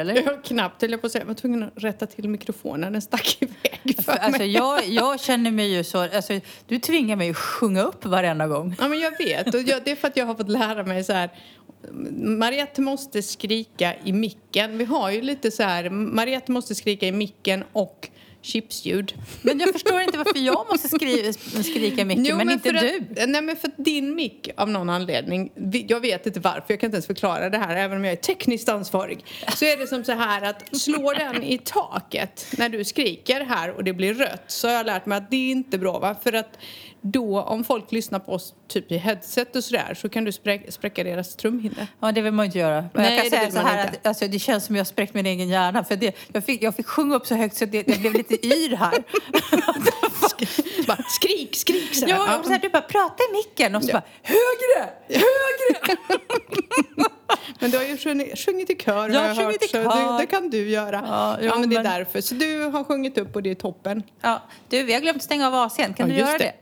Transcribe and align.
eller? 0.00 0.14
Jag 0.14 0.44
knappt 0.44 0.82
höll 0.82 0.90
jag 0.90 1.00
på 1.00 1.06
att 1.06 1.12
säga. 1.12 1.22
Jag 1.22 1.26
var 1.26 1.34
tvungen 1.34 1.62
att 1.62 1.72
rätta 1.76 2.06
till 2.06 2.28
mikrofonen. 2.28 2.92
Den 2.92 3.02
stack 3.02 3.38
iväg 3.40 4.04
för 4.04 4.12
Alltså, 4.12 4.38
mig. 4.38 4.50
jag, 4.50 4.88
jag 4.88 5.20
känner 5.20 5.50
mig 5.50 5.74
ju 5.74 5.84
så... 5.84 5.98
Alltså, 5.98 6.40
du 6.68 6.78
tvingar 6.78 7.16
mig 7.16 7.30
att 7.30 7.36
sjunga 7.36 7.82
upp 7.82 8.04
varenda 8.04 8.46
gång. 8.48 8.74
Ja, 8.78 8.88
men 8.88 8.98
jag 9.00 9.18
vet. 9.18 9.54
Och 9.54 9.60
jag, 9.62 9.84
det 9.84 9.90
är 9.90 9.96
för 9.96 10.08
att 10.08 10.16
jag 10.16 10.26
har 10.26 10.34
fått 10.34 10.48
lära 10.48 10.84
mig 10.84 11.04
så 11.04 11.12
här. 11.12 11.30
Mariette 12.12 12.80
måste 12.80 13.22
skrika 13.22 13.94
i 14.04 14.12
micken. 14.12 14.78
Vi 14.78 14.84
har 14.84 15.10
ju 15.10 15.22
lite 15.22 15.50
så 15.50 15.62
här. 15.62 15.90
Mariette 15.90 16.52
måste 16.52 16.74
skrika 16.74 17.06
i 17.06 17.12
micken 17.12 17.64
och 17.72 18.08
chipsljud. 18.42 19.14
Men 19.42 19.60
jag 19.60 19.72
förstår 19.72 20.00
inte 20.00 20.18
varför 20.18 20.38
jag 20.38 20.66
måste 20.70 20.88
skri 20.88 21.32
skrika 21.32 22.04
mycket, 22.04 22.26
Jo, 22.26 22.36
men, 22.36 22.50
inte 22.50 22.68
för 22.68 22.80
du. 22.80 22.96
Att, 23.22 23.28
nej, 23.28 23.42
men 23.42 23.56
för 23.56 23.68
att 23.68 23.74
din 23.76 24.14
mick 24.14 24.50
av 24.56 24.68
någon 24.68 24.90
anledning, 24.90 25.52
jag 25.88 26.00
vet 26.00 26.26
inte 26.26 26.40
varför, 26.40 26.64
jag 26.66 26.80
kan 26.80 26.86
inte 26.86 26.96
ens 26.96 27.06
förklara 27.06 27.50
det 27.50 27.58
här 27.58 27.76
även 27.76 27.96
om 27.96 28.04
jag 28.04 28.12
är 28.12 28.16
tekniskt 28.16 28.68
ansvarig. 28.68 29.24
Så 29.56 29.64
är 29.64 29.76
det 29.76 29.86
som 29.86 30.04
så 30.04 30.12
här 30.12 30.42
att 30.42 30.76
slår 30.76 31.14
den 31.14 31.42
i 31.42 31.58
taket 31.58 32.46
när 32.58 32.68
du 32.68 32.84
skriker 32.84 33.40
här 33.40 33.70
och 33.70 33.84
det 33.84 33.92
blir 33.92 34.14
rött 34.14 34.44
så 34.46 34.68
har 34.68 34.74
jag 34.74 34.86
lärt 34.86 35.06
mig 35.06 35.18
att 35.18 35.30
det 35.30 35.36
är 35.36 35.50
inte 35.50 35.78
bra 35.78 35.98
va? 35.98 36.16
För 36.22 36.32
att 36.32 36.58
då 37.02 37.40
om 37.42 37.64
folk 37.64 37.92
lyssnar 37.92 38.18
på 38.18 38.32
oss 38.32 38.54
typ 38.68 38.92
i 38.92 38.96
headset 38.96 39.56
och 39.56 39.64
sådär 39.64 39.94
så 39.94 40.08
kan 40.08 40.24
du 40.24 40.32
spräck, 40.32 40.72
spräcka 40.72 41.04
deras 41.04 41.36
trumhinnor. 41.36 41.86
Ja, 42.00 42.12
det 42.12 42.20
vill 42.20 42.32
man 42.32 42.46
inte 42.46 42.58
göra. 42.58 42.84
Men 42.92 43.02
Nej, 43.02 43.16
jag 43.16 43.24
det 43.24 43.30
kan 43.30 43.40
säga 43.40 43.50
så 43.62 43.68
här 43.68 43.84
inte. 43.86 43.98
att 43.98 44.06
alltså, 44.06 44.26
det 44.28 44.38
känns 44.38 44.64
som 44.64 44.76
jag 44.76 44.86
spräckt 44.86 45.14
min 45.14 45.26
egen 45.26 45.48
hjärna. 45.48 45.84
För 45.84 45.96
det, 45.96 46.16
jag, 46.32 46.44
fick, 46.44 46.62
jag 46.62 46.76
fick 46.76 46.86
sjunga 46.86 47.14
upp 47.16 47.26
så 47.26 47.34
högt 47.34 47.56
så 47.56 47.64
det, 47.64 47.88
jag 47.88 48.00
blev 48.00 48.12
lite 48.12 48.46
yr 48.46 48.76
här. 48.76 48.94
Bara 50.86 51.02
skrik, 51.08 51.56
skrik 51.56 51.94
så 51.94 52.06
här. 52.06 52.12
Ja, 52.12 52.38
och 52.38 52.44
så 52.44 52.50
här, 52.52 52.58
du 52.58 52.68
bara 52.68 52.82
prata 52.82 53.22
i 53.30 53.32
micken 53.36 53.74
och 53.74 53.82
så 53.84 53.88
Ja. 53.90 53.92
bara 53.92 54.02
högre, 54.22 54.90
högre. 55.08 55.96
Men 57.60 57.70
du 57.70 57.76
har 57.78 57.84
ju 57.84 57.96
sjungit, 57.96 58.38
sjungit 58.38 58.70
i 58.70 58.76
kör 58.76 59.08
Jag 59.08 59.20
har 59.20 59.28
har 59.28 59.34
sjungit 59.34 59.64
i 59.64 59.68
så 59.68 59.72
kör. 59.72 60.12
Det, 60.12 60.18
det 60.22 60.26
kan 60.26 60.50
du 60.50 60.68
göra. 60.70 61.02
Ja, 61.06 61.38
jo, 61.40 61.46
ja, 61.46 61.58
men 61.58 61.70
det 61.70 61.76
är 61.76 61.82
men- 61.82 61.92
därför. 61.92 62.20
Så 62.20 62.34
du 62.34 62.62
har 62.64 62.84
sjungit 62.84 63.18
upp 63.18 63.36
och 63.36 63.42
det 63.42 63.50
är 63.50 63.54
toppen. 63.54 64.02
Ja, 64.20 64.42
du, 64.68 64.82
vi 64.82 64.92
har 64.92 65.00
glömt 65.00 65.22
stänga 65.22 65.46
av 65.46 65.54
AC'n. 65.54 65.94
Kan 65.94 66.08
Ja, 66.08 66.14
du 66.14 66.20
göra 66.20 66.38
det? 66.38 66.44
det. 66.44 66.52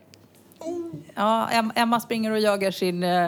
Ja, 1.14 1.48
Em- 1.52 1.72
Emma 1.74 2.00
springer 2.00 2.30
och 2.30 2.38
jagar 2.38 2.70
sin... 2.70 3.02
eh, 3.02 3.24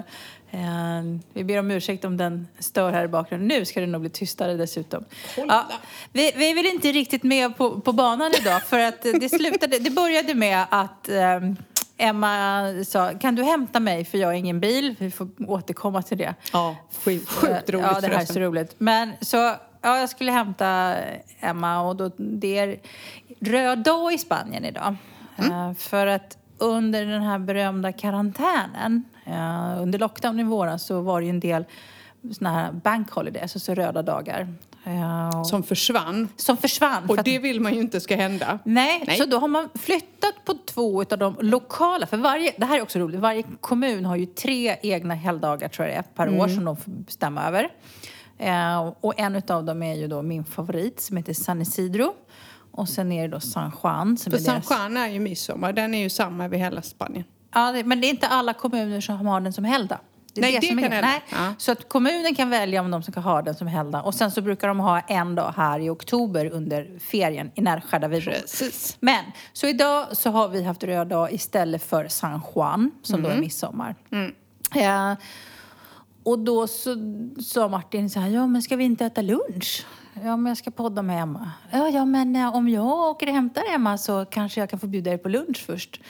eh, 0.50 1.02
vi 1.32 1.44
ber 1.44 1.58
om 1.58 1.70
ursäkt 1.70 2.04
om 2.04 2.16
den 2.16 2.48
stör 2.58 2.92
här 2.92 3.04
i 3.04 3.08
bakgrunden. 3.08 3.48
Nu 3.48 3.64
ska 3.64 3.80
det 3.80 3.86
nog 3.86 4.00
bli 4.00 4.10
tystare 4.10 4.54
dessutom. 4.54 5.04
Ja, 5.36 5.66
vi, 6.12 6.32
vi 6.36 6.50
är 6.50 6.54
väl 6.54 6.66
inte 6.66 6.92
riktigt 6.92 7.22
med 7.22 7.56
på, 7.56 7.80
på 7.80 7.92
banan 7.92 8.32
idag 8.40 8.62
för 8.66 8.78
att 8.78 9.02
det 9.02 9.28
slutade... 9.28 9.78
Det 9.78 9.90
började 9.90 10.34
med 10.34 10.66
att 10.70 11.08
eh, 11.08 11.40
Emma 11.96 12.64
sa, 12.84 13.10
kan 13.18 13.34
du 13.34 13.42
hämta 13.42 13.80
mig 13.80 14.04
för 14.04 14.18
jag 14.18 14.28
har 14.28 14.34
ingen 14.34 14.60
bil. 14.60 14.94
Vi 14.98 15.10
får 15.10 15.28
återkomma 15.46 16.02
till 16.02 16.18
det. 16.18 16.34
Ja, 16.52 16.76
sjukt, 17.04 17.28
sjukt 17.28 17.70
roligt 17.70 17.86
Ja, 17.92 18.00
det 18.00 18.06
här 18.06 18.20
är 18.20 18.24
så 18.26 18.40
roligt. 18.40 18.74
Men 18.78 19.12
så, 19.20 19.36
ja, 19.36 19.98
jag 19.98 20.08
skulle 20.10 20.32
hämta 20.32 20.94
Emma 21.40 21.80
och 21.82 21.96
då, 21.96 22.10
det 22.16 22.58
är 22.58 22.80
röd 23.40 23.78
dag 23.78 24.12
i 24.12 24.18
Spanien 24.18 24.64
idag. 24.64 24.96
Mm. 25.38 25.52
Eh, 25.52 25.74
för 25.74 26.06
att 26.06 26.36
under 26.60 27.06
den 27.06 27.22
här 27.22 27.38
berömda 27.38 27.92
karantänen, 27.92 29.04
eh, 29.26 29.82
under 29.82 29.98
lockdown 29.98 30.40
i 30.40 30.44
våras 30.44 30.82
så 30.86 31.00
var 31.00 31.20
det 31.20 31.24
ju 31.24 31.30
en 31.30 31.40
del 31.40 31.64
såna 32.38 32.50
här 32.50 32.72
bank 32.72 33.10
holidays, 33.10 33.56
alltså 33.56 33.74
röda 33.74 34.02
dagar. 34.02 34.54
eh, 34.84 35.38
och- 35.40 35.46
Som 35.46 35.62
försvann. 35.62 36.28
som 36.36 36.56
försvann. 36.56 37.02
för 37.06 37.12
Och 37.12 37.18
att- 37.18 37.24
det 37.24 37.38
vill 37.38 37.60
man 37.60 37.74
ju 37.74 37.80
inte 37.80 38.00
ska 38.00 38.16
hända. 38.16 38.58
Nej, 38.64 39.04
Nej. 39.06 39.16
så 39.16 39.24
då 39.26 39.38
har 39.38 39.48
man 39.48 39.68
flyttat 39.74 40.34
på 40.44 40.54
två 40.66 41.00
av 41.10 41.18
de 41.18 41.36
lokala. 41.40 42.06
För 42.06 42.16
varje, 42.16 42.52
det 42.56 42.66
här 42.66 42.78
är 42.78 42.82
också 42.82 42.98
roligt. 42.98 43.20
Varje 43.20 43.42
kommun 43.60 44.04
har 44.04 44.16
ju 44.16 44.26
tre 44.26 44.76
egna 44.82 45.14
helgdagar 45.14 45.68
tror 45.68 45.88
jag 45.88 45.94
det 45.96 45.98
är, 45.98 46.02
per 46.02 46.26
Mm. 46.26 46.40
år 46.40 46.48
som 46.48 46.64
de 46.64 46.76
får 46.76 46.90
bestämma 46.90 47.44
över. 47.48 47.68
Eh, 48.38 48.92
och 49.00 49.20
en 49.20 49.42
av 49.48 49.64
dem 49.64 49.82
är 49.82 49.94
ju 49.94 50.06
då 50.06 50.22
min 50.22 50.44
favorit 50.44 51.00
som 51.00 51.16
heter 51.16 51.32
San 51.34 51.60
Isidro. 51.62 52.12
Och 52.72 52.88
sen 52.88 53.12
är 53.12 53.22
det 53.22 53.28
då 53.28 53.40
San 53.40 53.72
Juan 53.82 54.16
som 54.16 54.30
För 54.30 54.38
är 54.38 54.42
San. 54.42 54.60
Juan 54.70 54.96
är 54.96 55.08
ju 55.08 55.20
midsommar. 55.20 55.72
Den 55.72 55.94
är 55.94 55.98
ju 56.02 56.10
samma 56.10 56.44
över 56.44 56.56
hela 56.56 56.82
Spanien. 56.82 57.24
Ja, 57.54 57.72
det, 57.72 57.84
men 57.84 58.00
det 58.00 58.06
är 58.06 58.10
inte 58.10 58.28
alla 58.28 58.52
kommuner 58.52 59.00
som 59.00 59.26
har 59.26 59.40
den 59.40 59.52
som 59.52 59.64
helgdag. 59.64 59.98
är 60.36 60.40
Nej, 60.40 60.58
det 60.60 60.66
är 60.66 60.68
kan 60.70 60.78
hända. 60.78 61.00
Nej. 61.00 61.22
Ja. 61.30 61.54
Så 61.58 61.72
att 61.72 61.88
kommunen 61.88 62.34
kan 62.34 62.50
välja 62.50 62.80
om 62.80 62.90
de 62.90 63.02
ska 63.02 63.20
ha 63.20 63.42
den 63.42 63.54
som 63.54 63.66
helgdag. 63.66 64.04
Och 64.04 64.14
sen 64.14 64.30
så 64.30 64.40
brukar 64.42 64.68
de 64.68 64.80
ha 64.80 65.00
en 65.00 65.34
dag 65.34 65.54
här 65.56 65.80
i 65.80 65.88
oktober 65.90 66.46
under 66.46 66.98
ferien 66.98 67.50
i 67.54 67.60
Närsjö 67.60 67.98
där 67.98 68.08
vi 68.08 68.20
bor. 68.20 68.32
Precis. 68.32 68.96
Men, 69.00 69.24
så 69.52 69.66
idag 69.66 70.16
så 70.16 70.30
har 70.30 70.48
vi 70.48 70.62
haft 70.64 70.84
röd 70.84 71.08
dag 71.08 71.32
istället 71.32 71.82
för 71.82 72.08
San 72.08 72.40
Juan, 72.54 72.90
som 73.02 73.22
då 73.22 73.28
Mm. 73.28 73.38
är 73.38 73.42
midsommar. 73.42 73.94
Eh, 74.74 75.12
och 76.22 76.38
då 76.38 76.66
så 76.66 76.96
sa 77.42 77.68
Martin 77.68 78.10
så 78.10 78.20
här, 78.20 78.30
ja 78.30 78.46
men 78.46 78.62
ska 78.62 78.76
vi 78.76 78.84
inte 78.84 79.04
äta 79.04 79.22
lunch? 79.22 79.86
Ja 80.14 80.36
men 80.36 80.50
jag 80.50 80.56
ska 80.56 80.70
podda 80.70 81.02
med 81.02 81.22
Emma. 81.22 81.50
Ja, 81.72 81.88
ja 81.88 82.04
men 82.04 82.36
eh, 82.36 82.56
om 82.56 82.68
jag 82.68 82.86
åker 82.86 83.26
och 83.26 83.34
hämtar 83.34 83.62
Emma 83.74 83.98
så 83.98 84.24
kanske 84.24 84.60
jag 84.60 84.70
kan 84.70 84.78
få 84.78 84.86
bjuda 84.86 85.12
er 85.12 85.16
på 85.16 85.28
lunch 85.28 85.64
först. 85.66 86.00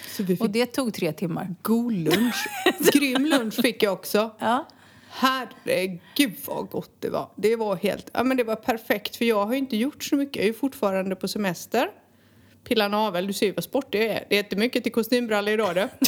Och 0.41 0.51
det 0.51 0.67
tog 0.67 0.95
tre 0.95 1.13
timmar. 1.13 1.55
God 1.63 1.93
lunch. 1.93 2.49
Grym 2.93 3.27
lunch 3.27 3.55
fick 3.55 3.83
jag 3.83 3.93
också. 3.93 4.31
Ja. 4.39 4.67
Herregud 5.11 6.35
vad 6.47 6.71
gott 6.71 6.95
det 6.99 7.11
var. 7.11 7.29
Det 7.37 7.57
var 7.57 7.77
helt, 7.77 8.11
ja 8.13 8.25
men 8.25 8.37
det 8.37 8.45
var 8.45 8.57
perfekt 8.57 9.17
för 9.17 9.25
jag 9.25 9.47
har 9.47 9.53
ju 9.53 9.59
inte 9.59 9.77
gjort 9.77 10.05
så 10.05 10.17
mycket. 10.17 10.37
Jag 10.37 10.45
är 10.45 10.49
ju 10.49 10.55
fortfarande 10.55 11.17
på 11.17 11.29
semester. 11.29 11.91
Pilla 12.65 12.89
navel, 12.89 13.27
du 13.27 13.33
ser 13.33 13.47
ju 13.47 13.53
vad 13.53 13.65
sportig 13.65 13.99
jag 14.03 14.07
är. 14.07 14.25
Det 14.29 14.35
är 14.35 14.43
jättemycket 14.43 14.83
till 14.83 14.93
kostymbrallor 14.93 15.55
idag 15.55 15.75
du. 15.75 15.81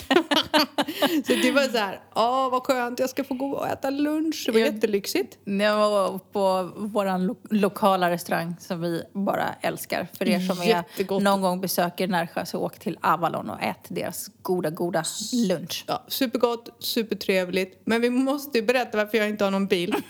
så 1.27 1.33
det 1.43 1.53
var 1.53 1.69
så 1.73 1.79
här, 1.79 2.01
ja 2.15 2.49
vad 2.49 2.63
skönt 2.63 2.99
jag 2.99 3.11
ska 3.11 3.25
få 3.25 3.35
gå 3.35 3.51
och 3.53 3.69
äta 3.69 3.91
lunch. 3.91 4.43
Det 4.47 4.53
var 4.53 4.61
Ja. 4.61 4.67
jättelyxigt. 4.67 5.39
Jag 5.45 5.77
var 5.91 6.19
på 6.19 6.71
vår 6.77 7.19
lo- 7.19 7.37
lokala 7.51 8.11
restaurang 8.11 8.57
som 8.61 8.81
vi 8.81 9.03
bara 9.13 9.55
älskar. 9.61 10.09
För 10.19 10.29
er 10.29 10.41
som 10.41 10.63
är, 10.63 11.21
någon 11.21 11.41
gång 11.41 11.61
besöker 11.61 12.09
Närsjö 12.09 12.47
så 12.47 12.59
åk 12.59 12.79
till 12.79 12.99
Avalon 13.03 13.51
och 13.51 13.63
ät 13.63 13.85
deras 13.89 14.27
goda, 14.43 14.71
goda 14.71 15.05
lunch. 15.49 15.85
Ja, 15.89 16.05
supergott, 16.09 16.69
supertrevligt. 16.79 17.81
Men 17.85 18.01
vi 18.01 18.11
måste 18.11 18.59
ju 18.59 18.65
berätta 18.65 18.97
varför 18.99 19.19
jag 19.19 19.29
inte 19.29 19.45
har 19.45 19.51
någon 19.51 19.67
bil. 19.67 19.95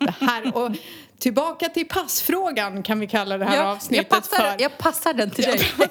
Det 0.00 0.14
här, 0.20 0.56
och 0.56 0.70
tillbaka 1.20 1.68
till 1.68 1.88
passfrågan 1.88 2.82
kan 2.82 3.00
vi 3.00 3.06
kalla 3.06 3.38
det 3.38 3.44
här 3.44 3.56
jag, 3.56 3.66
avsnittet 3.66 4.08
passar, 4.08 4.36
för. 4.36 4.56
jag 4.58 4.78
passar 4.78 5.12
den 5.12 5.30
till 5.30 5.44
dig. 5.44 5.60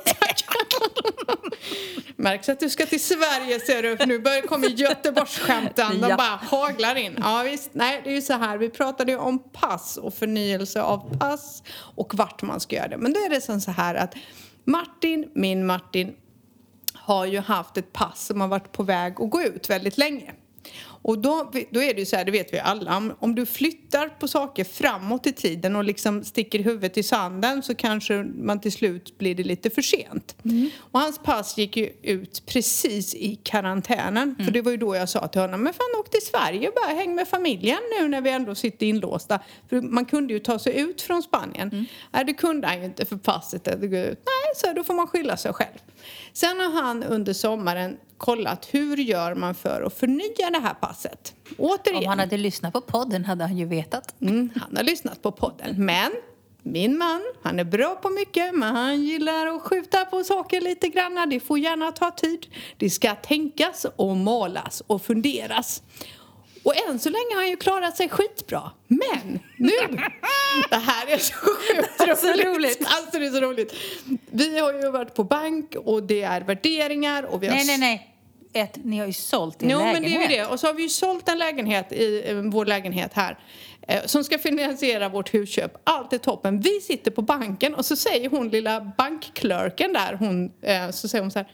Märks 2.15 2.49
att 2.49 2.59
du 2.59 2.69
ska 2.69 2.85
till 2.85 3.03
Sverige 3.03 3.59
ser 3.59 3.83
du, 3.83 4.05
nu 4.05 4.19
börjar 4.19 4.41
kommer 4.41 4.67
Göteborgsskämten. 4.67 6.01
De 6.01 6.09
Ja. 6.09 6.17
bara 6.17 6.61
haglar 6.61 6.95
in. 6.95 7.15
Ja 7.23 7.43
visst, 7.43 7.69
nej 7.73 8.01
det 8.03 8.09
är 8.09 8.13
ju 8.13 8.21
så 8.21 8.33
här, 8.33 8.57
vi 8.57 8.69
pratade 8.69 9.11
ju 9.11 9.17
om 9.17 9.39
pass 9.39 9.97
och 9.97 10.13
förnyelse 10.13 10.81
av 10.81 11.17
pass 11.17 11.63
och 11.95 12.15
vart 12.15 12.41
man 12.41 12.59
ska 12.59 12.75
göra 12.75 12.87
det. 12.87 12.97
Men 12.97 13.13
då 13.13 13.19
är 13.19 13.29
det 13.29 13.41
som 13.41 13.61
så 13.61 13.71
här 13.71 13.95
att 13.95 14.15
Martin, 14.63 15.29
min 15.33 15.65
Martin, 15.65 16.15
har 16.93 17.25
ju 17.25 17.39
haft 17.39 17.77
ett 17.77 17.93
pass 17.93 18.25
som 18.25 18.41
har 18.41 18.47
varit 18.47 18.71
på 18.71 18.83
väg 18.83 19.21
att 19.21 19.29
gå 19.29 19.41
ut 19.41 19.69
väldigt 19.69 19.97
länge. 19.97 20.33
Och 21.01 21.19
då, 21.19 21.51
då 21.71 21.81
är 21.83 21.93
det 21.93 21.99
ju 21.99 22.05
så 22.05 22.15
här, 22.15 22.25
det 22.25 22.31
vet 22.31 22.53
vi 22.53 22.59
alla, 22.59 22.97
om- 22.97 23.13
om 23.19 23.35
du 23.35 23.45
flyttar 23.45 24.09
på 24.09 24.27
saker 24.27 24.63
framåt 24.63 25.27
i 25.27 25.31
tiden 25.33 25.75
och 25.75 25.83
liksom 25.83 26.23
sticker 26.23 26.59
huvudet 26.59 26.97
i 26.97 27.03
sanden 27.03 27.63
så 27.63 27.75
kanske 27.75 28.13
man 28.23 28.59
till 28.61 28.71
slut 28.71 29.17
blir 29.17 29.35
det 29.35 29.43
lite 29.43 29.69
för 29.69 29.81
sent. 29.81 30.35
Och 30.79 30.99
hans 30.99 31.19
pass 31.19 31.57
gick 31.57 31.77
ju 31.77 31.89
ut 32.01 32.43
precis 32.45 33.15
i 33.15 33.35
karantänen. 33.43 34.35
För 34.45 34.51
det 34.51 34.61
var 34.61 34.71
ju 34.71 34.77
då 34.77 34.95
jag 34.95 35.09
sa 35.09 35.27
till 35.27 35.41
honom, 35.41 35.63
men 35.63 35.73
fan 35.73 35.99
åk 35.99 36.09
till 36.09 36.21
Sverige 36.21 36.67
och 36.67 36.73
bara 36.73 36.93
häng 36.95 37.15
med 37.15 37.27
familjen 37.27 37.79
nu 37.99 38.07
när 38.07 38.21
vi 38.21 38.29
ändå 38.29 38.55
sitter 38.55 38.85
inlåsta. 38.85 39.39
För 39.69 39.81
man 39.81 40.05
kunde 40.05 40.33
ju 40.33 40.39
ta 40.39 40.59
sig 40.59 40.79
ut 40.79 41.01
från 41.01 41.23
Spanien. 41.23 41.85
Nej, 42.11 42.25
det 42.25 42.33
kunde 42.33 42.67
han 42.67 42.79
ju 42.79 42.85
inte 42.85 43.05
för 43.05 43.17
passet 43.17 43.67
hade 43.67 43.87
gått 43.87 44.05
ut. 44.11 44.19
Nej, 44.25 44.55
så 44.55 44.73
då 44.73 44.83
får 44.83 44.93
man 44.93 45.07
skylla 45.07 45.37
sig 45.37 45.53
själv. 45.53 45.77
Sen 46.33 46.59
har 46.59 46.81
han 46.81 47.03
under 47.03 47.33
sommaren 47.33 47.97
kollat 48.19 48.67
hur 48.71 48.97
gör 48.97 49.35
man 49.35 49.55
för 49.55 49.81
att 49.81 49.93
förnya 49.93 50.49
det 50.53 50.59
här 50.59 50.73
passet. 50.73 51.33
Återigen. 51.57 52.03
Om 52.03 52.09
han 52.09 52.19
hade 52.19 52.37
lyssnat 52.37 52.73
på 52.73 52.81
podden 52.81 53.25
hade 53.25 53.43
han 53.43 53.57
ju 53.57 53.65
vetat. 53.65 54.15
Mm, 54.21 54.49
han 54.55 54.77
har 54.77 54.83
lyssnat 54.83 55.21
på 55.21 55.31
podden. 55.31 55.85
Men 55.85 56.11
min 56.63 56.97
man, 56.97 57.21
han 57.43 57.59
är 57.59 57.63
bra 57.63 57.95
på 57.95 58.09
mycket 58.09 58.55
men 58.55 58.75
han 58.75 59.03
gillar 59.03 59.47
att 59.47 59.61
skjuta 59.61 60.05
på 60.05 60.23
saker 60.23 60.61
lite 60.61 60.87
grann. 60.87 61.29
Det 61.29 61.39
får 61.39 61.59
gärna 61.59 61.91
ta 61.91 62.11
tid. 62.11 62.47
Det 62.77 62.89
ska 62.89 63.15
tänkas 63.15 63.85
och 63.95 64.17
målas 64.17 64.83
och 64.87 65.01
funderas. 65.01 65.83
Och 66.63 66.89
än 66.89 66.99
så 66.99 67.09
länge 67.09 67.29
har 67.35 67.41
han 67.41 67.49
ju 67.49 67.55
klarat 67.57 67.97
sig 67.97 68.09
skitbra. 68.09 68.71
Men 68.87 69.39
nu! 69.57 69.71
Det 70.69 70.75
här 70.75 71.07
är 71.07 71.17
så 71.17 71.33
sjukt 71.33 72.19
Så 72.21 72.27
roligt. 72.27 72.45
roligt. 72.45 72.79
Alltså 72.85 73.19
det 73.19 73.25
är 73.25 73.31
så 73.31 73.41
roligt. 73.41 73.73
Vi 74.31 74.59
har 74.59 74.73
ju 74.73 74.91
varit 74.91 75.13
på 75.15 75.23
bank 75.23 75.75
och 75.75 76.03
det 76.03 76.21
är 76.21 76.41
värderingar 76.41 77.23
och 77.23 77.43
vi 77.43 77.47
har 77.47 77.55
Nej, 77.55 77.65
nej, 77.65 77.77
nej. 77.77 78.05
Ett, 78.53 78.77
ni 78.85 78.97
har 78.99 79.05
ju 79.07 79.13
sålt 79.13 79.57
Jo, 79.59 79.67
lägenhet. 79.67 79.93
men 79.93 80.01
det 80.03 80.15
är 80.17 80.21
ju 80.21 80.27
det. 80.27 80.45
Och 80.45 80.59
så 80.59 80.67
har 80.67 80.73
vi 80.73 80.83
ju 80.83 80.89
sålt 80.89 81.29
en 81.29 81.37
lägenhet 81.37 81.91
i 81.91 82.23
eh, 82.29 82.35
vår 82.35 82.65
lägenhet 82.65 83.13
här 83.13 83.39
eh, 83.87 84.05
som 84.05 84.23
ska 84.23 84.37
finansiera 84.37 85.09
vårt 85.09 85.33
husköp. 85.33 85.71
Allt 85.83 86.13
är 86.13 86.17
toppen. 86.17 86.61
Vi 86.61 86.81
sitter 86.81 87.11
på 87.11 87.21
banken 87.21 87.75
och 87.75 87.85
så 87.85 87.95
säger 87.95 88.29
hon 88.29 88.49
lilla 88.49 88.81
bankklörken 88.97 89.93
där, 89.93 90.13
hon, 90.13 90.51
eh, 90.61 90.89
så 90.89 91.07
säger 91.07 91.21
hon 91.21 91.31
så 91.31 91.39
här 91.39 91.47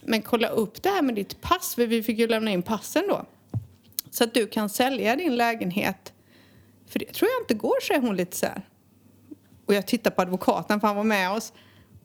Men 0.00 0.22
kolla 0.22 0.48
upp 0.48 0.82
det 0.82 0.88
här 0.88 1.02
med 1.02 1.14
ditt 1.14 1.40
pass, 1.40 1.74
för 1.74 1.86
vi 1.86 2.02
fick 2.02 2.18
ju 2.18 2.26
lämna 2.26 2.50
in 2.50 2.62
passen 2.62 3.04
då. 3.08 3.26
Så 4.18 4.24
att 4.24 4.34
du 4.34 4.46
kan 4.46 4.68
sälja 4.68 5.16
din 5.16 5.36
lägenhet 5.36 6.12
För 6.86 6.98
det 6.98 7.12
tror 7.12 7.30
jag 7.30 7.42
inte 7.42 7.54
går, 7.54 7.80
säger 7.80 8.00
hon 8.00 8.16
lite 8.16 8.36
så 8.36 8.46
här. 8.46 8.68
Och 9.66 9.74
jag 9.74 9.86
tittar 9.86 10.10
på 10.10 10.22
advokaten 10.22 10.80
för 10.80 10.86
han 10.86 10.96
var 10.96 11.04
med 11.04 11.30
oss. 11.30 11.52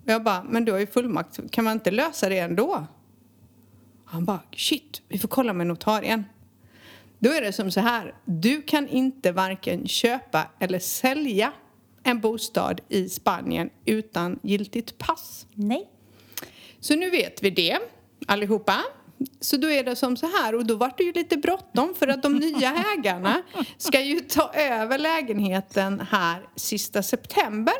Och 0.03 0.11
jag 0.11 0.23
bara, 0.23 0.43
men 0.43 0.65
du 0.65 0.71
har 0.71 0.79
ju 0.79 0.87
fullmakt, 0.87 1.51
kan 1.51 1.63
man 1.63 1.73
inte 1.73 1.91
lösa 1.91 2.29
det 2.29 2.39
ändå? 2.39 2.87
Han 4.05 4.25
bara, 4.25 4.39
shit, 4.55 5.01
vi 5.07 5.19
får 5.19 5.27
kolla 5.27 5.53
med 5.53 5.67
notarien. 5.67 6.23
Då 7.19 7.29
är 7.29 7.41
det 7.41 7.53
som 7.53 7.71
så 7.71 7.79
här, 7.79 8.15
du 8.25 8.61
kan 8.61 8.87
inte 8.87 9.31
varken 9.31 9.87
köpa 9.87 10.47
eller 10.59 10.79
sälja 10.79 11.53
en 12.03 12.19
bostad 12.19 12.81
i 12.89 13.09
Spanien 13.09 13.69
utan 13.85 14.39
giltigt 14.43 14.97
pass. 14.97 15.47
Nej. 15.53 15.89
Så 16.79 16.95
nu 16.95 17.09
vet 17.09 17.43
vi 17.43 17.49
det, 17.49 17.79
allihopa. 18.27 18.83
Så 19.39 19.57
då 19.57 19.69
är 19.69 19.83
det 19.83 19.95
som 19.95 20.17
så 20.17 20.27
här, 20.27 20.55
och 20.55 20.65
då 20.65 20.75
vart 20.75 20.97
det 20.97 21.03
ju 21.03 21.11
lite 21.11 21.37
bråttom 21.37 21.95
för 21.95 22.07
att 22.07 22.23
de 22.23 22.35
nya 22.35 22.73
ägarna 22.97 23.41
ska 23.77 24.01
ju 24.01 24.19
ta 24.19 24.53
över 24.53 24.97
lägenheten 24.97 26.01
här 26.11 26.41
sista 26.55 27.03
september. 27.03 27.73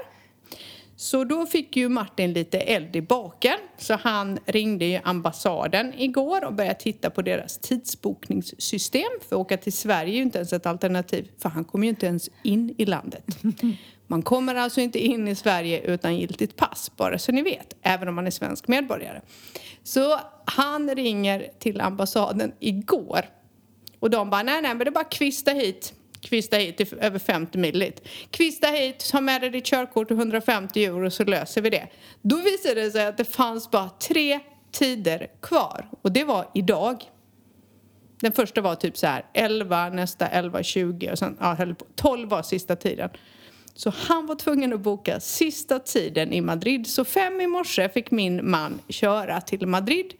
Så 1.04 1.24
då 1.24 1.46
fick 1.46 1.76
ju 1.76 1.90
Martin 1.90 2.34
lite 2.34 2.60
eld 2.60 2.96
i 2.96 3.02
baken. 3.02 3.58
Så 3.78 3.94
han 3.94 4.40
ringde 4.46 4.86
ju 4.86 5.00
ambassaden 5.04 5.94
igår 5.98 6.46
och 6.46 6.54
började 6.54 6.80
titta 6.80 7.10
på 7.10 7.22
deras 7.22 7.58
tidsbokningssystem. 7.58 9.10
För 9.30 9.36
att 9.36 9.40
åka 9.40 9.58
till 9.58 9.74
Sverige 9.74 10.14
är 10.14 10.16
ju 10.16 10.22
inte 10.22 10.38
ens 10.38 10.54
ett 10.54 10.66
alternativ, 10.66 11.32
för 11.38 11.50
han 11.50 11.64
kommer 11.64 11.86
ju 11.86 11.90
inte 11.90 12.06
ens 12.06 12.30
in 12.44 12.76
i 12.78 12.86
landet. 12.86 13.24
Man 14.08 14.22
kommer 14.22 14.56
alltså 14.56 14.82
inte 14.82 15.00
in 15.00 15.28
i 15.28 15.36
Sverige 15.36 15.82
utan 15.82 16.18
giltigt 16.18 16.56
pass, 16.56 16.92
bara 16.98 17.20
så 17.20 17.32
ni 17.32 17.42
vet, 17.42 17.76
även 17.82 18.08
om 18.08 18.16
man 18.16 18.28
är 18.28 18.32
svensk 18.32 18.68
medborgare. 18.68 19.22
Så 19.84 20.20
han 20.46 20.96
ringer 20.96 21.48
till 21.60 21.82
ambassaden 21.82 22.52
igår 22.60 23.22
och 24.00 24.10
de 24.10 24.30
bara, 24.30 24.44
nej, 24.44 24.62
nej, 24.62 24.76
men 24.76 24.80
det 24.80 24.90
är 24.90 24.92
bara 24.92 25.04
kvista 25.04 25.52
hit 25.52 25.94
kvista 26.24 26.58
hit 26.58 26.78
till 26.78 26.88
över 27.02 27.20
50 27.20 27.58
mil 27.58 27.80
dit. 27.80 28.08
Kvista 28.31 28.68
hit, 28.68 29.10
ta 29.12 29.22
med 29.22 29.42
dig 29.42 29.50
ditt 29.50 29.66
körkort 29.66 30.12
och 30.12 30.18
150 30.18 30.86
euro 30.86 31.12
så 31.12 31.24
löser 31.24 31.62
vi 31.62 31.70
det. 31.70 31.88
Då 32.22 32.38
visade 32.38 32.81
det 32.81 32.92
sig 32.92 33.06
att 33.06 33.18
det 33.18 33.25
fanns 33.25 33.72
bara 33.72 33.90
tre 33.90 34.40
tider 34.72 35.28
kvar 35.42 35.90
och 36.02 36.12
det 36.12 36.24
var 36.24 36.50
idag. 36.54 37.04
Den 38.20 38.31
första 38.31 38.62
var 38.62 38.75
typ 38.75 38.98
så 38.98 39.08
här 39.08 39.25
11, 39.34 39.90
nästa 39.90 40.28
11, 40.28 40.64
20 40.64 41.12
och 41.12 41.20
sen 41.20 41.38
ja, 41.40 41.58
12 41.96 42.30
var 42.30 42.42
sista 42.42 42.76
tiden. 42.76 43.10
Så 43.76 43.94
han 43.96 44.26
var 44.26 44.36
tvungen 44.36 44.74
att 44.74 44.80
boka 44.80 45.19
sista 45.19 45.80
tiden 45.80 46.34
i 46.34 46.42
Madrid. 46.42 46.88
Så 46.88 47.06
fem 47.06 47.42
i 47.42 47.48
morse 47.48 47.90
fick 47.90 48.12
min 48.12 48.50
man 48.50 48.81
köra 48.90 49.42
till 49.42 49.68
Madrid. 49.68 50.14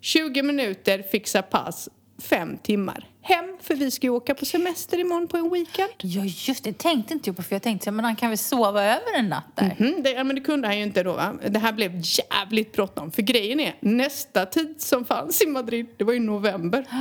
20 0.00 0.42
minuter, 0.42 1.02
fixa 1.02 1.42
pass, 1.42 1.88
fem 2.20 2.58
timmar 2.58 3.10
hem 3.22 3.56
för 3.60 3.74
vi 3.74 3.90
ska 3.90 4.06
ju 4.06 4.10
åka 4.10 4.34
på 4.34 4.44
semester 4.44 4.98
imorgon 4.98 5.28
på 5.28 5.36
en 5.36 5.50
weekend. 5.50 5.92
Ja 5.98 6.24
just 6.24 6.64
det, 6.64 6.78
tänkte 6.78 7.14
inte 7.14 7.28
jag 7.28 7.36
på 7.36 7.42
för 7.42 7.54
jag 7.54 7.62
tänkte 7.62 7.90
men 7.90 8.04
han 8.04 8.16
kan 8.16 8.28
väl 8.28 8.38
sova 8.38 8.84
över 8.84 9.18
en 9.18 9.28
natt 9.28 9.44
där? 9.54 9.76
Mm 9.78 9.94
-hmm, 9.94 10.02
det, 10.02 10.10
ja, 10.10 10.24
men 10.24 10.36
det 10.36 10.42
kunde 10.42 10.68
han 10.68 10.76
ju 10.76 10.82
inte 10.82 11.02
då 11.02 11.12
va. 11.12 11.34
Det 11.48 11.58
här 11.58 11.72
blev 11.72 11.92
jävligt 12.02 12.72
bråttom 12.72 13.12
för 13.12 13.22
grejen 13.22 13.60
är 13.60 13.74
nästa 13.80 14.46
tid 14.46 14.74
som 14.78 15.04
fanns 15.04 15.42
i 15.42 15.46
Madrid, 15.46 15.86
det 15.96 16.04
var 16.04 16.12
ju 16.12 16.20
november. 16.20 16.84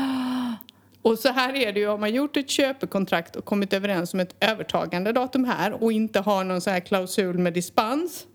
Och 1.01 1.19
så 1.19 1.30
här 1.30 1.56
är 1.56 1.74
det 1.74 1.80
ju, 1.80 1.88
har 1.88 1.98
man 1.98 2.13
gjort 2.13 2.38
ett 2.38 2.50
köpekontrakt 2.50 3.36
och 3.36 3.45
kommit 3.45 3.74
överens 3.74 4.13
om 4.13 4.19
ett 4.19 4.36
övertagande 4.39 5.12
datum 5.12 5.45
här 5.45 5.83
och 5.83 5.92
inte 5.92 6.19
har 6.19 6.44
någon 6.44 6.62
så 6.62 6.69
här 6.69 6.80
klausul 6.80 7.38
med 7.38 7.54
dispens. 7.54 8.25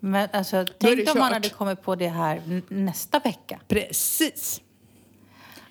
Men 0.00 0.28
alltså, 0.32 0.64
tänk 0.78 1.10
om 1.14 1.18
man 1.18 1.32
hade 1.32 1.48
kommit 1.48 1.82
på 1.82 1.94
det 1.94 2.08
här 2.08 2.62
nästa 2.68 3.18
vecka. 3.18 3.60
Precis. 3.68 4.60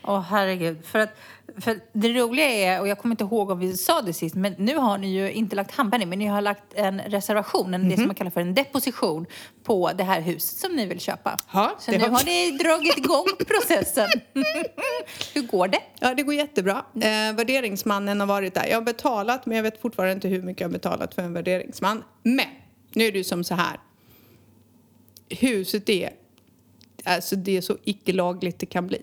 Åh 0.03 0.15
oh, 0.15 0.21
herregud. 0.21 0.85
För, 0.85 0.99
att, 0.99 1.09
för 1.57 1.79
det 1.93 2.13
roliga 2.13 2.45
är, 2.45 2.81
och 2.81 2.87
jag 2.87 2.97
kommer 2.97 3.13
inte 3.13 3.23
ihåg 3.23 3.49
om 3.49 3.59
vi 3.59 3.77
sa 3.77 4.01
det 4.01 4.13
sist, 4.13 4.35
men 4.35 4.55
nu 4.57 4.75
har 4.75 4.97
ni 4.97 5.07
ju 5.07 5.31
inte 5.31 5.55
lagt 5.55 5.71
handpenning, 5.71 6.09
men 6.09 6.19
ni 6.19 6.25
har 6.25 6.41
lagt 6.41 6.73
en 6.73 7.01
reservation, 7.01 7.73
mm 7.73 7.81
-hmm. 7.81 7.89
det 7.89 7.95
som 7.95 8.01
mhm. 8.01 8.07
man 8.07 8.15
kallar 8.15 8.31
för 8.31 8.41
en 8.41 8.53
deposition, 8.53 9.25
på 9.63 9.91
det 9.97 10.03
här 10.03 10.21
huset 10.21 10.59
som 10.59 10.75
ni 10.75 10.85
vill 10.85 10.99
köpa. 10.99 11.37
Ha, 11.47 11.75
Så 11.79 11.91
nu 11.91 11.99
har... 11.99 12.07
har 12.09 12.25
ni 12.25 12.57
dragit 12.57 12.97
igång 12.97 13.25
processen. 13.47 14.09
hur 15.33 15.41
går 15.41 15.67
det? 15.67 15.81
Ja, 15.99 16.13
det 16.13 16.23
går 16.23 16.33
jättebra. 16.33 16.85
Eh, 16.95 17.35
värderingsmannen 17.35 18.19
har 18.19 18.27
varit 18.27 18.53
där. 18.53 18.65
Jag 18.65 18.77
har 18.77 18.81
betalat, 18.81 19.45
men 19.45 19.55
jag 19.55 19.63
vet 19.63 19.81
fortfarande 19.81 20.13
inte 20.13 20.27
hur 20.27 20.41
mycket 20.41 20.61
jag 20.61 20.67
har 20.67 20.73
betalat 20.73 21.13
för 21.13 21.21
en 21.21 21.33
värderingsman. 21.33 22.03
Men, 22.23 22.45
nu 22.93 23.05
är 23.05 23.11
det 23.11 23.17
ju 23.17 23.23
som 23.23 23.43
så 23.43 23.55
här. 23.55 23.79
Huset 25.29 25.89
är, 25.89 26.09
alltså 27.03 27.35
det 27.35 27.57
är 27.57 27.61
så 27.61 27.77
icke-lagligt 27.83 28.59
det 28.59 28.65
kan 28.65 28.87
bli. 28.87 29.01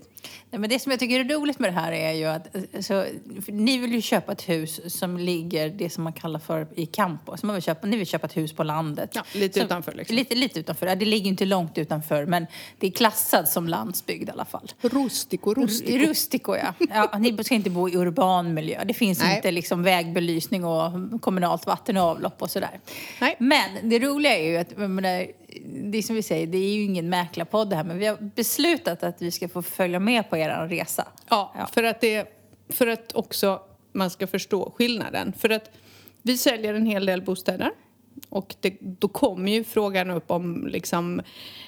Nej, 0.51 0.61
men 0.61 0.71
det 0.71 0.79
som 0.79 0.91
jag 0.93 1.01
tycker 1.01 1.21
är 1.21 1.25
roligt 1.25 1.59
med 1.59 1.71
det 1.71 1.81
här 1.81 1.93
är 1.93 2.13
ju 2.13 2.25
att 2.25 2.57
alltså, 2.77 3.07
ni 3.47 3.79
vill 3.79 3.95
ju 3.95 4.01
köpa 4.01 4.33
ett 4.33 4.49
hus 4.49 4.99
som 4.99 5.19
ligger 5.19 5.69
det 5.69 5.91
som 5.91 6.05
man 6.05 6.13
kallar 6.13 6.41
för 6.41 6.67
i 6.75 6.87
campo. 6.87 7.37
Så 7.37 7.47
man 7.47 7.55
vill 7.55 7.63
köpa, 7.63 7.87
ni 7.87 7.97
vill 7.97 8.07
köpa 8.07 8.27
ett 8.27 8.37
hus 8.37 8.53
på 8.53 8.63
landet. 8.63 9.11
Ja, 9.15 9.23
lite 9.33 9.59
så, 9.59 9.65
utanför 9.65 9.93
liksom. 9.93 10.17
Lite, 10.17 10.35
lite 10.35 10.61
utanför. 10.61 10.87
Ja, 10.87 10.95
det 10.95 11.05
ligger 11.05 11.29
inte 11.29 11.45
långt 11.45 11.79
utanför 11.79 12.27
men 12.27 12.47
det 12.79 12.87
är 12.87 12.91
klassat 12.91 13.49
som 13.49 13.69
landsbygd 13.69 14.29
i 14.29 14.33
alla 14.33 14.45
fall. 14.45 14.73
Rustico, 14.81 15.55
rustico. 15.55 16.07
Rustico 16.07 16.57
ja. 16.57 16.75
ja. 16.91 17.19
Ni 17.19 17.45
ska 17.45 17.55
inte 17.55 17.71
bo 17.71 17.89
i 17.89 17.97
urban 17.97 18.55
miljö. 18.55 18.85
Det 18.85 18.95
finns 18.95 19.19
Nej. 19.21 19.37
inte 19.37 19.51
liksom 19.51 19.83
vägbelysning 19.83 20.65
och 20.65 20.93
kommunalt 21.21 21.67
vatten 21.67 21.97
och 21.97 22.03
avlopp 22.03 22.43
och 22.43 22.51
sådär. 22.51 22.81
Nej. 23.21 23.37
Men 23.39 23.89
det 23.91 23.99
roliga 23.99 24.39
är 24.39 24.51
ju 24.51 24.57
att 24.57 24.77
menar, 24.77 25.27
det 25.67 25.99
är 25.99 26.03
som 26.03 26.17
vi 26.17 26.23
säger, 26.23 26.47
det 26.47 26.59
är 26.59 26.75
ju 26.75 26.83
ingen 26.83 27.09
mäklarpodd 27.09 27.71
det 27.71 27.77
här 27.77 27.85
men 27.85 27.99
vi 27.99 28.07
har 28.07 28.17
beslutat 28.17 29.03
att 29.03 29.23
vi 29.23 29.31
ska 29.31 29.49
få 29.49 29.63
följa 29.63 29.99
med 29.99 30.31
på 30.31 30.37
er 30.37 30.69
resa. 30.69 31.09
Ja, 31.29 31.55
ja. 31.59 31.67
För, 31.67 31.83
att 31.83 32.01
det, 32.01 32.29
för 32.69 32.87
att 32.87 33.13
också 33.13 33.61
man 33.93 34.11
ska 34.11 34.27
förstå 34.27 34.73
skillnaden. 34.77 35.33
För 35.39 35.51
att 35.51 35.71
vi 36.23 36.39
säljer 36.39 36.75
en 36.75 36.87
hel 36.87 37.07
del 37.07 37.23
bostäder. 37.23 37.71
Och 38.29 38.55
det, 38.61 38.77
då 38.81 39.09
kommer 39.09 39.53
ju 39.53 39.65
frågan 39.65 40.11
upp 40.11 40.31
om 40.31 40.67
liksom 40.67 41.21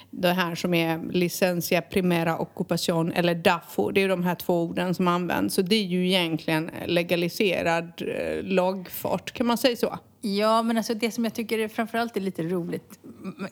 det 0.09 0.33
här 0.33 0.55
som 0.55 0.73
är 0.73 1.11
licencia 1.11 1.81
primera 1.81 2.39
occupation 2.39 3.11
eller 3.11 3.35
DAFO. 3.35 3.91
Det 3.91 4.03
är 4.03 4.09
de 4.09 4.23
här 4.23 4.35
två 4.35 4.63
orden 4.63 4.95
som 4.95 5.07
används. 5.07 5.55
Så 5.55 5.61
det 5.61 5.75
är 5.75 5.83
ju 5.83 6.07
egentligen 6.07 6.71
legaliserad 6.85 8.01
eh, 8.01 8.43
lagfart, 8.43 9.31
kan 9.31 9.47
man 9.47 9.57
säga 9.57 9.75
så? 9.75 9.99
Ja, 10.21 10.63
men 10.63 10.77
alltså 10.77 10.93
det 10.93 11.11
som 11.11 11.23
jag 11.23 11.33
tycker 11.33 11.67
framförallt 11.67 12.17
är 12.17 12.21
lite 12.21 12.43
roligt 12.43 12.99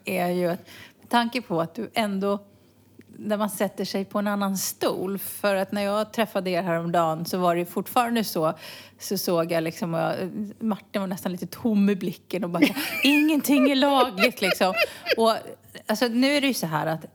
är 0.05 0.29
ju 0.29 0.47
att 0.47 0.67
med 0.99 1.09
tanke 1.09 1.41
på 1.41 1.61
att 1.61 1.75
du 1.75 1.89
ändå 1.93 2.39
när 3.21 3.37
man 3.37 3.49
sätter 3.49 3.85
sig 3.85 4.05
på 4.05 4.19
en 4.19 4.27
annan 4.27 4.57
stol. 4.57 5.17
För 5.17 5.55
att 5.55 5.71
när 5.71 5.81
jag 5.81 6.13
träffade 6.13 6.49
er 6.49 6.61
häromdagen 6.61 7.25
så 7.25 7.37
var 7.37 7.55
det 7.55 7.65
fortfarande 7.65 8.23
så, 8.23 8.53
så 8.99 9.17
såg 9.17 9.51
jag 9.51 9.63
liksom, 9.63 9.93
jag, 9.93 10.15
Martin 10.59 11.01
var 11.01 11.07
nästan 11.07 11.31
lite 11.31 11.47
tom 11.47 11.89
i 11.89 11.95
blicken 11.95 12.43
och 12.43 12.49
bara 12.49 12.63
ingenting 13.03 13.71
är 13.71 13.75
lagligt 13.75 14.41
liksom. 14.41 14.73
Och 15.17 15.35
alltså, 15.87 16.07
nu 16.07 16.27
är 16.27 16.41
det 16.41 16.47
ju 16.47 16.53
så 16.53 16.67
här 16.67 16.87
att 16.87 17.05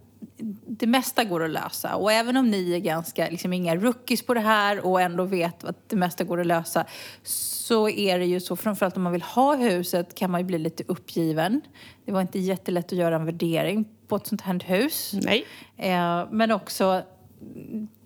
det 0.67 0.87
mesta 0.87 1.25
går 1.25 1.45
att 1.45 1.51
lösa. 1.51 1.95
Och 1.95 2.13
även 2.13 2.37
om 2.37 2.51
ni 2.51 2.73
är 2.73 2.79
ganska, 2.79 3.29
liksom 3.31 3.53
inga 3.53 3.77
rookies 3.77 4.23
på 4.23 4.35
det 4.35 4.41
här 4.41 4.87
och 4.87 5.01
ändå 5.01 5.25
vet 5.25 5.65
att 5.65 5.89
det 5.89 5.97
mesta 5.97 6.25
går 6.25 6.41
att 6.41 6.47
lösa 6.47 6.85
så 7.23 7.89
är 7.89 8.19
det 8.19 8.25
ju 8.25 8.41
så, 8.41 8.57
framförallt 8.57 8.97
om 8.97 9.03
man 9.03 9.13
vill 9.13 9.23
ha 9.23 9.57
huset 9.57 10.15
kan 10.15 10.31
man 10.31 10.41
ju 10.41 10.47
bli 10.47 10.59
lite 10.59 10.85
uppgiven. 10.87 11.61
Det 12.05 12.13
var 12.13 12.21
inte 12.21 12.39
jättelätt 12.39 12.87
att 12.87 12.99
göra 12.99 13.17
en 13.17 13.25
värdering 13.25 13.85
på 14.15 14.19
ett 14.19 14.27
sånt 14.27 14.41
här 14.41 14.61
hus. 14.61 15.15
Nej. 15.23 15.45
Eh, 15.77 16.29
men 16.31 16.51
också, 16.51 17.03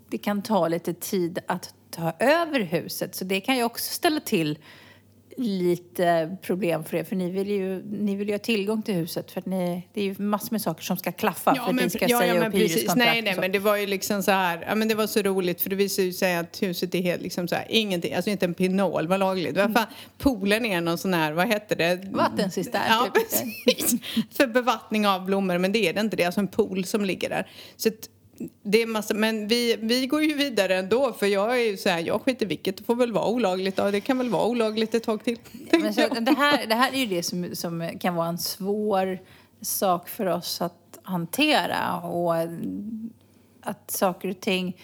det 0.08 0.18
kan 0.18 0.42
ta 0.42 0.68
lite 0.68 0.94
tid 0.94 1.38
att 1.46 1.74
ta 1.90 2.12
över 2.18 2.60
huset. 2.60 3.14
Så 3.14 3.24
det 3.24 3.40
kan 3.40 3.56
ju 3.56 3.64
också 3.64 3.94
ställa 3.94 4.20
till 4.20 4.58
lite 5.38 6.36
problem 6.42 6.84
för 6.84 6.96
er. 6.96 7.04
För 7.04 7.16
ni 7.16 7.30
vill 7.30 7.50
ju, 7.50 7.82
ni 7.84 8.16
vill 8.16 8.28
ju 8.28 8.34
ha 8.34 8.38
tillgång 8.38 8.82
till 8.82 8.94
huset. 8.94 9.30
För 9.30 9.42
ni, 9.46 9.88
det 9.92 10.00
är 10.00 10.04
ju 10.04 10.14
massor 10.18 10.48
med 10.50 10.62
saker 10.62 10.82
som 10.82 10.96
ska 10.96 11.12
klaffa 11.12 11.52
ja, 11.56 11.62
för 11.64 11.70
att 11.70 11.76
ni 11.76 11.90
ska 11.90 12.08
ja, 12.08 12.18
säga 12.18 12.34
ja, 12.34 12.48
upp 12.48 12.54
hyreskontrakt. 12.54 12.96
Nej, 12.96 13.22
nej, 13.22 13.36
men 13.40 13.52
det 13.52 13.58
var 13.58 13.76
ju 13.76 13.86
liksom 13.86 14.22
så 14.22 14.30
här. 14.30 14.64
Ja, 14.68 14.74
men 14.74 14.88
det 14.88 14.94
var 14.94 15.06
så 15.06 15.22
roligt 15.22 15.60
för 15.60 15.70
det 15.70 15.76
visade 15.76 16.06
ju 16.06 16.12
sig 16.12 16.36
att 16.36 16.62
huset 16.62 16.94
är 16.94 17.02
helt 17.02 17.22
liksom 17.22 17.48
så 17.48 17.54
här. 17.54 17.66
Ingenting, 17.68 18.14
alltså 18.14 18.30
inte 18.30 18.46
en 18.46 18.54
pinol 18.54 19.06
var 19.06 19.18
lagligt. 19.18 19.56
Mm. 19.56 19.74
Fan, 19.74 19.86
poolen 20.18 20.66
är 20.66 20.80
någon 20.80 20.98
sån 20.98 21.14
här, 21.14 21.32
vad 21.32 21.46
hette 21.46 21.74
det? 21.74 22.08
Vattencistern. 22.10 22.82
Ja, 22.88 23.08
typ. 23.14 23.14
precis. 23.14 24.00
för 24.36 24.46
bevattning 24.46 25.06
av 25.06 25.24
blommor. 25.24 25.58
Men 25.58 25.72
det 25.72 25.88
är 25.88 25.92
det 25.92 26.00
inte. 26.00 26.16
Det 26.16 26.22
är 26.22 26.26
alltså 26.26 26.40
en 26.40 26.48
pool 26.48 26.84
som 26.84 27.04
ligger 27.04 27.28
där. 27.28 27.46
Så 27.76 27.88
att, 27.88 27.94
det 28.62 28.82
är 28.82 28.86
massa, 28.86 29.14
men 29.14 29.48
vi, 29.48 29.76
vi 29.80 30.06
går 30.06 30.22
ju 30.22 30.34
vidare 30.34 30.76
ändå 30.76 31.12
för 31.12 31.26
jag 31.26 31.60
är 31.60 31.64
ju 31.64 31.76
så 31.76 31.88
här, 31.88 31.98
jag 31.98 32.22
skiter 32.22 32.46
vilket, 32.46 32.76
det 32.76 32.84
får 32.84 32.94
väl 32.94 33.12
vara 33.12 33.26
olagligt 33.26 33.76
då. 33.76 33.90
Det 33.90 34.00
kan 34.00 34.18
väl 34.18 34.28
vara 34.28 34.46
olagligt 34.46 34.94
ett 34.94 35.02
tag 35.02 35.24
till. 35.24 35.38
Men 35.70 35.94
så, 35.94 36.00
det, 36.20 36.36
här, 36.36 36.66
det 36.66 36.74
här 36.74 36.92
är 36.92 36.98
ju 36.98 37.06
det 37.06 37.22
som, 37.22 37.56
som 37.56 37.90
kan 38.00 38.14
vara 38.14 38.28
en 38.28 38.38
svår 38.38 39.18
sak 39.60 40.08
för 40.08 40.26
oss 40.26 40.60
att 40.60 40.98
hantera 41.02 42.00
och 42.00 42.36
att 43.60 43.90
saker 43.90 44.30
och 44.30 44.40
ting 44.40 44.76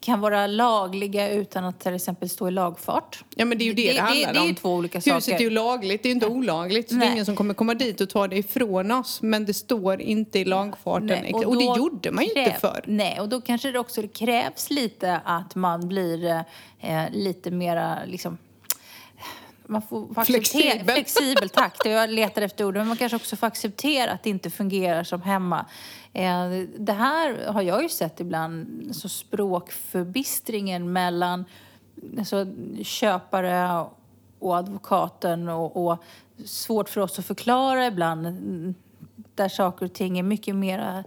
kan 0.00 0.20
vara 0.20 0.46
lagliga 0.46 1.30
utan 1.30 1.64
att 1.64 1.80
till 1.80 1.94
exempel 1.94 2.28
stå 2.28 2.48
i 2.48 2.50
lagfart. 2.50 3.24
Ja 3.34 3.44
men 3.44 3.58
det 3.58 3.64
är 3.64 3.66
ju 3.66 3.74
det 3.74 3.86
det, 3.86 3.92
det 3.92 4.00
handlar 4.00 4.28
om. 4.28 4.34
Det 4.34 4.40
är 4.40 4.46
ju 4.46 4.54
två 4.54 4.74
olika 4.74 5.00
saker. 5.00 5.14
Huset 5.14 5.34
är 5.34 5.44
ju 5.44 5.50
lagligt, 5.50 6.02
det 6.02 6.06
är 6.06 6.10
ju 6.10 6.14
inte 6.14 6.26
olagligt. 6.26 6.88
Så 6.88 6.94
det 6.94 7.06
är 7.06 7.12
ingen 7.12 7.26
som 7.26 7.36
kommer 7.36 7.54
komma 7.54 7.74
dit 7.74 8.00
och 8.00 8.10
ta 8.10 8.28
det 8.28 8.36
ifrån 8.36 8.90
oss. 8.90 9.22
Men 9.22 9.46
det 9.46 9.54
står 9.54 10.00
inte 10.00 10.38
i 10.38 10.44
lagfarten. 10.44 11.06
Nej, 11.06 11.34
och, 11.34 11.44
och, 11.44 11.56
det 11.56 11.64
gjorde 11.64 12.10
man 12.10 12.24
ju 12.24 12.30
inte 12.30 12.56
för. 12.60 12.84
Nej, 12.86 13.20
och 13.20 13.28
då 13.28 13.40
kanske 13.40 13.72
det 13.72 13.78
också 13.78 14.08
krävs 14.08 14.70
lite 14.70 15.20
att 15.24 15.54
man 15.54 15.88
blir 15.88 16.44
eh, 16.80 17.02
lite 17.10 17.50
mera 17.50 17.98
liksom 18.06 18.38
man 19.72 19.82
får 19.82 20.18
acceptera, 20.20 20.84
Flexibel. 20.94 21.48
tack. 21.48 21.76
Jag 21.84 22.10
letar 22.10 22.42
efter 22.42 22.64
ord. 22.64 22.76
Men 22.76 22.88
man 22.88 22.96
kanske 22.96 23.16
också 23.16 23.36
får 23.36 23.46
acceptera 23.46 24.12
att 24.12 24.22
det 24.22 24.30
inte 24.30 24.50
fungerar 24.50 25.04
som 25.04 25.22
hemma. 25.22 25.66
Eh, 26.12 26.48
Det 26.78 26.92
här 26.92 27.46
har 27.46 27.62
jag 27.62 27.82
ju 27.82 27.88
sett 27.88 28.20
ibland, 28.20 28.88
så 28.92 29.08
språkförbistringen 29.08 30.92
mellan 30.92 31.44
alltså, 32.18 32.46
köpare 32.82 33.84
och 34.38 34.56
advokaten 34.56 35.48
och, 35.48 35.86
och 35.86 36.04
svårt 36.44 36.88
för 36.88 37.00
oss 37.00 37.18
att 37.18 37.26
förklara 37.26 37.86
ibland 37.86 38.26
mm, 38.26 38.74
där 39.34 39.48
saker 39.48 39.86
och 39.86 39.92
ting 39.92 40.18
är 40.18 40.22
mycket 40.22 40.56
mera 40.56 41.04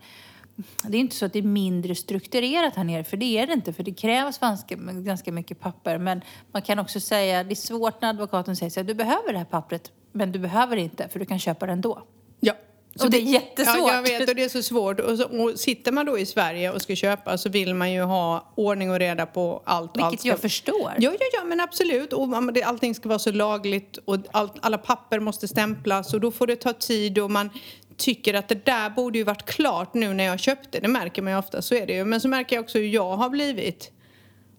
det 0.83 0.97
är 0.97 1.01
inte 1.01 1.15
så 1.15 1.25
att 1.25 1.33
det 1.33 1.39
är 1.39 1.43
mindre 1.43 1.95
strukturerat 1.95 2.75
här 2.75 2.83
nere, 2.83 3.03
för 3.03 3.17
det 3.17 3.37
är 3.37 3.47
det 3.47 3.53
inte. 3.53 3.73
För 3.73 3.83
det 3.83 3.93
krävs 3.93 4.37
ganska, 4.37 4.75
ganska 4.75 5.31
mycket 5.31 5.59
papper. 5.59 5.97
Men 5.97 6.21
man 6.51 6.61
kan 6.61 6.79
också 6.79 6.99
säga, 6.99 7.43
det 7.43 7.53
är 7.53 7.55
svårt 7.55 8.01
när 8.01 8.09
advokaten 8.09 8.55
säger 8.55 8.69
så 8.69 8.79
här, 8.79 8.87
du 8.87 8.93
behöver 8.93 9.31
det 9.31 9.37
här 9.37 9.45
pappret, 9.45 9.91
men 10.11 10.31
du 10.31 10.39
behöver 10.39 10.75
det 10.75 10.81
inte, 10.81 11.09
för 11.09 11.19
du 11.19 11.25
kan 11.25 11.39
köpa 11.39 11.65
det 11.65 11.71
ändå. 11.71 12.03
Ja. 12.39 12.53
Och 12.99 13.11
det 13.11 13.17
är 13.17 13.21
jättesvårt. 13.21 13.75
Ja, 13.77 13.93
jag 13.93 14.01
vet 14.03 14.29
och 14.29 14.35
det 14.35 14.43
är 14.43 14.49
så 14.49 14.63
svårt. 14.63 14.99
Och, 14.99 15.17
så, 15.17 15.43
och 15.43 15.59
sitter 15.59 15.91
man 15.91 16.05
då 16.05 16.19
i 16.19 16.25
Sverige 16.25 16.71
och 16.71 16.81
ska 16.81 16.95
köpa 16.95 17.37
så 17.37 17.49
vill 17.49 17.73
man 17.73 17.91
ju 17.91 18.01
ha 18.01 18.53
ordning 18.55 18.91
och 18.91 18.99
reda 18.99 19.25
på 19.25 19.61
allt. 19.65 19.91
Vilket 19.95 20.03
allt 20.03 20.19
ska... 20.19 20.29
jag 20.29 20.39
förstår. 20.39 20.91
Ja, 20.99 21.11
ja, 21.19 21.25
ja, 21.33 21.43
men 21.43 21.61
absolut. 21.61 22.13
Och 22.13 22.27
allting 22.65 22.95
ska 22.95 23.09
vara 23.09 23.19
så 23.19 23.31
lagligt 23.31 23.97
och 24.05 24.17
allt, 24.31 24.53
alla 24.61 24.77
papper 24.77 25.19
måste 25.19 25.47
stämplas 25.47 26.13
och 26.13 26.21
då 26.21 26.31
får 26.31 26.47
det 26.47 26.55
ta 26.55 26.73
tid 26.73 27.19
och 27.19 27.31
man 27.31 27.49
tycker 27.97 28.33
att 28.33 28.47
det 28.47 28.65
där 28.65 28.89
borde 28.89 29.17
ju 29.17 29.23
varit 29.23 29.45
klart 29.45 29.93
nu 29.93 30.13
när 30.13 30.23
jag 30.23 30.39
köpte. 30.39 30.79
Det 30.79 30.87
märker 30.87 31.21
man 31.21 31.33
ju 31.33 31.39
ofta, 31.39 31.61
så 31.61 31.75
är 31.75 31.87
det 31.87 31.93
ju. 31.93 32.05
Men 32.05 32.21
så 32.21 32.27
märker 32.27 32.55
jag 32.55 32.63
också 32.63 32.77
hur 32.77 32.87
jag 32.87 33.15
har 33.17 33.29
blivit. 33.29 33.91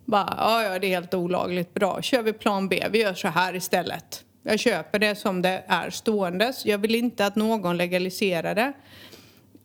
Bara, 0.04 0.34
ja, 0.38 0.62
ja, 0.62 0.78
det 0.78 0.86
är 0.86 0.88
helt 0.88 1.14
olagligt. 1.14 1.74
Bra, 1.74 2.02
kör 2.02 2.22
vi 2.22 2.32
plan 2.32 2.68
B. 2.68 2.84
Vi 2.90 3.00
gör 3.00 3.14
så 3.14 3.28
här 3.28 3.54
istället. 3.54 4.24
Jag 4.42 4.58
köper 4.58 4.98
det 4.98 5.14
som 5.14 5.42
det 5.42 5.64
är 5.66 5.90
ståendes. 5.90 6.66
Jag 6.66 6.78
vill 6.78 6.94
inte 6.94 7.26
att 7.26 7.36
någon 7.36 7.76
legaliserar 7.76 8.54
det. 8.54 8.72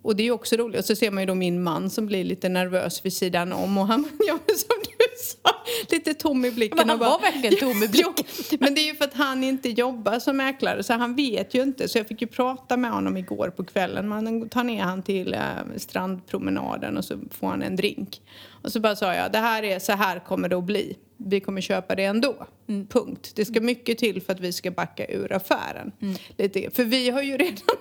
Och 0.02 0.16
det 0.16 0.24
är 0.24 0.26
ju 0.26 0.32
också 0.32 0.56
roligt. 0.56 0.80
Och 0.80 0.86
så 0.86 0.96
ser 0.96 1.12
man 1.12 1.24
ju 1.24 1.28
då 1.28 1.36
min 1.36 1.64
man 1.64 1.90
som 1.90 2.06
blir 2.06 2.24
lite 2.24 2.50
nervös 2.50 3.06
vid 3.06 3.14
sidan 3.14 3.54
om. 3.54 3.78
Och 3.78 3.88
han, 3.88 4.08
ja, 4.28 4.40
som 4.48 4.76
du 4.84 5.06
sa, 5.18 5.52
lite 5.90 6.14
tom 6.14 6.46
i 6.46 6.52
blicken. 6.52 6.78
Men 6.78 6.90
han 6.90 7.00
bara, 7.00 7.10
var 7.10 7.20
verkligen 7.20 7.56
tom 7.56 7.84
i 7.84 7.88
blicken. 7.92 8.26
Men 8.60 8.76
det 8.76 8.82
är 8.82 8.86
ju 8.86 8.96
för 8.96 9.06
att 9.06 9.14
han 9.14 9.44
inte 9.44 9.70
jobbar 9.70 10.20
som 10.20 10.38
mäklare 10.38 10.84
så 10.84 10.94
han 10.94 11.16
vet 11.16 11.54
ju 11.54 11.62
inte. 11.62 11.88
Så 11.88 11.98
jag 11.98 12.08
fick 12.08 12.22
ju 12.22 12.28
prata 12.28 12.78
med 12.78 12.92
honom 12.92 13.18
igår 13.18 13.50
på 13.50 13.64
kvällen. 13.64 14.08
Man 14.08 14.50
tar 14.50 14.64
ner 14.64 14.84
han 14.84 15.04
till 15.04 15.34
eh, 15.34 15.40
strandpromenaden 15.78 16.98
och 16.98 17.06
så 17.06 17.20
får 17.32 17.48
han 17.48 17.62
en 17.62 17.76
drink. 17.76 18.22
Och 18.64 18.72
så 18.72 18.80
bara 18.80 18.96
sa 18.96 19.14
jag, 19.14 19.32
det 19.32 19.38
här 19.38 19.64
är, 19.64 19.80
så 19.80 19.92
här 19.92 20.20
kommer 20.20 20.50
det 20.50 20.58
att 20.58 20.64
bli. 20.64 20.98
Vi 21.18 21.40
kommer 21.40 21.62
köpa 21.62 21.96
det 21.96 22.04
ändå. 22.04 22.48
Mm. 22.68 22.88
Punkt. 22.88 23.32
Det 23.36 23.46
ska 23.46 23.62
mycket 23.62 23.98
till 23.98 24.22
för 24.22 24.34
att 24.34 24.40
vi 24.40 24.54
ska 24.54 24.72
backa 24.72 25.06
ur 25.06 25.34
affären. 25.34 25.92
Lite, 26.38 26.70
för 26.72 26.84
vi 26.84 27.10
har 27.10 27.22
ju 27.22 27.38
redan 27.38 27.78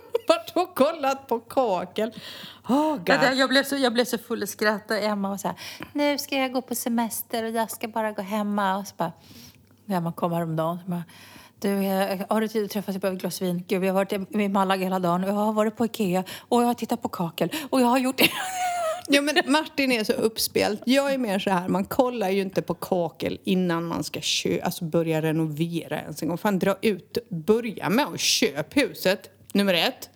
varit 0.54 0.68
och 0.68 0.76
kollat 0.76 1.26
på 1.26 1.40
kakel. 1.40 2.14
Oh, 2.68 2.96
God. 2.96 3.34
Jag, 3.34 3.48
blev 3.48 3.64
så, 3.64 3.76
jag 3.76 3.92
blev 3.92 4.04
så 4.04 4.18
full 4.18 4.42
i 4.42 4.46
skratt 4.46 4.90
och 4.90 4.96
Emma 4.96 5.30
var 5.30 5.36
så 5.36 5.48
här, 5.48 5.56
nu 5.92 6.18
ska 6.18 6.36
jag 6.36 6.52
gå 6.52 6.62
på 6.62 6.74
semester 6.74 7.44
och 7.44 7.50
jag 7.50 7.70
ska 7.70 7.88
bara 7.88 8.12
gå 8.12 8.22
hemma. 8.22 8.76
Och 8.76 8.86
så 8.86 8.94
bara, 8.96 9.12
Emma 9.88 10.12
kom 10.12 10.32
häromdagen 10.32 10.78
och 10.84 10.90
bara, 10.90 11.04
du, 11.58 11.84
eh, 11.84 12.20
har 12.28 12.40
du 12.40 12.48
tid 12.48 12.64
att 12.64 12.70
träffas? 12.70 12.96
Behöver 12.96 13.16
ett 13.16 13.22
glas 13.22 13.42
vin. 13.42 13.64
Gud, 13.68 13.84
jag 13.84 13.88
har 13.88 13.94
varit 13.94 14.12
i 14.12 14.48
Malaga 14.48 14.84
hela 14.84 14.98
dagen 14.98 15.24
och 15.24 15.30
jag 15.30 15.34
har 15.34 15.52
varit 15.52 15.76
på 15.76 15.84
Ikea 15.84 16.24
och 16.38 16.62
jag 16.62 16.66
har 16.66 16.74
tittat 16.74 17.02
på 17.02 17.08
kakel 17.08 17.52
och 17.70 17.80
jag 17.80 17.86
har 17.86 17.98
gjort 17.98 18.18
det. 18.18 18.30
Ja, 19.12 19.22
men 19.22 19.36
Martin 19.46 19.92
är 19.92 20.04
så 20.04 20.12
uppspelt. 20.12 20.82
Jag 20.84 21.14
är 21.14 21.18
mer 21.18 21.38
så 21.38 21.50
här, 21.50 21.68
man 21.68 21.84
kollar 21.84 22.30
ju 22.30 22.40
inte 22.40 22.62
på 22.62 22.74
kakel 22.74 23.38
innan 23.44 23.84
man 23.84 24.04
ska 24.04 24.20
kö 24.22 24.60
alltså 24.62 24.84
börja 24.84 25.22
renovera 25.22 26.00
ens 26.00 26.22
en 26.22 26.28
gång. 26.28 26.38
Fan, 26.38 26.58
dra 26.58 26.76
ut, 26.82 27.18
börja 27.30 27.88
med 27.88 28.06
att 28.06 28.20
köp 28.20 28.76
huset, 28.76 29.30
nummer 29.52 29.74
ett. 29.74 30.10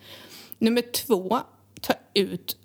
Nummer 0.59 0.83
två, 0.93 1.39
ta 1.81 1.95
ut 2.15 2.57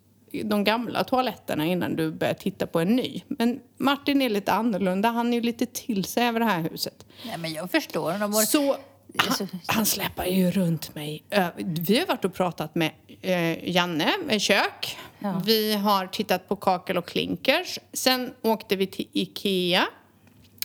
de 0.44 0.64
gamla 0.64 1.04
toaletterna 1.04 1.66
innan 1.66 1.96
du 1.96 2.12
börjar 2.12 2.34
titta 2.34 2.68
på 2.68 2.80
en 2.80 2.96
ny. 2.96 3.22
Men 3.28 3.60
Martin 3.78 4.22
är 4.22 4.30
lite 4.30 4.54
annorlunda, 4.54 5.10
han 5.10 5.34
är 5.34 5.38
ju 5.38 5.42
lite 5.42 5.66
till 5.66 6.06
sig 6.06 6.28
över 6.28 6.40
det 6.40 6.46
här 6.46 6.70
huset. 6.72 7.06
Nej, 7.26 7.38
men 7.38 7.54
jag 7.54 7.72
förstår. 7.72 8.28
Var, 8.28 8.42
Så 8.42 8.78
han, 9.18 9.48
han 9.66 9.86
släpar 9.86 10.26
ju 10.26 10.52
runt 10.52 10.96
mig. 10.96 11.24
Vi 11.66 12.00
har 12.00 12.06
varit 12.08 12.26
och 12.26 12.34
pratat 12.34 12.76
med 12.76 12.92
eh, 13.22 13.70
Janne 13.70 14.12
med 14.26 14.42
kök. 14.42 14.98
Ja. 15.20 15.42
Vi 15.46 15.74
har 15.74 16.08
tittat 16.08 16.48
på 16.48 16.56
kakel 16.56 16.98
och 16.98 17.08
klinkers. 17.08 17.80
Sen 17.94 18.34
åkte 18.42 18.76
vi 18.76 18.88
till 18.88 19.08
Ikea. 19.14 19.86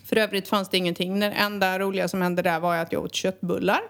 För 0.05 0.17
övrigt 0.17 0.49
fanns 0.49 0.69
det 0.69 0.77
ingenting. 0.77 1.21
Det 1.21 1.27
enda 1.27 1.79
roliga 1.79 2.09
som 2.09 2.23
hände 2.23 2.43
där 2.43 2.61
var 2.61 2.77
att 2.77 2.93
jag 2.93 3.05
åt 3.05 3.15
köttbullar. 3.15 3.81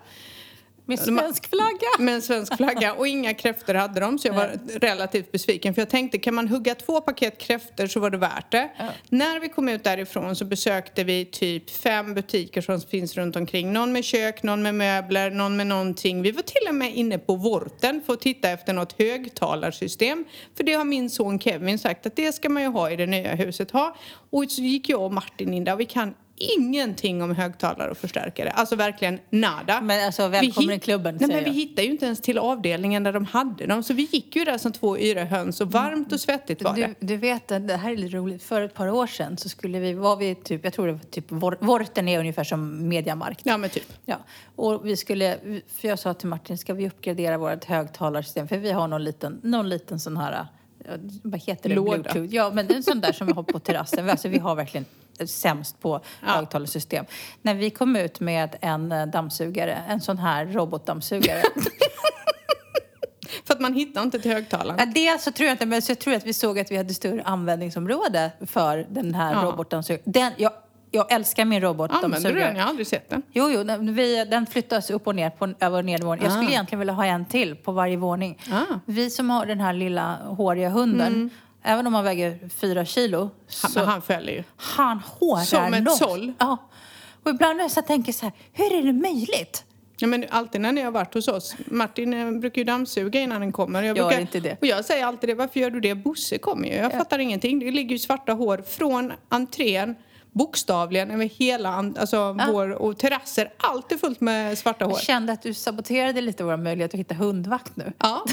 Med 0.87 0.99
svensk 0.99 1.49
flagga. 1.49 1.89
Med 1.99 2.15
en 2.15 2.23
svensk 2.23 2.57
flagga 2.57 2.95
och 2.95 3.09
inga 3.09 3.35
kräftor 3.35 3.75
hade 3.75 4.01
de 4.01 4.19
så 4.19 4.29
jag 4.29 4.35
var 4.35 4.79
relativt 4.81 5.33
besviken 5.33 5.75
för 5.75 5.83
jag 5.83 5.89
tänkte 5.89 6.19
kan 6.19 6.35
man 6.35 6.49
hugga 6.49 6.75
två 6.75 7.01
paket 7.01 7.39
kräftor 7.39 7.87
så 7.87 8.01
var 8.01 8.11
det 8.11 8.17
värt 8.17 8.53
det. 8.53 8.71
När 9.09 9.41
vi 9.41 9.49
kom 9.49 9.69
ut 9.69 9.85
därifrån 9.85 10.37
så 10.37 10.45
besökte 10.45 11.05
vi 11.05 11.25
typ 11.25 11.71
fem 11.71 12.15
butiker 12.15 12.61
som 12.61 12.81
finns 12.81 13.17
runt 13.17 13.37
omkring. 13.37 13.73
Någon 13.73 13.93
med 13.93 14.05
kök, 14.05 14.43
någon 14.43 14.63
med 14.63 14.75
möbler, 14.75 15.31
någon 15.31 15.57
med 15.57 15.67
någonting. 15.67 16.23
Vi 16.23 16.31
var 16.31 16.43
till 16.43 16.69
och 16.69 16.75
med 16.75 16.95
inne 16.95 17.19
på 17.19 17.35
Vorten 17.35 18.03
för 18.07 18.13
att 18.13 18.21
titta 18.21 18.51
efter 18.51 18.73
något 18.73 18.93
högtalarsystem. 18.99 20.25
För 20.57 20.65
det 20.65 20.73
har 20.73 20.85
min 20.85 21.11
son 21.11 21.41
Kevin 21.41 21.79
sagt 21.79 22.07
att 22.07 22.17
det 22.17 22.33
ska 22.33 22.49
man 22.49 22.63
ju 22.63 22.69
ha 22.69 22.91
i 22.91 22.97
det 22.97 23.07
nya 23.07 23.35
huset 23.35 23.71
ha. 23.71 23.97
Och 24.31 24.45
så 24.49 24.63
gick 24.63 24.89
jag 24.89 25.03
och 25.03 25.13
Martin 25.13 25.55
in 25.55 25.65
där 25.65 25.73
och 25.73 25.81
vi 25.81 25.85
kan 25.85 26.15
ingenting 26.37 27.23
om 27.23 27.35
högtalare 27.37 27.91
och 27.91 27.97
förstärkare. 27.97 28.51
Alltså 28.51 28.77
verkligen 28.77 29.19
nada. 29.31 29.81
Men 29.81 30.07
alltså, 30.07 30.23
Vi 30.29 30.29
välkommen 30.29 30.75
i 30.77 30.81
klubben, 30.81 31.17
Nej, 31.21 31.29
men 31.29 31.45
vi 31.45 31.51
hittade 31.51 31.83
ju 31.83 31.91
inte 31.91 32.07
ens 32.07 32.21
till 32.21 32.39
avdelningen 32.39 33.03
där 33.03 33.13
de 33.13 33.25
hade 33.25 33.67
dem. 33.67 33.83
Så 33.83 33.95
vi 33.95 34.09
gick 34.13 34.37
ju 34.37 34.45
där 34.45 34.59
som 34.59 34.73
två 34.73 34.99
yra 34.99 35.25
höns 35.25 35.61
och 35.61 35.73
varmt 35.73 36.13
och 36.13 36.21
svettigt 36.21 36.63
var 36.63 36.75
det. 36.77 36.95
Du, 37.01 37.07
du 37.07 37.17
vet, 37.17 37.49
det 37.49 37.77
här 37.77 37.93
är 37.93 37.97
lite 37.97 38.17
roligt. 38.17 38.43
För 38.43 38.63
ett 38.63 38.75
par 38.75 38.91
år 38.91 39.07
sedan 39.07 39.37
så 39.37 39.49
skulle 39.49 39.79
vi, 39.79 39.93
var 39.93 40.17
vi 40.17 40.35
typ, 40.35 40.65
jag 40.65 40.73
tror 40.73 40.87
det 40.87 40.93
var 40.93 41.01
typ, 41.01 41.25
Vor- 41.29 41.59
Vorten 41.61 42.09
är 42.09 42.19
ungefär 42.19 42.45
som 42.45 42.89
Mediamarkt. 42.89 43.41
Ja 43.45 43.57
men 43.57 43.71
typ. 43.71 43.93
Ja, 44.05 44.17
och 44.57 44.87
vi 44.87 44.97
skulle, 44.97 45.37
för 45.69 45.89
jag 45.89 45.99
sa 45.99 46.15
till 46.15 46.29
Martin, 46.29 46.59
ska 46.59 46.75
vi 46.75 46.87
uppgradera 46.87 47.39
vårt 47.39 47.65
högtalarsystem? 47.65 48.49
För 48.49 48.59
vi 48.59 48.71
har 48.71 48.89
någon 48.89 49.05
liten, 49.05 49.41
någon 49.43 49.69
liten 49.69 50.01
sån 50.01 50.17
här, 50.17 50.47
vad 51.23 51.41
heter 51.41 51.69
det? 51.69 51.75
Låda. 51.75 51.97
Bluetooth. 52.13 52.35
Ja, 52.35 52.51
men 52.55 52.67
det 52.67 52.75
är 52.75 52.77
en 52.77 52.83
sån 52.83 53.01
där 53.01 53.13
som 53.13 53.27
vi 53.27 53.33
har 53.33 53.43
på 53.43 53.59
terrassen. 53.59 54.11
Alltså 54.11 54.29
vi 54.29 54.39
har 54.39 54.55
verkligen 54.55 54.85
sämst 55.27 55.81
på 55.81 56.01
Ja. 56.27 56.29
högtalarsystem. 56.29 57.05
När 57.43 57.55
vi 57.55 57.71
kom 57.71 57.97
ut 57.97 58.21
med 58.21 58.57
en 58.61 58.93
eh, 58.93 59.07
dammsugare, 59.07 59.83
en 59.89 60.01
sån 60.01 60.19
här 60.19 60.47
robotdammsugare. 60.47 61.43
För 63.47 63.55
att 63.55 63.61
man 63.61 63.75
hittar 63.75 64.03
inte 64.03 64.19
till 64.21 64.33
högtalaren. 64.33 64.77
Ja, 64.79 64.87
det 64.95 65.21
så 65.21 65.33
tror 65.33 65.47
jag 65.47 65.55
inte, 65.55 65.67
men 65.67 65.83
så 65.83 65.91
jag 65.91 65.99
tror 65.99 66.15
att 66.15 66.27
vi 66.27 66.33
såg 66.33 66.59
att 66.59 66.71
vi 66.71 66.77
hade 66.77 66.95
större 66.95 67.23
användningsområde 67.23 68.31
för 68.47 68.87
den 68.91 69.15
här 69.15 69.33
Ja. 69.33 69.43
robotdammsugaren. 69.43 70.03
Den, 70.13 70.33
jag, 70.37 70.53
jag 70.95 71.13
älskar 71.13 71.45
min 71.45 71.65
Använder 71.65 72.33
du 72.33 72.39
den? 72.41 72.57
Jag 72.57 72.63
har 72.63 72.69
aldrig 72.69 72.87
sett 72.87 73.11
den. 73.11 73.23
Jo, 73.33 73.51
jo, 73.51 73.65
den, 73.65 73.95
vi, 73.95 74.25
den 74.25 74.47
flyttas 74.47 74.91
upp 74.91 75.07
och 75.07 75.15
ner 75.15 75.31
på 75.31 75.55
över 75.61 75.79
och 75.79 75.85
nedervåning. 75.85 76.25
Jag 76.25 76.33
skulle 76.33 76.49
Ah. 76.49 76.51
egentligen 76.51 76.79
vilja 76.79 76.95
ha 76.95 77.05
en 77.07 77.25
till 77.27 77.57
på 77.57 77.73
varje 77.73 77.97
våning. 77.97 78.39
Ah. 78.53 78.79
Vi 78.87 79.11
som 79.11 79.31
har 79.31 79.47
den 79.47 79.61
här 79.61 79.73
lilla 79.73 80.17
håriga 80.17 80.69
hunden, 80.69 81.31
även 81.63 81.87
om 81.87 81.95
han 81.95 82.05
väger 82.05 82.49
fyra 82.49 82.85
kilo, 82.85 83.31
Han, 83.63 83.71
så 83.71 83.85
han 83.85 84.03
fäller 84.03 84.33
ju. 84.33 84.43
han 84.57 84.99
hårar 84.99 85.43
Som 85.43 85.75
ett 85.75 85.97
såll. 85.97 86.33
Ja. 86.39 86.57
Och 87.23 87.31
ibland 87.31 87.57
när 87.57 87.71
jag 87.77 87.87
tänker 87.87 88.13
så 88.13 88.27
här, 88.27 88.33
hur 88.53 88.73
är 88.73 88.83
det 88.83 88.93
möjligt? 88.93 89.65
Ja, 89.97 90.07
men 90.07 90.25
alltid 90.31 90.61
när 90.61 90.73
ni 90.73 90.81
har 90.83 90.91
varit 90.91 91.15
hos 91.15 91.29
oss. 91.29 91.57
Martin 91.67 92.15
eh, 92.15 92.31
brukar 92.41 92.59
ju 92.59 92.65
dammsuga 92.65 93.21
innan 93.21 93.41
den 93.41 93.53
kommer. 93.53 93.83
Jag 93.83 93.97
Gör 93.97 94.05
brukar, 94.07 94.21
inte 94.21 94.41
det. 94.41 94.57
Och 94.61 94.67
jag 94.67 94.85
säger 94.85 95.07
alltid 95.07 95.29
det. 95.31 95.35
Varför 95.35 95.61
gör 95.61 95.71
du 95.71 95.81
det? 95.81 95.95
Bosse 95.95 96.39
kommer 96.39 96.69
ju. 96.69 96.75
Jag 96.75 96.93
fattar 96.93 97.19
ingenting. 97.19 97.59
Det 97.59 97.71
ligger 97.71 97.91
ju 97.91 97.99
svarta 97.99 98.33
hår 98.33 98.63
från 98.69 99.13
entrén 99.29 99.95
bokstavligen 100.35 101.11
över 101.11 101.25
hela 101.25 101.69
alltså 101.71 102.33
vår, 102.33 102.71
och 102.71 102.99
terrasser. 102.99 103.53
Allt 103.57 103.93
är 103.93 103.97
fullt 103.97 104.21
med 104.21 104.59
svarta 104.59 104.85
hår. 104.85 104.93
Jag 104.93 105.03
kände 105.03 105.33
att 105.33 105.43
du 105.43 105.55
saboterade 105.55 106.21
lite 106.21 106.45
vår 106.45 106.57
möjlighet 106.57 106.95
att 106.95 107.01
hitta 107.01 107.15
hundvakt 107.15 107.77
nu. 107.77 107.93
Ja. 107.99 108.25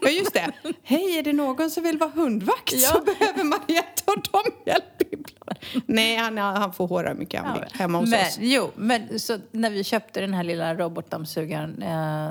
ja, 0.00 0.08
just 0.10 0.34
det. 0.34 0.52
Hej, 0.82 1.18
är 1.18 1.22
det 1.22 1.32
någon 1.32 1.70
som 1.70 1.82
vill 1.82 1.98
vara 1.98 2.10
hundvakt 2.10 2.80
så 2.80 2.96
Ja. 2.96 3.12
behöver 3.18 3.44
Marietta 3.44 4.12
och 4.12 4.22
dem 4.32 4.52
hjälp 4.66 5.02
ibland. 5.10 5.58
Nej, 5.86 6.16
han, 6.16 6.38
han 6.38 6.72
får 6.72 6.88
håra 6.88 7.14
mycket 7.14 7.42
han 7.42 7.54
vill 7.54 7.68
hemma 7.72 7.98
hos 7.98 8.10
men, 8.10 8.26
oss. 8.26 8.38
Jo, 8.40 8.70
men 8.76 9.18
så 9.20 9.38
när 9.50 9.70
vi 9.70 9.84
köpte 9.84 10.20
den 10.20 10.34
här 10.34 10.44
lilla 10.44 10.74
robotdammsugaren 10.74 11.82
eh, 11.82 12.30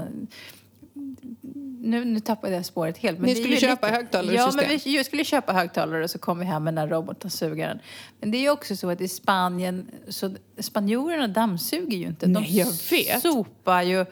nu, 1.81 2.05
nu 2.05 2.19
tappade 2.19 2.53
jag 2.53 2.65
spåret 2.65 2.97
helt. 2.97 3.19
Men 3.19 3.29
Ni 3.29 3.35
skulle 3.35 3.57
köpa 3.57 3.87
högtalarsystem. 3.87 4.45
Ja, 4.45 4.67
men 4.69 4.79
vi 4.85 5.03
skulle 5.03 5.23
köpa 5.23 5.53
högtalare 5.53 6.03
och 6.03 6.09
så 6.09 6.19
kom 6.19 6.39
vi 6.39 6.45
hem 6.45 6.63
med 6.63 6.73
den 6.73 6.77
här 6.77 6.87
robotdammsugaren. 6.87 7.79
Men 8.19 8.31
det 8.31 8.37
är 8.37 8.41
ju 8.41 8.49
också 8.49 8.75
så 8.75 8.89
att 8.89 9.01
i 9.01 9.07
Spanien, 9.07 9.91
så 10.07 10.35
spanjorerna 10.59 11.27
dammsuger 11.27 11.97
ju 11.97 12.07
inte. 12.07 12.25
De 12.25 12.31
Nej, 12.31 12.57
jag 12.57 12.67
vet. 12.89 13.21
sopar 13.21 13.81
ju. 13.81 14.05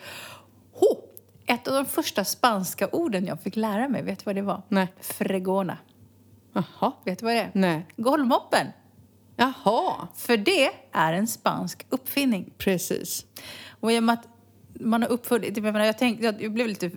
Ho! 0.73 0.88
Ett 1.45 1.67
av 1.67 1.73
de 1.73 1.85
första 1.85 2.23
spanska 2.25 2.88
orden 2.91 3.25
jag 3.25 3.41
fick 3.41 3.55
lära 3.55 3.88
mig, 3.88 4.03
vet 4.03 4.19
du 4.19 4.23
vad 4.25 4.35
det 4.35 4.41
var? 4.41 4.61
Nej. 4.69 4.88
Fregona. 5.01 5.77
Jaha. 6.53 6.91
Vet 7.05 7.19
du 7.19 7.25
vad 7.25 7.33
det 7.35 7.39
är? 7.39 7.51
Nej. 7.53 7.88
Golvmoppen. 7.97 8.67
Jaha. 9.35 10.07
För 10.15 10.38
det 10.38 10.69
är 10.91 11.13
en 11.13 11.27
spansk 11.27 11.85
uppfinning. 11.89 12.53
Precis. 12.57 13.25
Och 13.79 13.91
i 13.91 13.99
och 13.99 14.03
med 14.03 14.13
att 14.13 14.27
man 14.79 15.01
har 15.01 15.09
uppfunnit, 15.09 15.57
jag, 15.57 15.63
menar, 15.63 15.86
jag, 15.86 15.98
tänkte, 15.98 16.36
jag 16.39 16.51
blev 16.51 16.67
lite 16.67 16.91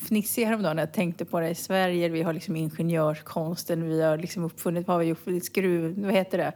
fnissig 0.00 0.44
häromdagen 0.44 0.76
när 0.76 0.82
jag 0.82 0.92
tänkte 0.92 1.24
på 1.24 1.40
det. 1.40 1.48
I 1.48 1.54
Sverige 1.54 2.08
vi 2.08 2.22
har 2.22 2.32
liksom 2.32 2.56
ingenjörskonsten, 2.56 3.88
vi 3.88 4.02
har 4.02 4.18
liksom 4.18 4.44
uppfunnit, 4.44 4.86
vad 4.86 4.94
har 4.94 5.00
vi 5.00 5.06
gjort? 5.06 5.44
Skruv, 5.44 6.04
vad 6.04 6.12
heter 6.12 6.38
det? 6.38 6.52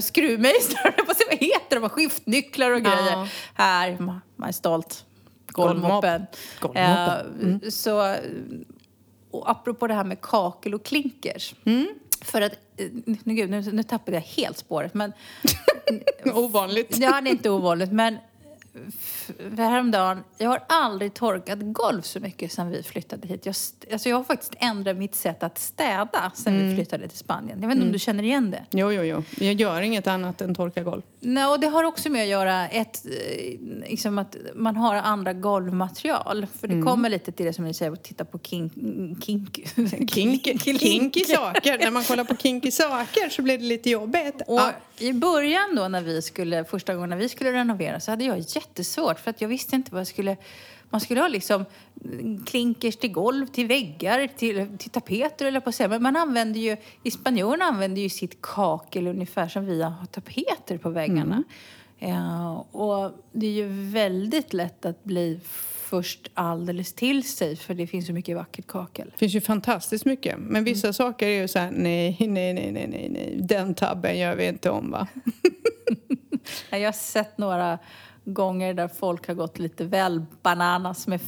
Skruvmejslar, 0.02 0.94
vad 1.06 1.38
heter 1.40 1.80
de? 1.80 1.88
Skiftnycklar 1.88 2.70
och 2.70 2.80
grejer. 2.82 3.12
Ja. 3.12 3.26
Här, 3.54 3.96
man 4.36 4.48
är 4.48 4.52
stolt. 4.52 5.04
Golvmoppen. 5.46 6.26
Golvmoppen. 6.60 7.60
Eh, 7.64 7.68
Så, 7.70 8.16
och 9.30 9.50
apropå 9.50 9.86
det 9.86 9.94
här 9.94 10.04
med 10.04 10.20
kakel 10.20 10.74
och 10.74 10.84
klinkers. 10.84 11.54
För 12.20 12.42
att, 12.42 12.52
eh, 12.76 12.86
nu, 13.04 13.34
gud, 13.34 13.50
nu, 13.50 13.60
nu 13.72 13.82
tappade 13.82 14.16
jag 14.16 14.22
helt 14.22 14.58
spåret. 14.58 14.94
Men, 14.94 15.12
Ovanligt. 16.34 16.98
Ja, 16.98 17.20
det 17.20 17.28
är 17.28 17.32
inte 17.32 17.50
ovanligt. 17.50 17.92
Men 17.92 18.16
för 19.56 19.62
häromdagen, 19.62 20.24
jag 20.38 20.48
har 20.48 20.62
aldrig 20.68 21.14
torkat 21.14 21.58
golv 21.62 22.02
så 22.02 22.20
mycket 22.20 22.52
sedan 22.52 22.70
vi 22.70 22.82
flyttade 22.82 23.28
hit. 23.28 23.46
Jag, 23.46 23.54
alltså 23.92 24.08
jag 24.08 24.16
har 24.16 24.24
faktiskt 24.24 24.54
ändrat 24.58 24.96
mitt 24.96 25.14
sätt 25.14 25.42
att 25.42 25.58
städa 25.58 26.32
sedan 26.34 26.68
vi 26.68 26.74
flyttade 26.74 27.08
till 27.08 27.18
Spanien. 27.18 27.58
Jag 27.60 27.68
vet 27.68 27.76
inte 27.76 27.86
om 27.86 27.92
du 27.92 27.98
känner 27.98 28.22
igen 28.22 28.50
det? 28.50 28.64
Jo, 28.70 28.92
jo, 28.92 29.02
jo. 29.02 29.22
Jag 29.38 29.54
gör 29.54 29.82
inget 29.82 30.06
annat 30.06 30.40
än 30.40 30.54
torka 30.54 30.82
golv. 30.82 31.02
Nej, 31.24 31.46
och 31.46 31.60
det 31.60 31.66
har 31.66 31.84
också 31.84 32.10
med 32.10 32.22
att 32.22 32.28
göra 32.28 32.68
ett, 32.68 33.06
eh, 33.06 33.90
liksom 33.90 34.18
att 34.18 34.36
man 34.54 34.76
har 34.76 34.94
andra 34.94 35.32
golvmaterial. 35.32 36.46
För 36.60 36.68
det 36.68 36.82
kommer 36.82 37.08
lite 37.08 37.32
till 37.32 37.46
det 37.46 37.52
som 37.52 37.64
ni 37.64 37.74
säger, 37.74 37.92
att 37.92 38.04
titta 38.04 38.24
på 38.24 38.38
kink... 38.38 38.72
kink 39.24 39.60
Kinky, 40.10 40.58
kinky 40.78 41.24
saker. 41.24 41.78
När 41.78 41.90
man 41.90 42.04
kollar 42.04 42.24
på 42.24 42.36
kinky 42.36 42.70
saker 42.70 43.28
så 43.30 43.42
blir 43.42 43.58
det 43.58 43.64
lite 43.64 43.90
jobbigt. 43.90 44.42
Och 44.46 44.60
Ja. 44.60 44.72
i 44.98 45.12
början 45.12 45.76
då 45.76 45.88
när 45.88 46.00
vi 46.00 46.22
skulle, 46.22 46.64
första 46.64 46.94
gången 46.94 47.10
när 47.10 47.16
vi 47.16 47.28
skulle 47.28 47.52
renovera 47.52 48.00
så 48.00 48.10
hade 48.10 48.24
jag 48.24 48.38
jättesvårt 48.38 49.20
för 49.20 49.30
att 49.30 49.40
jag 49.40 49.48
visste 49.48 49.76
inte 49.76 49.90
vad 49.92 50.00
jag 50.00 50.06
skulle 50.06 50.36
man 50.92 51.00
skulle 51.00 51.20
ha 51.20 51.28
liksom 51.28 51.64
klinkers 52.46 52.96
till 52.96 53.12
golv, 53.12 53.46
till 53.46 53.66
väggar, 53.66 54.26
till, 54.26 54.78
till 54.78 54.90
tapeter 54.90 55.46
eller 55.46 55.60
på 55.60 55.68
att 55.68 55.74
säga. 55.74 55.88
Men 55.88 56.02
man 56.02 56.16
använder 56.16 56.60
ju, 56.60 56.76
i 57.02 57.10
spanjorerna 57.10 57.64
använder 57.64 58.02
ju 58.02 58.08
sitt 58.08 58.42
kakel 58.42 59.06
ungefär 59.06 59.48
som 59.48 59.66
vi 59.66 59.82
har 59.82 60.06
tapeter 60.06 60.78
på 60.78 60.90
väggarna. 60.90 61.42
Ja, 61.98 62.66
och 62.70 63.12
det 63.32 63.46
är 63.46 63.50
ju 63.50 63.68
väldigt 63.92 64.52
lätt 64.52 64.84
att 64.84 65.04
bli 65.04 65.40
först 65.92 66.30
alldeles 66.34 66.92
till 66.92 67.28
sig 67.28 67.56
för 67.56 67.74
det 67.74 67.86
finns 67.86 68.06
så 68.06 68.12
mycket 68.12 68.36
vackert 68.36 68.66
kakel. 68.66 69.08
Det 69.12 69.18
finns 69.18 69.34
ju 69.34 69.40
fantastiskt 69.40 70.04
mycket. 70.04 70.38
Men 70.38 70.64
vissa 70.64 70.92
saker 70.92 71.26
är 71.26 71.40
ju 71.40 71.48
så 71.48 71.58
här, 71.58 71.70
nej, 71.70 72.16
nej, 72.20 72.54
nej, 72.54 72.72
nej, 72.72 73.08
nej. 73.10 73.38
Den 73.42 73.74
tabben 73.74 74.18
gör 74.18 74.36
vi 74.36 74.46
inte 74.46 74.70
om 74.70 74.90
va? 74.90 75.06
Ja, 76.70 76.78
Jag 76.78 76.88
har 76.88 76.92
sett 76.92 77.38
några 77.38 77.78
gånger 78.24 78.74
där 78.74 78.88
folk 78.88 79.26
har 79.26 79.34
gått 79.34 79.58
lite 79.58 79.84
väl 79.84 80.24
bananas 80.42 81.06
med 81.06 81.20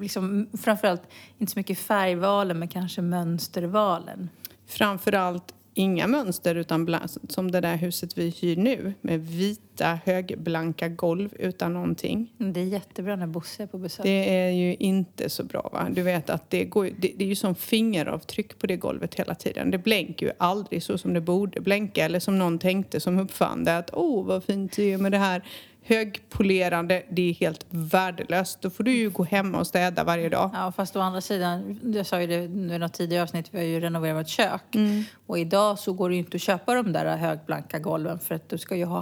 liksom, 0.00 0.48
framförallt 0.62 1.02
inte 1.38 1.52
så 1.52 1.58
mycket 1.58 1.78
färgvalen 1.78 2.58
men 2.58 2.68
kanske 2.68 3.02
mönstervalen. 3.02 4.30
Framförallt 4.66 5.54
inga 5.74 6.06
mönster 6.06 6.54
utan 6.54 6.84
bland, 6.84 7.10
som 7.28 7.50
det 7.50 7.60
där 7.60 7.76
huset 7.76 8.18
vi 8.18 8.30
hyr 8.30 8.56
nu 8.56 8.94
med 9.00 9.20
vit 9.20 9.69
vita 9.80 9.98
högblanka 10.04 10.88
golv 10.88 11.34
utan 11.38 11.72
någonting. 11.72 12.32
Det 12.38 12.60
är 12.60 12.64
jättebra 12.64 13.16
när 13.16 13.26
Bosse 13.26 13.62
är 13.62 13.66
på 13.66 13.78
besök. 13.78 14.04
Det 14.04 14.36
är 14.36 14.50
ju 14.50 14.74
inte 14.74 15.30
så 15.30 15.44
bra 15.44 15.70
va? 15.72 15.88
Du 15.90 16.02
vet 16.02 16.30
att 16.30 16.50
det, 16.50 16.64
går, 16.64 16.84
det, 16.98 17.12
det 17.16 17.24
är 17.24 17.28
ju 17.28 17.36
som 17.36 17.54
fingeravtryck 17.54 18.58
på 18.58 18.66
det 18.66 18.76
golvet 18.76 19.14
hela 19.14 19.34
tiden. 19.34 19.70
Det 19.70 19.78
blänker 19.78 20.26
ju 20.26 20.32
aldrig 20.38 20.82
så 20.82 20.98
som 20.98 21.14
det 21.14 21.20
borde 21.20 21.60
blänka 21.60 22.04
eller 22.04 22.20
som 22.20 22.38
någon 22.38 22.58
tänkte 22.58 23.00
som 23.00 23.18
uppfann 23.18 23.64
det 23.64 23.76
att 23.76 23.90
åh 23.92 24.26
vad 24.26 24.44
fint 24.44 24.76
det 24.76 24.92
är 24.92 24.98
med 24.98 25.12
det 25.12 25.18
här 25.18 25.42
högpolerande. 25.82 27.02
Det 27.10 27.30
är 27.30 27.34
helt 27.34 27.66
värdelöst. 27.70 28.62
Då 28.62 28.70
får 28.70 28.84
du 28.84 28.92
ju 28.92 29.10
gå 29.10 29.24
hemma 29.24 29.58
och 29.58 29.66
städa 29.66 30.04
varje 30.04 30.28
dag. 30.28 30.50
Ja, 30.54 30.72
fast 30.76 30.96
å 30.96 31.00
andra 31.00 31.20
sidan, 31.20 31.80
jag 31.94 32.06
sa 32.06 32.20
ju 32.20 32.26
det 32.26 32.34
i 32.74 32.78
något 32.78 32.92
tidigare 32.92 33.22
avsnitt, 33.22 33.46
vi 33.50 33.58
har 33.58 33.64
ju 33.64 33.80
renoverat 33.80 34.16
vårt 34.16 34.28
kök. 34.28 34.74
Mm. 34.74 35.04
Och 35.26 35.38
idag 35.38 35.78
så 35.78 35.92
går 35.92 36.08
det 36.08 36.14
ju 36.14 36.18
inte 36.18 36.36
att 36.36 36.42
köpa 36.42 36.74
de 36.74 36.92
där 36.92 37.16
högblanka 37.16 37.78
golven 37.78 38.18
för 38.18 38.34
att 38.34 38.48
du 38.48 38.58
ska 38.58 38.76
ju 38.76 38.84
ha 38.84 39.00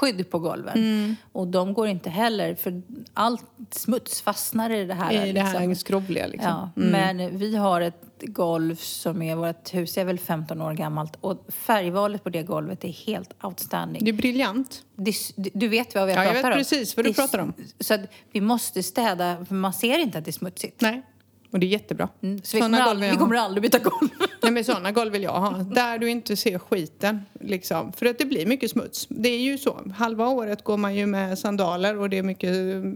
halkskydd 0.00 0.30
på 0.30 0.38
golven. 0.38 0.78
Mm. 0.78 1.16
Och 1.32 1.46
de 1.46 1.74
går 1.74 1.88
inte 1.88 2.10
heller, 2.10 2.54
för 2.54 2.82
allt 3.14 3.44
smuts 3.70 4.20
fastnar 4.22 4.70
i 4.70 4.84
det 4.84 4.94
här. 4.94 5.26
I 5.26 5.32
det 5.32 5.40
här 5.40 5.52
liksom. 5.60 5.74
skrovliga 5.74 6.26
liksom. 6.26 6.48
Ja, 6.50 6.70
men 6.74 7.38
vi 7.38 7.56
har 7.56 7.80
ett 7.80 8.02
golv 8.22 8.74
som 8.76 9.22
är, 9.22 9.36
vårt 9.36 9.74
hus 9.74 9.98
är 9.98 10.04
väl 10.04 10.18
15 10.18 10.60
år 10.60 10.72
gammalt 10.74 11.16
och 11.20 11.46
färgvalet 11.48 12.24
på 12.24 12.30
det 12.30 12.42
golvet 12.42 12.84
är 12.84 12.88
helt 12.88 13.44
outstanding. 13.44 14.04
Det 14.04 14.10
är 14.10 14.12
briljant. 14.12 14.82
Det, 14.96 15.14
du 15.36 15.68
vet 15.68 15.94
vad 15.94 16.02
jag 16.02 16.10
Ja, 16.10 16.24
jag 16.24 16.32
pratar 16.32 16.48
vet 16.48 16.54
om? 16.56 16.58
precis 16.60 16.96
vad 16.96 17.04
du 17.06 17.10
Det- 17.10 17.14
pratar 17.16 17.38
om. 17.38 17.52
Så 17.80 17.98
vi 18.32 18.40
måste 18.40 18.82
städa, 18.82 19.44
för 19.48 19.54
man 19.54 19.72
ser 19.72 19.98
inte 19.98 20.18
att 20.18 20.24
det 20.24 20.30
är 20.30 20.32
smutsigt. 20.32 20.80
Nej, 20.80 21.02
och 21.50 21.60
det 21.60 21.66
är 21.66 21.68
jättebra. 21.68 22.08
Mm, 22.22 22.42
Så 22.42 22.56
vi 22.56 22.60
kommer, 22.60 22.78
golv 22.78 22.88
aldrig, 22.88 23.10
vi 23.10 23.16
kommer 23.16 23.36
aldrig 23.36 23.62
byta 23.62 23.78
golv. 23.78 24.08
Nej, 24.42 24.52
men 24.52 24.64
sådana 24.64 24.92
golv 24.92 25.12
vill 25.12 25.22
jag 25.22 25.40
ha. 25.40 25.50
Där 25.58 25.98
du 25.98 26.10
inte 26.10 26.36
ser 26.36 26.58
skiten. 26.58 27.20
Liksom. 27.40 27.92
För 27.92 28.06
att 28.06 28.18
det 28.18 28.24
blir 28.24 28.46
mycket 28.46 28.70
smuts. 28.70 29.06
Det 29.10 29.28
är 29.28 29.38
ju 29.38 29.58
så. 29.58 29.92
Halva 29.96 30.28
året 30.28 30.64
går 30.64 30.76
man 30.76 30.94
ju 30.94 31.06
med 31.06 31.38
sandaler 31.38 31.98
och 31.98 32.10
det 32.10 32.18
är 32.18 32.22
mycket, 32.22 32.50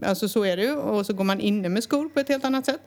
alltså 0.07 0.29
så 0.29 0.45
är 0.45 0.57
det 0.57 0.63
ju. 0.63 0.75
Och 0.75 1.05
så 1.05 1.13
går 1.13 1.23
man 1.23 1.39
inne 1.41 1.69
med 1.69 1.83
skor 1.83 2.09
på 2.09 2.19
ett 2.19 2.29
helt 2.29 2.45
annat 2.45 2.65
sätt. 2.65 2.81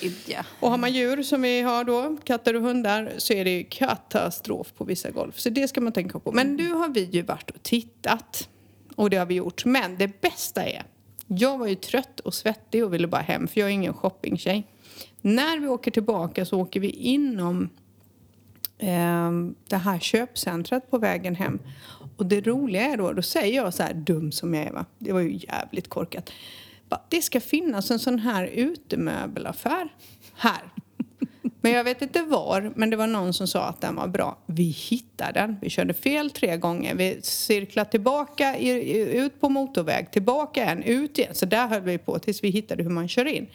Gud, 0.00 0.14
ja. 0.26 0.44
Och 0.60 0.70
har 0.70 0.78
man 0.78 0.92
djur 0.92 1.22
som 1.22 1.42
vi 1.42 1.60
har 1.60 1.84
då, 1.84 2.16
katter 2.24 2.56
och 2.56 2.62
hundar, 2.62 3.12
så 3.18 3.32
är 3.32 3.44
det 3.44 3.50
ju 3.50 3.64
katastrof 3.64 4.72
på 4.76 4.84
vissa 4.84 5.10
golv. 5.10 5.32
Så 5.36 5.50
det 5.50 5.68
ska 5.68 5.80
man 5.80 5.92
tänka 5.92 6.18
på. 6.18 6.32
Men 6.32 6.56
nu 6.56 6.72
har 6.72 6.88
vi 6.88 7.04
ju 7.04 7.22
varit 7.22 7.50
och 7.50 7.62
tittat. 7.62 8.48
Och 8.96 9.10
det 9.10 9.16
har 9.16 9.26
vi 9.26 9.34
gjort. 9.34 9.64
Men 9.64 9.96
det 9.98 10.20
bästa 10.20 10.64
är, 10.64 10.82
jag 11.26 11.58
var 11.58 11.66
ju 11.66 11.74
trött 11.74 12.20
och 12.20 12.34
svettig 12.34 12.84
och 12.84 12.94
ville 12.94 13.06
bara 13.06 13.20
hem 13.20 13.48
för 13.48 13.60
jag 13.60 13.68
är 13.68 13.72
ingen 13.72 13.94
shoppingtjej. 13.94 14.66
När 15.22 15.58
vi 15.58 15.68
åker 15.68 15.90
tillbaka 15.90 16.44
så 16.44 16.60
åker 16.60 16.80
vi 16.80 16.90
inom 16.90 17.68
eh, 18.78 19.30
det 19.68 19.76
här 19.76 19.98
köpcentret 19.98 20.90
på 20.90 20.98
vägen 20.98 21.34
hem. 21.34 21.58
Och 22.16 22.26
det 22.26 22.40
roliga 22.46 22.82
är 22.82 22.96
då, 22.96 23.12
då 23.12 23.22
säger 23.22 23.56
jag 23.56 23.74
så 23.74 23.82
här 23.82 23.94
dum 23.94 24.32
som 24.32 24.54
jag 24.54 24.66
är 24.66 24.72
va, 24.72 24.84
det 24.98 25.12
var 25.12 25.20
ju 25.20 25.40
jävligt 25.48 25.88
korkat. 25.88 26.30
Det 27.08 27.22
ska 27.22 27.40
finnas 27.40 27.90
en 27.90 27.98
sån 27.98 28.18
här 28.18 28.46
utemöbelaffär 28.46 29.88
här. 30.34 30.62
Men 31.60 31.72
jag 31.72 31.84
vet 31.84 32.02
inte 32.02 32.22
var, 32.22 32.72
men 32.76 32.90
det 32.90 32.96
var 32.96 33.06
någon 33.06 33.34
som 33.34 33.46
sa 33.46 33.64
att 33.64 33.80
den 33.80 33.94
var 33.94 34.08
bra. 34.08 34.38
Vi 34.46 34.62
hittade 34.62 35.40
den. 35.40 35.56
Vi 35.62 35.70
körde 35.70 35.94
fel 35.94 36.30
tre 36.30 36.56
gånger. 36.56 36.94
Vi 36.94 37.20
cirklade 37.22 37.90
tillbaka 37.90 38.58
ut 38.58 39.40
på 39.40 39.48
motorväg, 39.48 40.10
tillbaka 40.10 40.64
en, 40.64 40.82
ut 40.82 41.18
igen. 41.18 41.34
Så 41.34 41.46
där 41.46 41.68
höll 41.68 41.82
vi 41.82 41.98
på 41.98 42.18
tills 42.18 42.44
vi 42.44 42.48
hittade 42.48 42.82
hur 42.82 42.90
man 42.90 43.08
kör 43.08 43.24
in. 43.24 43.46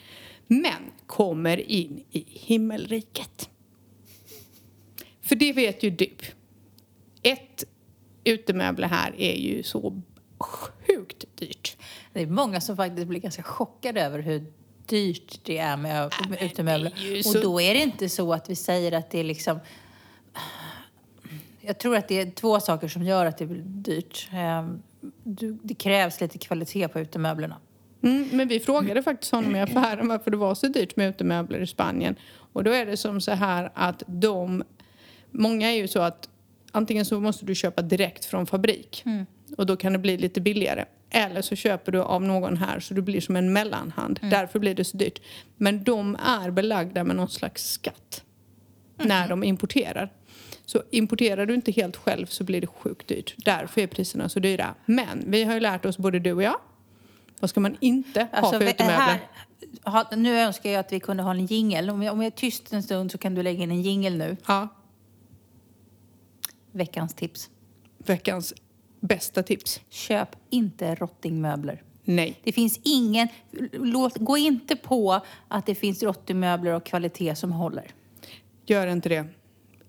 Men 0.48 0.92
kommer 1.06 1.72
in 1.72 2.04
i 2.12 2.26
himmelriket. 2.28 3.50
För 5.22 5.36
det 5.36 5.54
vet 5.54 5.84
ju 5.84 5.90
du. 5.90 6.10
Ett 7.22 7.64
utemöbler 8.24 8.88
här 8.88 9.16
är 9.18 9.36
ju 9.36 9.64
så 9.64 10.02
sjukt 10.40 11.26
dyrt. 11.36 11.78
Det 12.14 12.22
är 12.22 12.28
många 12.28 12.62
som 12.62 12.78
faktiskt 12.78 13.08
blir 13.08 13.20
ganska 13.20 13.44
chockade 13.44 14.02
över 14.02 14.20
hur 14.20 14.46
dyrt 14.86 15.40
det 15.44 15.58
är 15.58 15.78
med, 15.78 16.14
utemöbler. 16.42 16.94
Och 17.28 17.42
då 17.42 17.62
är 17.62 17.74
det 17.74 17.80
inte 17.84 18.10
så 18.10 18.34
att 18.34 18.50
vi 18.50 18.56
säger 18.56 18.92
att 18.92 19.12
det 19.12 19.20
är 19.20 19.24
liksom... 19.24 19.60
Jag 21.62 21.78
tror 21.78 21.96
att 21.96 22.08
det 22.08 22.22
är 22.22 22.32
två 22.32 22.60
saker 22.60 22.88
som 22.88 23.04
gör 23.04 23.26
att 23.26 23.38
det 23.38 23.46
blir 23.46 23.62
dyrt. 23.66 24.30
Ehm, 24.32 24.82
Det 25.64 25.76
krävs 25.76 26.22
lite 26.22 26.38
kvalitet 26.38 26.88
på 26.88 27.00
utemöblerna. 27.00 27.58
Mm, 28.04 28.30
men 28.32 28.48
vi 28.48 28.60
frågade 28.60 29.04
faktiskt 29.04 29.32
honom 29.32 29.56
i 29.56 29.62
affären 29.62 30.08
varför 30.08 30.32
det 30.32 30.38
var 30.38 30.56
så 30.56 30.68
dyrt 30.68 30.96
med 30.96 31.10
utemöbler 31.10 31.60
i 31.60 31.68
Spanien. 31.68 32.16
Och 32.54 32.64
då 32.64 32.72
är 32.72 32.86
det 32.86 32.98
som 32.98 33.22
så 33.22 33.32
här 33.32 33.72
att 33.74 34.04
de... 34.08 34.64
Många 35.32 35.72
är 35.72 35.76
ju 35.76 35.88
så 35.88 36.00
att 36.00 36.30
antingen 36.72 37.06
så 37.06 37.20
måste 37.20 37.46
du 37.46 37.56
köpa 37.56 37.82
direkt 37.82 38.26
från 38.26 38.48
fabrik 38.48 39.04
och 39.58 39.66
då 39.66 39.78
kan 39.78 39.94
det 39.94 40.00
bli 40.00 40.18
lite 40.18 40.42
billigare. 40.42 40.86
Eller 41.10 41.42
så 41.42 41.56
köper 41.56 41.92
du 41.92 42.02
av 42.02 42.24
någon 42.24 42.58
här 42.58 42.80
så 42.80 42.94
du 42.94 43.02
blir 43.02 43.22
som 43.22 43.36
en 43.36 43.54
mellanhand. 43.54 44.20
Därför 44.22 44.60
blir 44.60 44.76
det 44.76 44.84
så 44.84 44.98
dyrt. 44.98 45.22
Men 45.58 45.84
de 45.84 46.18
är 46.26 46.52
belagda 46.52 47.04
med 47.04 47.16
någon 47.16 47.30
slags 47.30 47.72
skatt 47.72 48.24
när 48.98 49.28
de 49.28 49.44
importerar. 49.44 50.12
Så 50.66 50.84
importerar 50.92 51.46
du 51.46 51.54
inte 51.54 51.72
helt 51.72 51.98
själv 51.98 52.26
så 52.26 52.44
blir 52.44 52.62
det 52.62 52.68
sjukt 52.68 53.08
dyrt. 53.08 53.36
Därför 53.38 53.82
är 53.82 53.88
priserna 53.88 54.30
så 54.30 54.40
dyra. 54.40 54.76
Men 54.86 55.24
vi 55.28 55.44
har 55.44 55.54
ju 55.54 55.60
lärt 55.60 55.86
oss, 55.86 55.98
både 55.98 56.20
du 56.20 56.34
och 56.34 56.44
jag, 56.44 56.60
vad 57.40 57.50
ska 57.50 57.60
man 57.60 57.78
inte 57.80 58.20
ha 58.20 58.28
Alltså, 58.32 58.52
för 58.52 58.66
vi- 58.66 58.70
utemöbler? 58.72 58.98
här, 58.98 59.20
ha, 59.92 60.06
nu 60.16 60.40
önskar 60.40 60.70
jag 60.70 60.80
att 60.80 60.92
vi 60.94 61.00
kunde 61.00 61.24
ha 61.24 61.32
en 61.32 61.46
jingel. 61.46 61.90
Om 61.90 62.04
jag, 62.04 62.24
är 62.26 62.30
tyst 62.30 62.74
en 62.74 62.84
stund 62.84 63.12
så 63.12 63.18
kan 63.18 63.36
du 63.36 63.44
lägga 63.44 63.64
in 63.64 63.72
en 63.72 63.82
jingel 63.82 64.18
nu. 64.18 64.38
Ja, 64.48 64.68
Veckans 66.72 67.14
tips. 67.14 67.50
veckans 67.98 68.54
bästa 69.00 69.44
tips. 69.44 69.82
Köp 69.90 70.30
inte 70.50 70.96
rottingmöbler. 70.96 71.84
Nej. 72.04 72.40
Det 72.44 72.52
finns 72.52 72.80
ingen... 72.84 73.28
Låt, 73.72 74.18
gå 74.18 74.38
inte 74.38 74.76
på 74.76 75.20
att 75.48 75.66
det 75.66 75.76
finns 75.76 76.04
rottingmöbler 76.04 76.72
och 76.74 76.86
kvalitet 76.86 77.36
som 77.36 77.52
håller. 77.52 77.92
Gör 78.66 78.88
inte 78.88 79.10
det. 79.10 79.26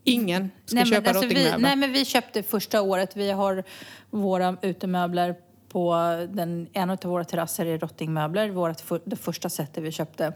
Ingen 0.05 0.51
ska 0.67 0.75
Nej, 0.77 0.87
köpa 0.87 1.09
alltså 1.11 1.27
vi, 1.27 1.35
rottingmöbler. 1.35 1.59
nej, 1.69 1.77
men 1.77 1.93
vi 1.93 2.05
köpte 2.05 2.43
första 2.43 2.83
året. 2.83 3.17
Vi 3.17 3.31
har 3.31 3.65
våra 4.11 4.57
utemöbler 4.63 5.35
på 5.69 5.95
den, 6.29 6.69
en 6.73 6.91
av 6.91 6.99
våra 7.03 7.25
terrasser 7.25 7.67
i 7.67 7.79
Rottingmöbler, 7.79 8.51
vårt 8.51 8.81
för, 8.81 9.01
det 9.05 9.17
första 9.17 9.49
sättet 9.49 9.85
vi 9.85 9.93
köpte. 9.93 10.33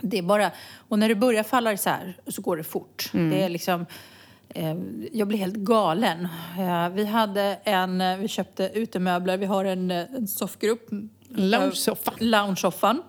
Det 0.00 0.18
är 0.18 0.22
bara, 0.22 0.50
och 0.88 0.98
när 0.98 1.08
det 1.08 1.14
börjar 1.14 1.42
falla 1.42 1.72
isär 1.72 2.16
så 2.26 2.42
går 2.42 2.56
det 2.56 2.64
fort. 2.64 3.10
Det 3.12 3.42
är 3.42 3.48
liksom, 3.48 3.86
eh, 4.48 4.76
jag 5.12 5.28
blir 5.28 5.38
helt 5.38 5.56
galen. 5.56 6.28
Eh, 6.58 6.88
vi 6.88 7.04
hade 7.04 7.58
en, 7.64 8.00
eh, 8.00 8.16
vi 8.16 8.28
köpte 8.28 8.70
utemöbler, 8.74 9.36
vi 9.36 9.46
har 9.46 9.64
en, 9.64 9.90
eh, 9.90 10.14
en 10.14 10.28
soffgrupp. 10.28 10.90
Loungesoffa. 11.28 12.10
Eh, 12.10 12.26
Loungesoffan 12.26 13.02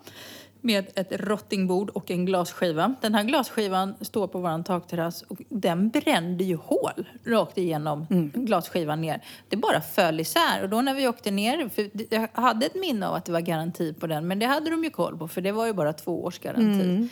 med 0.61 0.85
ett 0.95 1.11
rottingbord 1.11 1.89
och 1.89 2.11
en 2.11 2.25
glasskiva. 2.25 2.95
Den 3.01 3.15
här 3.15 3.23
glasskivan 3.23 3.95
står 4.01 4.27
på 4.27 4.39
vår 4.39 4.63
takterrass 4.63 5.21
och 5.21 5.41
den 5.49 5.89
brände 5.89 6.43
ju 6.43 6.55
hål 6.55 7.07
rakt 7.25 7.57
igenom 7.57 8.05
glasskivan 8.33 9.01
ner. 9.01 9.21
Det 9.49 9.55
bara 9.57 9.81
föll 9.81 10.19
isär 10.19 10.63
och 10.63 10.69
då 10.69 10.81
när 10.81 10.93
vi 10.93 11.07
åkte 11.07 11.31
ner, 11.31 11.69
för 11.69 11.89
jag 12.09 12.27
hade 12.41 12.65
ett 12.65 12.75
minne 12.75 13.07
av 13.07 13.15
att 13.15 13.25
det 13.25 13.31
var 13.31 13.41
garanti 13.41 13.93
på 13.93 14.07
den 14.07 14.27
men 14.27 14.39
det 14.39 14.45
hade 14.45 14.69
de 14.69 14.83
ju 14.83 14.89
koll 14.89 15.17
på 15.17 15.27
för 15.27 15.41
det 15.41 15.51
var 15.51 15.65
ju 15.65 15.73
bara 15.73 15.93
två 15.93 16.23
års 16.23 16.39
garanti. 16.39 16.79
S- 17.05 17.11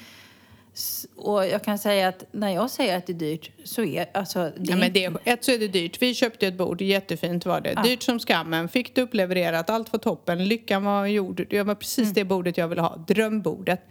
Och 1.15 1.45
jag 1.47 1.63
kan 1.63 1.77
säga 1.79 2.07
att 2.07 2.23
när 2.31 2.49
jag 2.49 2.69
säger 2.69 2.97
att 2.97 3.07
det 3.07 3.13
är 3.13 3.17
dyrt 3.17 3.51
så 3.63 3.83
är 3.83 4.09
alltså... 4.13 4.39
Det 4.39 4.69
Ja, 4.69 4.75
är 4.75 4.79
men 4.79 4.93
det, 4.93 5.11
ett 5.23 5.43
så 5.45 5.51
är 5.51 5.59
det 5.59 5.67
dyrt. 5.67 6.01
Vi 6.01 6.13
köpte 6.15 6.47
ett 6.47 6.57
bord, 6.57 6.81
jättefint 6.81 7.45
var 7.45 7.61
det. 7.61 7.81
Dyrt 7.83 8.03
som 8.03 8.19
skammen. 8.19 8.69
Fick 8.69 8.95
det 8.95 9.01
upplevererat, 9.01 9.69
allt 9.69 9.93
var 9.93 9.99
toppen. 9.99 10.45
Lyckan 10.47 10.83
var 10.83 11.05
gjord. 11.05 11.45
Det 11.49 11.63
var 11.63 11.75
precis 11.75 11.99
Mm. 12.03 12.13
det 12.13 12.23
bordet 12.25 12.57
jag 12.57 12.67
ville 12.67 12.81
ha. 12.81 12.95
Drömbordet. 13.07 13.81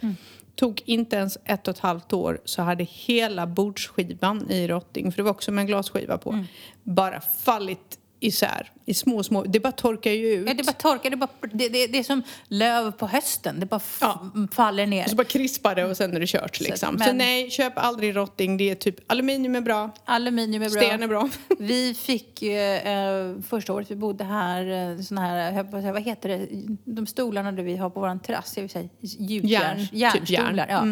Tog 0.54 0.82
inte 0.84 1.16
ens 1.16 1.38
ett 1.44 1.68
och 1.68 1.74
ett 1.74 1.80
halvt 1.80 2.12
år 2.12 2.40
så 2.44 2.62
hade 2.62 2.84
hela 2.84 3.46
bordsskivan 3.46 4.50
i 4.50 4.68
rotting, 4.68 5.12
för 5.12 5.16
det 5.16 5.22
var 5.22 5.30
också 5.30 5.52
med 5.52 5.62
en 5.62 5.66
glasskiva 5.66 6.18
på, 6.18 6.30
Mm. 6.30 6.44
bara 6.82 7.20
fallit 7.20 7.98
isär 8.20 8.72
i 8.84 8.94
små, 8.94 9.22
små... 9.22 9.42
Det 9.44 9.60
bara 9.60 9.72
torkar 9.72 10.10
ju 10.10 10.26
ut. 10.32 10.48
Ja, 10.48 10.54
det 10.54 10.62
bara 10.66 10.72
torkar, 10.72 11.10
det, 11.10 11.16
bara, 11.16 11.28
det, 11.52 11.68
det, 11.68 11.86
det 11.86 11.98
är 11.98 12.02
som 12.02 12.22
löv 12.48 12.90
på 12.92 13.06
hösten. 13.06 13.60
Det 13.60 13.66
bara 13.66 13.80
Ja. 14.00 14.30
faller 14.52 14.86
ner. 14.86 15.04
Och 15.04 15.10
så 15.10 15.16
bara 15.16 15.24
krispar 15.24 15.74
det 15.74 15.84
och 15.84 15.96
sen 15.96 16.16
är 16.16 16.20
det 16.20 16.26
kört 16.26 16.60
liksom. 16.60 16.98
Så, 16.98 17.04
men- 17.04 17.16
nej, 17.18 17.50
köp 17.50 17.72
aldrig 17.76 18.16
rotting. 18.16 18.56
Det 18.56 18.70
är 18.70 18.74
typ 18.74 18.96
aluminium 19.12 19.54
är 19.54 19.60
bra, 19.60 19.90
Aluminium 20.04 20.62
är 20.62 20.70
bra. 20.70 20.80
sten 20.82 21.02
är 21.02 21.08
bra. 21.08 21.28
Vi 21.58 21.94
fick 21.94 22.42
ju, 22.42 22.58
eh, 22.74 23.40
första 23.48 23.72
året 23.72 23.90
vi 23.90 23.96
bodde 23.96 24.24
här, 24.24 24.90
eh, 24.92 25.00
såna 25.00 25.20
här, 25.20 25.70
säga, 25.80 25.92
vad 25.92 26.02
heter 26.02 26.28
det, 26.28 26.48
de 26.84 27.06
stolarna 27.06 27.52
där 27.52 27.62
vi 27.62 27.76
har 27.76 27.90
på 27.90 28.00
vår 28.00 28.18
terrass, 28.18 28.52
jag 28.56 28.62
vill 28.62 28.70
säga 28.70 28.88
gjutjärn, 29.00 29.86
Järn, 29.92 30.12
typ 30.12 30.30
järn. 30.30 30.60
Ja. 30.68 30.86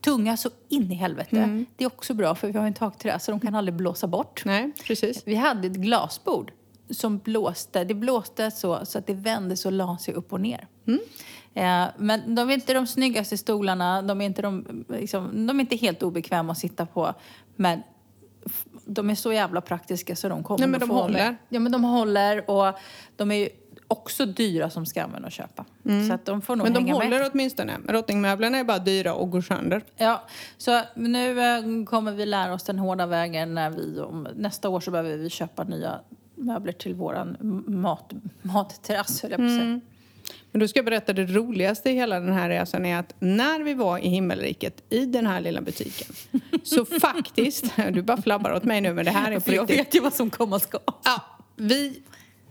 Tunga 0.00 0.36
så 0.36 0.50
in 0.68 0.92
i 0.92 0.94
helvete. 0.94 1.64
Det 1.76 1.84
är 1.84 1.88
också 1.88 2.14
bra 2.14 2.34
för 2.34 2.48
vi 2.52 2.58
har 2.58 2.66
en 2.66 2.74
takterrass 2.74 3.24
så 3.24 3.30
de 3.30 3.40
kan 3.40 3.54
aldrig 3.54 3.74
blåsa 3.74 4.06
bort. 4.06 4.42
nej, 4.44 4.72
precis. 4.84 5.22
Vi 5.24 5.34
hade 5.34 5.66
ett 5.66 5.72
glasbord 5.76 6.52
som 6.90 7.18
blåste. 7.18 7.84
Det 7.84 7.94
blåste 7.94 8.50
så, 8.50 8.86
så 8.86 8.98
att 8.98 9.06
det 9.06 9.14
vände 9.14 9.56
så 9.56 9.70
la 9.70 9.98
sig 9.98 10.14
upp 10.14 10.32
och 10.32 10.40
ner. 10.40 10.66
Eh, 11.54 11.84
men 11.96 12.34
de 12.34 12.50
är 12.50 12.54
inte 12.54 12.74
de 12.74 12.86
snyggaste 12.86 13.36
stolarna. 13.36 14.02
De 14.02 14.20
är 14.20 14.26
inte, 14.26 14.42
de, 14.42 14.84
liksom, 14.88 15.46
de 15.46 15.56
är 15.58 15.60
inte 15.60 15.76
helt 15.76 16.02
obekväma 16.02 16.52
att 16.52 16.58
sitta 16.58 16.86
på. 16.86 17.14
Men 17.56 17.82
de 18.84 19.10
är 19.10 19.14
så 19.14 19.32
jävla 19.32 19.60
praktiska 19.60 20.16
så 20.16 20.28
de 20.28 20.42
kommer 20.42 20.58
Nej, 20.60 20.68
men 20.68 20.80
de 20.80 20.88
få 20.88 20.94
håller. 20.94 21.36
Ja, 21.48 21.60
men 21.60 21.72
de 21.72 21.84
håller 21.84 22.50
och 22.50 22.78
de 23.16 23.30
är 23.30 23.36
ju 23.36 23.48
också 23.88 24.26
dyra 24.26 24.70
som 24.70 24.86
skammen 24.86 25.24
att 25.24 25.32
köpa. 25.32 25.64
Så 26.08 26.12
att 26.12 26.24
de 26.24 26.42
får 26.42 26.56
nog 26.56 26.66
Men 26.66 26.72
de 26.72 26.84
hänga 26.84 26.94
håller 26.94 27.18
med. 27.18 27.30
åtminstone. 27.32 27.78
Rottingmöblerna 27.88 28.58
är 28.58 28.64
bara 28.64 28.78
dyra 28.78 29.14
och 29.14 29.30
går 29.30 29.40
sönder. 29.40 29.84
Ja, 29.96 30.22
så 30.58 30.80
nu 30.96 31.40
eh, 31.40 31.84
kommer 31.86 32.12
vi 32.12 32.26
lära 32.26 32.54
oss 32.54 32.62
den 32.62 32.78
hårda 32.78 33.06
vägen 33.06 33.54
när 33.54 33.70
vi 33.70 34.00
om 34.00 34.28
nästa 34.34 34.68
år 34.68 34.80
så 34.80 34.90
behöver 34.90 35.16
vi 35.16 35.30
köpa 35.30 35.64
nya 35.64 36.00
möbler 36.36 36.72
till 36.72 36.94
våran 36.94 37.36
m- 37.40 37.64
mat, 37.66 38.12
matterrass 38.42 39.22
höll 39.22 39.30
jag 39.30 39.38
på 39.38 39.44
att 39.44 39.50
säga. 39.50 39.80
Men 40.52 40.60
då 40.60 40.68
ska 40.68 40.78
jag 40.78 40.84
berätta 40.84 41.12
det 41.12 41.26
roligaste 41.26 41.90
i 41.90 41.92
hela 41.94 42.20
den 42.20 42.32
här 42.32 42.48
resan 42.48 42.86
är 42.86 42.98
att 42.98 43.14
när 43.18 43.60
vi 43.62 43.74
var 43.74 43.98
i 43.98 44.08
himmelriket 44.08 44.82
i 44.88 45.06
den 45.06 45.26
här 45.26 45.40
lilla 45.40 45.60
butiken 45.60 46.14
så 46.62 46.84
faktiskt, 46.84 47.64
du 47.92 48.02
bara 48.02 48.22
flabbar 48.22 48.52
åt 48.54 48.64
mig 48.64 48.80
nu 48.80 48.94
men 48.94 49.04
det 49.04 49.10
här 49.10 49.30
är 49.32 49.34
på 49.34 49.40
För 49.40 49.52
jag 49.52 49.62
riktigt. 49.62 49.86
vet 49.86 49.94
ju 49.94 50.00
vad 50.00 50.14
som 50.14 50.30
komma 50.30 50.58
ska. 50.58 50.78
Ja, 51.04 51.22
vi 51.56 52.02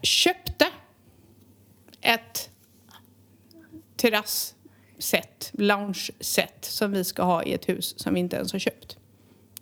köpte 0.02 0.68
ett 2.02 2.50
terrassset, 3.98 5.52
lounge-set 5.54 6.66
som 6.66 6.92
vi 6.92 7.04
ska 7.04 7.24
ha 7.24 7.44
i 7.44 7.54
ett 7.54 7.70
hus 7.70 8.00
som 8.00 8.14
vi 8.14 8.20
inte 8.20 8.36
ens 8.36 8.52
har 8.52 8.60
köpt. 8.60 8.98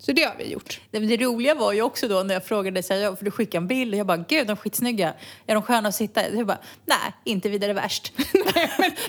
Så 0.06 0.12
det 0.12 0.22
har 0.22 0.34
vi 0.38 0.52
gjort. 0.52 0.80
Det, 0.90 1.00
men 1.00 1.08
det 1.08 1.16
roliga 1.16 1.54
var 1.54 1.72
ju 1.72 1.82
också 1.82 2.08
då 2.08 2.22
när 2.22 2.34
jag 2.34 2.44
frågade, 2.44 2.82
så 2.82 2.94
här, 2.94 3.16
för 3.16 3.24
du 3.24 3.30
skickade 3.30 3.56
en 3.56 3.66
bild 3.68 3.94
och 3.94 3.98
jag 3.98 4.06
bara, 4.06 4.16
gud 4.16 4.46
de 4.46 4.52
är 4.52 4.56
skitsnygga. 4.56 5.14
Är 5.46 5.54
de 5.54 5.62
sköna 5.62 5.88
att 5.88 5.94
sitta 5.94 6.28
i? 6.28 6.36
Jag 6.36 6.46
bara, 6.46 6.58
nej, 6.86 7.12
inte 7.24 7.48
vidare 7.48 7.72
värst. 7.72 8.12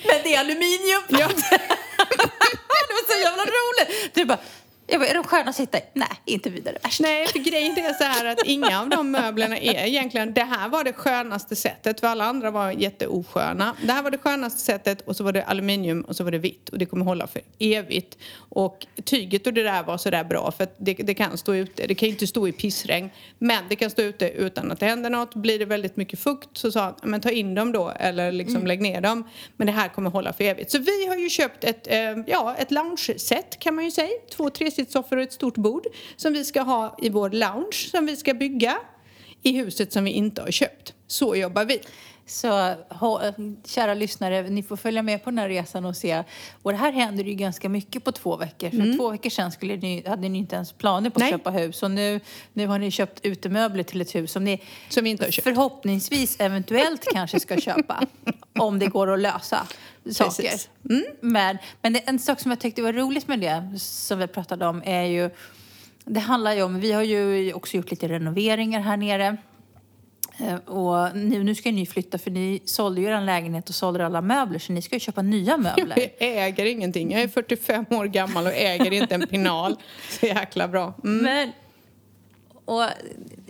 men 0.08 0.20
det 0.24 0.36
är 0.36 0.40
aluminium. 0.40 1.04
Ja. 1.10 1.28
det 2.88 2.94
var 2.94 3.14
så 3.14 3.22
jävla 3.24 3.44
roligt. 3.44 4.14
Du 4.14 4.26
bara, 4.26 4.40
jag 4.88 5.00
bara, 5.00 5.10
är 5.10 5.14
de 5.14 5.24
sköna 5.24 5.50
att 5.50 5.56
sitta 5.56 5.78
i? 5.78 5.82
Nej, 5.94 6.08
inte 6.26 6.50
vidare 6.50 6.78
värst. 6.84 7.00
Nej, 7.00 7.28
för 7.28 7.40
grejen 7.40 7.78
är 7.78 7.94
så 7.94 8.04
här 8.04 8.26
att 8.26 8.46
inga 8.46 8.82
av 8.82 8.90
de 8.90 9.12
möblerna 9.12 9.58
är 9.58 9.86
egentligen... 9.86 10.34
Det 10.34 10.44
här 10.44 10.70
var 10.70 10.84
det 10.84 10.94
skönaste 10.94 11.56
sättet, 11.56 12.00
för 12.00 12.08
alla 12.08 12.26
andra 12.26 12.52
var 12.52 12.72
jätteosköna. 12.72 13.76
Det 13.84 13.92
här 13.92 14.04
var 14.04 14.12
det 14.12 14.18
skönaste 14.18 14.62
sättet 14.62 15.02
och 15.02 15.16
så 15.16 15.24
var 15.24 15.32
det 15.32 15.44
aluminium 15.44 16.02
och 16.02 16.16
så 16.16 16.24
var 16.24 16.32
det 16.32 16.38
vitt 16.38 16.70
och 16.70 16.78
det 16.78 16.86
kommer 16.86 17.06
hålla 17.06 17.28
för 17.28 17.42
evigt. 17.60 18.18
Och 18.38 18.86
tyget 19.04 19.48
och 19.48 19.54
det 19.54 19.64
där 19.64 19.84
var 19.84 19.98
så 19.98 20.10
där 20.10 20.24
bra 20.24 20.52
för 20.52 20.68
det, 20.78 20.94
det 20.94 21.14
kan 21.14 21.38
stå 21.38 21.56
ute. 21.56 21.88
Det 21.88 21.96
kan 21.96 22.10
inte 22.10 22.28
stå 22.28 22.48
i 22.48 22.52
pissregn, 22.52 23.10
men 23.38 23.64
det 23.70 23.76
kan 23.76 23.90
stå 23.90 24.02
ute 24.02 24.30
utan 24.30 24.72
att 24.72 24.80
det 24.80 24.86
händer 24.86 25.10
något. 25.10 25.36
Blir 25.36 25.60
det 25.60 25.66
väldigt 25.66 25.98
mycket 25.98 26.20
fukt 26.20 26.50
så 26.54 26.72
sa 26.72 26.82
han, 26.82 26.96
men 27.04 27.22
ta 27.22 27.30
in 27.30 27.56
dem 27.56 27.72
då 27.72 27.94
eller 28.00 28.32
liksom 28.32 28.68
lägg 28.68 28.82
ner 28.82 29.02
dem. 29.02 29.30
Men 29.58 29.68
det 29.68 29.74
här 29.74 29.88
kommer 29.88 30.10
hålla 30.10 30.34
för 30.34 30.44
evigt. 30.44 30.72
Så 30.72 30.80
vi 30.80 31.08
har 31.08 31.16
ju 31.16 31.30
köpt 31.30 31.64
ett, 31.64 31.88
eh, 31.88 31.98
ja, 32.28 32.56
ett 32.60 32.72
lounge-set 32.72 33.60
kan 33.60 33.76
man 33.76 33.86
ju 33.86 33.92
säga. 33.92 34.10
Två 34.36 34.50
tresitssoffor 34.76 35.18
och 35.18 35.24
ett 35.24 35.34
stort 35.34 35.58
bord 35.58 35.86
som 36.16 36.34
vi 36.34 36.46
ska 36.46 36.62
ha 36.62 36.96
i 37.02 37.10
vår 37.10 37.30
lounge 37.30 37.90
som 37.92 38.06
vi 38.06 38.16
ska 38.16 38.34
bygga 38.34 38.78
i 39.44 39.52
huset 39.52 39.94
som 39.94 40.04
vi 40.04 40.12
inte 40.12 40.42
har 40.42 40.52
köpt. 40.52 40.94
Så 41.08 41.36
jobbar 41.36 41.66
vi. 41.66 41.80
Så 42.28 42.76
kära 43.66 43.94
lyssnare, 43.94 44.50
ni 44.50 44.64
får 44.64 44.76
följa 44.78 45.02
med 45.02 45.24
på 45.24 45.30
den 45.30 45.40
här 45.40 45.50
resan 45.50 45.86
och 45.86 45.96
se. 45.96 46.24
Och 46.62 46.72
det 46.72 46.78
här 46.78 46.92
händer 46.92 47.24
ju 47.24 47.34
ganska 47.34 47.70
mycket 47.70 48.04
på 48.04 48.12
två 48.12 48.38
veckor. 48.38 48.70
För 48.70 48.98
två 48.98 49.10
veckor 49.10 49.30
sedan 49.30 49.52
skulle 49.52 49.76
ni, 49.76 50.04
hade 50.08 50.30
ni 50.30 50.38
inte 50.38 50.56
ens 50.56 50.72
planer 50.72 51.10
på 51.10 51.16
att 51.16 51.22
Nej. 51.22 51.32
köpa 51.32 51.50
hus. 51.50 51.84
Och 51.84 51.92
nu, 51.92 52.20
nu 52.54 52.68
har 52.68 52.80
ni 52.80 52.92
köpt 52.92 53.26
utemöbler 53.26 53.84
till 53.84 54.02
ett 54.02 54.16
hus 54.16 54.32
som 54.32 54.44
ni 54.44 54.62
Som 54.90 55.08
inte 55.08 55.24
har 55.24 55.32
köpt. 55.32 55.44
förhoppningsvis 55.44 56.40
eventuellt 56.40 57.08
kanske 57.14 57.40
ska 57.40 57.58
köpa. 57.58 58.04
om 58.60 58.80
det 58.80 58.88
går 58.88 59.14
att 59.14 59.20
lösa 59.20 59.68
saker. 60.14 60.44
Precis. 60.44 60.70
Men, 61.22 61.58
men 61.82 61.94
det, 61.94 62.00
en 62.00 62.20
sak 62.20 62.40
som 62.40 62.52
jag 62.52 62.60
tyckte 62.60 62.82
var 62.82 62.94
roligt 62.94 63.28
med 63.28 63.40
det, 63.40 63.80
som 63.80 64.20
vi 64.20 64.28
pratade 64.28 64.66
om, 64.68 64.82
är 64.86 65.04
ju... 65.04 65.30
Det 66.06 66.20
handlar 66.20 66.54
ju 66.54 66.64
om, 66.64 66.80
vi 66.80 66.92
har 66.92 67.04
ju 67.04 67.54
också 67.54 67.78
gjort 67.78 67.92
lite 67.92 68.08
renoveringar 68.08 68.80
här 68.80 68.98
nere. 68.98 69.38
Eh, 70.40 70.56
Och 70.56 71.16
nu, 71.18 71.44
nu 71.44 71.56
ska 71.56 71.72
ni 71.72 71.86
flytta 71.86 72.18
för 72.18 72.32
ni 72.32 72.62
sålde 72.66 73.02
ju 73.02 73.08
er 73.08 73.22
lägenhet 73.22 73.70
och 73.70 73.76
sålde 73.76 74.06
alla 74.06 74.22
möbler 74.22 74.60
så 74.60 74.74
ni 74.74 74.82
ska 74.82 74.96
ju 74.96 75.00
köpa 75.00 75.22
nya 75.22 75.58
möbler. 75.58 75.98
Jag 76.20 76.46
äger 76.48 76.66
ingenting. 76.66 77.12
Jag 77.12 77.22
är 77.22 77.28
45 77.28 77.86
år 77.90 78.06
gammal 78.06 78.46
och 78.46 78.54
äger 78.54 78.92
inte 78.94 79.16
en 79.16 79.28
pinal. 79.30 79.76
Så 80.10 80.26
jäkla 80.26 80.68
bra. 80.68 80.94
Mm. 81.04 81.24
Men, 81.24 81.52
och 82.66 82.84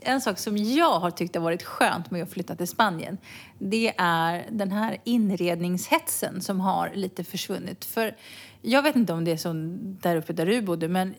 en 0.02 0.22
sak 0.22 0.40
som 0.40 0.58
jag 0.58 1.00
har 1.00 1.12
tyckt 1.12 1.36
har 1.36 1.44
varit 1.44 1.64
skönt 1.64 2.12
med 2.12 2.24
att 2.24 2.32
flytta 2.32 2.56
till 2.56 2.68
Spanien 2.68 3.18
det 3.60 3.94
är 3.98 4.46
den 4.52 4.72
här 4.72 4.98
inredningshetsen 5.04 6.42
som 6.42 6.60
har 6.60 6.92
lite 6.94 7.24
försvunnit. 7.24 7.86
För 7.86 8.16
jag 8.62 8.84
vet 8.84 8.96
inte 8.96 9.14
om 9.14 9.26
det 9.26 9.32
är 9.32 9.38
så 9.38 9.54
där 10.02 10.16
uppe 10.16 10.34
där 10.34 10.46
du 10.46 10.62
bodde 10.62 10.88
men 10.88 11.16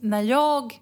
när 0.00 0.22
jag 0.22 0.80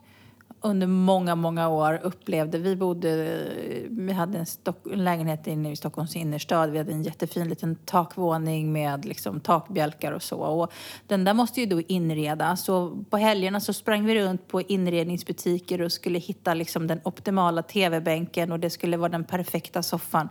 under 0.62 0.86
många, 0.86 1.34
många 1.34 1.68
år 1.68 2.00
upplevde, 2.02 2.58
vi 2.58 2.76
bodde, 2.76 3.42
vi 3.88 4.12
hade 4.12 4.38
en, 4.38 4.46
stock, 4.46 4.86
en 4.92 5.04
lägenhet 5.04 5.46
inne 5.46 5.72
i 5.72 5.76
Stockholms 5.76 6.16
innerstad, 6.16 6.70
vi 6.70 6.78
hade 6.78 6.92
en 6.92 7.02
jättefin 7.02 7.48
liten 7.48 7.76
takvåning 7.76 8.72
med 8.72 9.04
liksom 9.04 9.40
takbjälkar 9.40 10.12
och 10.12 10.22
så. 10.22 10.38
Och 10.38 10.72
den 11.06 11.24
där 11.24 11.34
måste 11.34 11.60
ju 11.60 11.66
då 11.66 11.80
inredas 11.80 12.68
och 12.68 13.10
på 13.10 13.16
helgerna 13.16 13.60
så 13.60 13.72
sprang 13.72 14.06
vi 14.06 14.14
runt 14.14 14.48
på 14.48 14.62
inredningsbutiker 14.62 15.82
och 15.82 15.92
skulle 15.92 16.18
hitta 16.18 16.54
liksom 16.54 16.86
den 16.86 17.00
optimala 17.04 17.62
tv-bänken 17.62 18.52
och 18.52 18.60
det 18.60 18.70
skulle 18.70 18.96
vara 18.96 19.08
den 19.08 19.24
perfekta 19.24 19.82
soffan. 19.82 20.28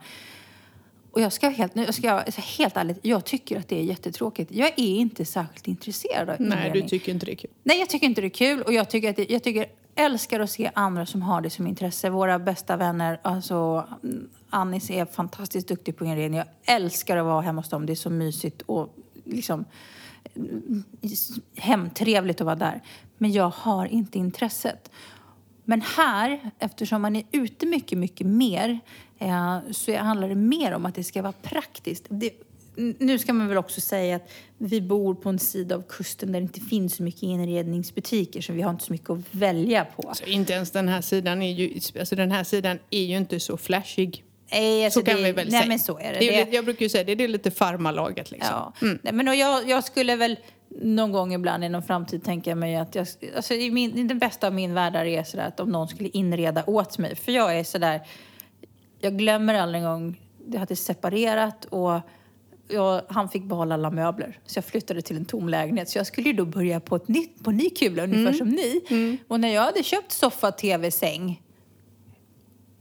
Och 1.12 1.22
jag 1.22 1.34
ska 1.34 1.50
helt, 1.50 1.76
nu 1.76 1.94
ska 1.94 2.08
jag, 2.08 2.24
helt 2.58 2.78
ärligt, 2.78 3.00
jag 3.02 3.26
tycker 3.26 3.60
att 3.60 3.67
det 3.67 3.80
är 3.80 3.84
jättetråkigt. 3.84 4.52
Jag 4.52 4.67
är 4.67 4.96
inte 4.98 5.26
särskilt 5.26 5.67
intresserad 5.67 6.30
av 6.30 6.36
Nej, 6.39 6.58
inredning. 6.58 6.84
du 6.84 6.89
tycker 6.89 7.12
inte 7.12 7.26
det 7.26 7.32
är 7.32 7.36
kul. 7.36 7.52
Nej, 7.63 7.80
jag 7.80 7.89
tycker 7.89 8.08
inte 8.08 8.22
det 8.22 8.28
är 8.28 8.30
kul 8.30 8.62
och 8.62 8.74
jag 8.74 8.89
tycker 8.89 9.10
att 9.10 9.15
det, 9.15 9.30
jag 9.30 9.44
tycker, 9.44 9.65
älskar 9.95 10.39
att 10.39 10.49
se 10.49 10.71
andra 10.73 11.06
som 11.06 11.21
har 11.21 11.41
det 11.41 11.49
som 11.49 11.67
intresse. 11.67 12.10
Våra 12.10 12.39
bästa 12.39 12.77
vänner, 12.77 13.19
alltså 13.21 13.88
Annis 14.49 14.89
är 14.89 15.06
fantastiskt 15.06 15.67
duktig 15.67 15.97
på 15.97 16.06
inredning. 16.06 16.38
Jag 16.38 16.75
älskar 16.75 17.17
att 17.17 17.25
vara 17.25 17.41
hemma 17.41 17.62
hos 17.62 17.69
dem. 17.69 17.86
Det 17.86 17.93
är 17.93 17.95
så 17.95 18.10
mysigt 18.10 18.62
och 18.62 18.95
liksom 19.25 19.65
hemtrevligt 21.56 22.41
att 22.41 22.45
vara 22.45 22.56
där. 22.56 22.82
Men 23.17 23.32
jag 23.32 23.49
har 23.49 23.86
inte 23.86 24.17
intresset. 24.17 24.91
Men 25.63 25.82
här, 25.82 26.51
eftersom 26.60 27.01
man 27.01 27.15
är 27.15 27.23
ute 27.32 27.65
mycket, 27.65 27.97
mycket 27.97 28.27
mer, 28.27 28.80
eh, 29.19 29.58
så 29.71 29.97
handlar 29.97 30.30
det 30.30 30.36
mer 30.36 30.73
om 30.73 30.86
att 30.86 30.95
det 30.95 31.04
ska 31.04 31.21
vara 31.21 31.34
praktiskt. 31.41 32.06
Det, 32.10 32.32
nu 32.75 33.19
ska 33.19 33.34
man 33.34 33.47
väl 33.47 33.57
också 33.57 33.81
säga 33.81 34.15
att 34.15 34.31
vi 34.57 34.81
bor 34.81 35.15
på 35.15 35.29
en 35.29 35.39
sida 35.39 35.75
av 35.75 35.81
kusten 35.81 36.31
där 36.31 36.39
det 36.39 36.43
inte 36.43 36.60
finns 36.60 36.95
så 36.95 37.03
mycket 37.03 37.23
inredningsbutiker 37.23 38.41
så 38.41 38.53
vi 38.53 38.62
har 38.62 38.71
inte 38.71 38.84
så 38.84 38.91
mycket 38.91 39.10
att 39.10 39.19
välja 39.31 39.86
på. 39.86 40.10
Alltså, 40.10 40.25
inte 40.25 40.53
ens 40.53 40.71
den 40.71 40.88
här 40.88 41.01
sidan 41.01 41.41
är 41.41 41.51
ju, 41.51 41.79
alltså 41.99 42.15
den 42.15 42.31
här 42.31 42.43
sidan 42.43 42.79
är 42.89 43.03
ju 43.03 43.17
inte 43.17 43.39
så 43.39 43.57
flashig. 43.57 44.23
Nej, 44.51 44.86
alltså 44.86 44.99
så 44.99 45.05
kan 45.05 45.15
det, 45.15 45.23
vi 45.23 45.31
väl 45.31 45.49
nej, 45.49 45.60
säga. 45.60 45.69
men 45.69 45.79
så 45.79 45.99
är 45.99 46.13
det. 46.13 46.19
det 46.19 46.41
är, 46.41 46.53
jag 46.53 46.65
brukar 46.65 46.84
ju 46.84 46.89
säga 46.89 47.03
det, 47.03 47.15
det 47.15 47.23
är 47.23 47.27
lite 47.27 47.51
farmarlaget 47.51 48.31
liksom. 48.31 48.55
Ja. 48.55 48.73
Nej, 49.01 49.13
men 49.13 49.27
och 49.27 49.36
jag, 49.36 49.69
jag 49.69 49.84
skulle 49.84 50.15
väl 50.15 50.38
någon 50.81 51.12
gång 51.12 51.34
ibland 51.34 51.63
i 51.63 51.69
någon 51.69 51.84
framtid 51.84 52.23
tänka 52.23 52.55
mig 52.55 52.75
att 52.75 52.95
jag, 52.95 53.07
alltså 53.36 53.53
i, 53.53 53.71
min, 53.71 53.97
i 53.97 54.03
den 54.03 54.19
bästa 54.19 54.47
av 54.47 54.53
min 54.53 54.73
världar 54.73 55.05
är 55.05 55.23
sådär 55.23 55.47
att 55.47 55.60
om 55.60 55.69
någon 55.69 55.88
skulle 55.88 56.10
inreda 56.10 56.63
åt 56.67 56.97
mig. 56.97 57.15
För 57.15 57.31
jag 57.31 57.60
är 57.60 57.63
sådär, 57.63 58.01
jag 58.99 59.17
glömmer 59.17 59.53
aldrig 59.53 59.84
en 59.84 59.89
gång, 59.89 60.21
det 60.45 60.57
hade 60.57 60.75
separerat 60.75 61.65
och 61.65 61.99
jag, 62.73 63.01
han 63.07 63.29
fick 63.29 63.43
behålla 63.43 63.75
alla 63.75 63.89
möbler. 63.89 64.39
Så 64.45 64.57
jag 64.57 64.65
flyttade 64.65 65.01
till 65.01 65.17
en 65.17 65.25
tom 65.25 65.49
lägenhet. 65.49 65.89
Så 65.89 65.97
jag 65.97 66.07
skulle 66.07 66.29
ju 66.29 66.34
då 66.36 66.45
börja 66.45 66.79
på, 66.79 66.95
ett 66.95 67.07
nytt, 67.07 67.43
på 67.43 67.51
ny 67.51 67.69
kula, 67.69 68.03
ungefär 68.03 68.34
som 68.34 68.49
ni. 68.49 68.81
Och 69.27 69.39
när 69.39 69.53
jag 69.53 69.62
hade 69.62 69.84
köpt 69.84 70.12
soffa, 70.12 70.51
tv, 70.51 70.91
säng 70.91 71.41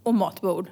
och 0.03 0.15
matbord 0.15 0.71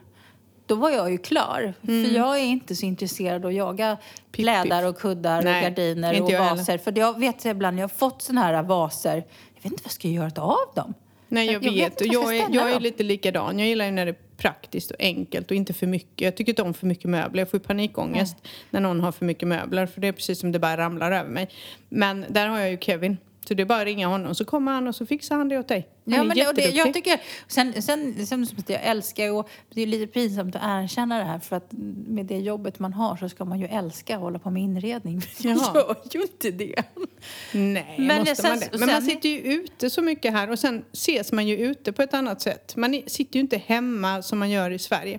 då 0.68 0.74
var 0.74 0.90
jag 0.90 1.10
ju 1.10 1.18
klar. 1.18 1.74
Mm. 1.88 2.04
För 2.04 2.14
jag 2.14 2.38
är 2.38 2.44
inte 2.44 2.76
så 2.76 2.86
intresserad 2.86 3.44
av 3.44 3.48
att 3.48 3.54
jaga 3.54 3.96
plädar 4.32 4.82
och 4.82 4.98
kuddar 4.98 5.42
Nej, 5.42 5.56
och 5.56 5.62
gardiner 5.62 6.22
och 6.22 6.32
vaser. 6.32 6.78
För 6.78 6.98
jag 6.98 7.20
vet 7.20 7.44
ibland, 7.44 7.78
jag 7.78 7.82
har 7.82 7.88
fått 7.88 8.22
såna 8.22 8.40
här 8.40 8.62
vaser. 8.62 9.16
Jag 9.54 9.62
vet 9.62 9.72
inte 9.72 9.82
vad 9.82 9.84
jag 9.84 9.92
ska 9.92 10.08
göra 10.08 10.42
av 10.42 10.74
dem. 10.74 10.94
Nej, 11.28 11.46
jag, 11.46 11.54
Jag 11.54 11.72
vet 11.72 12.00
vet. 12.00 12.12
jag 12.12 12.24
jag, 12.24 12.36
är, 12.36 12.46
jag 12.50 12.70
är 12.70 12.80
lite 12.80 13.02
likadan. 13.02 13.58
Jag 13.58 13.68
gillar 13.68 13.84
ju 13.84 13.90
när 13.90 14.06
det 14.06 14.14
praktiskt 14.38 14.90
och 14.90 14.96
enkelt 14.98 15.50
och 15.50 15.56
inte 15.56 15.72
för 15.72 15.86
mycket. 15.86 16.20
Jag 16.20 16.36
tycker 16.36 16.52
inte 16.52 16.62
om 16.62 16.74
för 16.74 16.86
mycket 16.86 17.10
möbler. 17.10 17.40
Jag 17.40 17.50
får 17.50 17.60
ju 17.60 17.64
panikångest 17.64 18.36
när 18.70 18.80
någon 18.80 19.00
har 19.00 19.12
för 19.12 19.24
mycket 19.24 19.48
möbler 19.48 19.86
för 19.86 20.00
det 20.00 20.08
är 20.08 20.12
precis 20.12 20.40
som 20.40 20.52
det 20.52 20.58
bara 20.58 20.76
ramlar 20.76 21.12
över 21.12 21.30
mig. 21.30 21.48
Men 21.88 22.24
där 22.28 22.48
har 22.48 22.58
jag 22.58 22.70
ju 22.70 22.78
Kevin. 22.80 23.16
Så 23.48 23.54
det 23.54 23.62
är 23.62 23.64
bara 23.64 23.78
att 23.78 23.84
ringa 23.84 24.06
honom 24.06 24.34
så 24.34 24.44
kommer 24.44 24.72
han 24.72 24.88
och 24.88 24.94
så 24.94 25.06
fixar 25.06 25.36
han 25.36 25.48
det 25.48 25.58
åt 25.58 25.68
dig. 25.68 25.88
Han 26.04 26.14
Ja, 26.14 26.20
är 26.20 26.24
men 26.24 26.36
det, 26.36 26.48
och 26.48 26.54
det, 26.54 26.70
jag 26.70 26.94
tycker, 26.94 27.20
sen, 27.46 27.82
sen, 27.82 28.26
sen, 28.26 28.46
jag 28.66 28.84
älskar 28.84 29.30
och 29.32 29.48
det 29.74 29.82
är 29.82 29.86
lite 29.86 30.06
pinsamt 30.06 30.56
att 30.56 30.62
erkänna 30.64 31.18
det 31.18 31.24
här 31.24 31.38
för 31.38 31.56
att 31.56 31.68
med 32.08 32.26
det 32.26 32.38
jobbet 32.38 32.78
man 32.78 32.92
har 32.92 33.16
så 33.16 33.28
ska 33.28 33.44
man 33.44 33.60
ju 33.60 33.66
älska 33.66 34.14
att 34.14 34.20
hålla 34.20 34.38
på 34.38 34.50
med 34.50 34.62
inredning. 34.62 35.22
Men 35.44 35.58
jag 35.74 35.74
gör 35.74 35.96
ju 36.14 36.22
inte 36.22 36.50
det. 36.50 36.82
Nej, 37.52 37.94
Men 37.98 38.18
måste 38.18 38.34
sen- 38.36 38.50
man 38.50 38.58
det? 38.72 38.78
Men 38.78 38.88
man 38.88 39.02
sitter 39.02 39.28
ju 39.28 39.38
ute 39.38 39.90
så 39.90 40.02
mycket 40.02 40.32
här 40.32 40.50
och 40.50 40.58
sen 40.58 40.84
ses 40.92 41.32
man 41.32 41.46
ju 41.46 41.56
ute 41.56 41.92
på 41.92 42.02
ett 42.02 42.14
annat 42.14 42.40
sätt. 42.40 42.76
Man 42.76 43.02
sitter 43.06 43.34
ju 43.34 43.40
inte 43.40 43.56
hemma 43.58 44.22
som 44.22 44.38
man 44.38 44.50
gör 44.50 44.70
i 44.70 44.78
Sverige. 44.78 45.18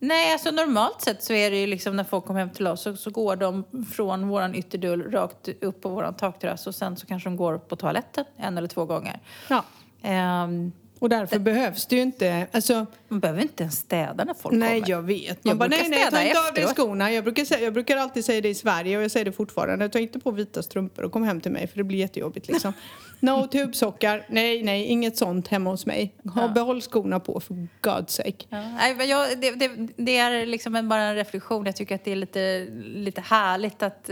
Nej, 0.00 0.32
alltså 0.32 0.50
normalt 0.50 1.00
sett 1.00 1.22
så 1.22 1.32
är 1.32 1.50
det 1.50 1.56
ju 1.56 1.66
liksom 1.66 1.96
när 1.96 2.04
folk 2.04 2.24
kommer 2.24 2.40
hem 2.40 2.50
till 2.50 2.66
oss 2.66 2.82
så, 2.82 2.96
så 2.96 3.10
går 3.10 3.36
de 3.36 3.64
från 3.92 4.28
våran 4.28 4.54
ytterdörr 4.54 4.96
rakt 4.96 5.48
upp 5.60 5.80
på 5.80 5.88
våran 5.88 6.14
takterrass 6.14 6.66
och 6.66 6.74
sen 6.74 6.96
så 6.96 7.06
kanske 7.06 7.28
de 7.28 7.36
går 7.36 7.58
på 7.58 7.76
toaletten 7.76 8.24
en 8.36 8.58
eller 8.58 8.68
två 8.68 8.84
gånger. 8.84 9.20
Ja. 9.48 9.64
Ehm, 10.02 10.72
Och 10.98 11.08
därför 11.08 11.38
behövs 11.38 11.86
det 11.86 11.96
ju 11.96 12.02
inte... 12.02 12.46
Alltså, 12.52 12.86
man 13.08 13.20
behöver 13.20 13.42
inte 13.42 13.62
ens 13.62 13.76
städa 13.76 14.24
när 14.24 14.34
folk 14.34 14.54
Nej, 14.54 14.80
kommer. 14.80 14.90
jag 14.90 15.02
vet. 15.02 15.26
Jag 15.26 15.38
Man 15.44 15.58
bara, 15.58 15.68
brukar 15.68 15.88
nej, 15.88 15.90
nej, 15.90 16.04
ta 16.04 16.16
städa 16.16 16.28
inte 16.28 16.48
av 16.48 16.54
dig 16.54 16.66
skorna. 16.66 17.12
Jag 17.12 17.24
brukar, 17.24 17.44
säga, 17.44 17.60
jag 17.60 17.72
brukar 17.72 17.96
alltid 17.96 18.24
säga 18.24 18.40
det 18.40 18.48
i 18.48 18.54
Sverige 18.54 18.96
och 18.96 19.02
jag 19.02 19.10
säger 19.10 19.24
det 19.24 19.32
fortfarande. 19.32 19.88
Ta 19.88 19.98
inte 19.98 20.18
på 20.18 20.30
vita 20.30 20.62
strumpor 20.62 21.04
och 21.04 21.12
kom 21.12 21.22
hem 21.24 21.40
till 21.40 21.52
mig 21.52 21.66
för 21.66 21.76
det 21.76 21.84
blir 21.84 21.98
jättejobbigt 21.98 22.48
liksom. 22.48 22.72
No 23.20 23.46
tubsockar. 23.46 24.26
Nej, 24.28 24.62
nej, 24.62 24.84
inget 24.84 25.16
sånt 25.16 25.48
hemma 25.48 25.70
hos 25.70 25.86
mig. 25.86 26.14
Ha, 26.34 26.48
Behåll 26.48 26.82
skorna 26.82 27.20
på 27.20 27.40
för 27.40 27.54
God's 27.82 28.08
sake. 28.08 28.46
Ja, 28.48 28.60
nej, 28.60 28.94
men 28.94 29.08
jag, 29.08 29.40
det, 29.40 29.50
det, 29.50 29.70
det 29.96 30.16
är 30.16 30.46
liksom 30.46 30.76
en, 30.76 30.88
bara 30.88 31.02
en 31.02 31.14
reflektion. 31.14 31.66
Jag 31.66 31.76
tycker 31.76 31.94
att 31.94 32.04
det 32.04 32.12
är 32.12 32.16
lite, 32.16 32.66
lite 32.80 33.20
härligt 33.20 33.82
att 33.82 34.10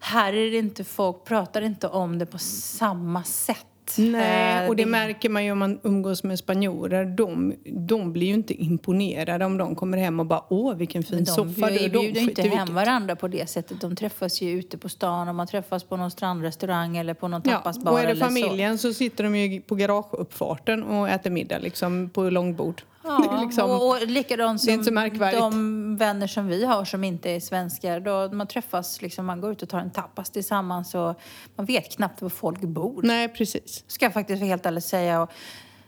här 0.00 0.32
är 0.32 0.50
det 0.50 0.58
inte 0.58 0.84
folk 0.84 1.24
pratar 1.24 1.62
inte 1.62 1.88
om 1.88 2.18
det 2.18 2.26
på 2.26 2.38
samma 2.38 3.24
sätt. 3.24 3.66
Nej, 3.98 4.62
Eh, 4.64 4.68
och 4.68 4.76
det 4.76 4.86
märker 4.86 5.28
man 5.28 5.44
ju 5.44 5.52
om 5.52 5.58
man 5.58 5.80
umgås 5.82 6.24
med 6.24 6.38
spanjorer. 6.38 7.04
De, 7.04 7.54
de 7.64 8.12
blir 8.12 8.26
ju 8.26 8.34
inte 8.34 8.54
imponerade 8.62 9.44
om 9.44 9.56
de 9.58 9.74
kommer 9.74 9.98
hem 9.98 10.20
och 10.20 10.26
bara 10.26 10.42
åh 10.48 10.74
vilken 10.76 11.02
fin 11.02 11.16
Men 11.16 11.26
soffa. 11.26 11.66
de 11.70 11.78
du- 11.78 11.88
bjuder 11.88 12.00
ju 12.20 12.20
inte 12.20 12.42
hem 12.42 12.50
vilket. 12.50 12.68
varandra 12.68 13.16
på 13.16 13.28
det 13.28 13.48
sättet. 13.50 13.80
De 13.80 13.96
träffas 13.96 14.40
ju 14.42 14.50
ute 14.50 14.78
på 14.78 14.88
stan 14.88 15.28
och 15.28 15.34
man 15.34 15.46
träffas 15.46 15.84
på 15.84 15.96
någon 15.96 16.10
strandrestaurang 16.10 16.96
eller 16.96 17.14
på 17.14 17.28
någon 17.28 17.42
Ja, 17.44 17.50
tapasbar 17.52 17.92
och 17.92 17.98
är 18.00 18.02
det 18.02 18.10
eller 18.10 18.20
så. 18.20 18.26
familjen 18.26 18.78
så. 18.78 18.92
sitter 18.92 19.24
de 19.24 19.36
ju 19.36 19.60
på 19.60 19.74
garageuppfarten 19.74 20.82
och 20.82 21.08
äter 21.08 21.30
middag 21.30 21.58
liksom 21.58 22.10
på 22.10 22.30
långbord. 22.30 22.82
Ja, 23.06 23.40
liksom- 23.44 23.70
och, 23.70 23.88
och 23.88 24.06
likadant 24.06 24.60
som 24.60 24.84
de 25.32 25.96
vänner 25.96 26.26
som 26.26 26.46
vi 26.46 26.64
har 26.64 26.84
som 26.84 27.04
inte 27.04 27.30
är 27.30 27.40
svenskar. 27.40 28.00
Då 28.00 28.36
man 28.36 28.46
träffas, 28.46 29.02
liksom, 29.02 29.26
man 29.26 29.40
går 29.40 29.52
ut 29.52 29.62
och 29.62 29.68
tar 29.68 29.78
en 29.78 29.90
tapas 29.90 30.30
tillsammans 30.30 30.94
och 30.94 31.20
man 31.56 31.66
vet 31.66 31.92
knappt 31.96 32.22
var 32.22 32.28
folk 32.28 32.60
bor. 32.60 33.02
Nej, 33.02 33.28
precis. 33.28 33.84
Ska 33.86 34.04
jag 34.04 34.12
faktiskt 34.12 34.40
vara 34.40 34.48
helt 34.48 34.66
ärlig 34.66 34.82
säga. 34.82 35.22
Och, 35.22 35.30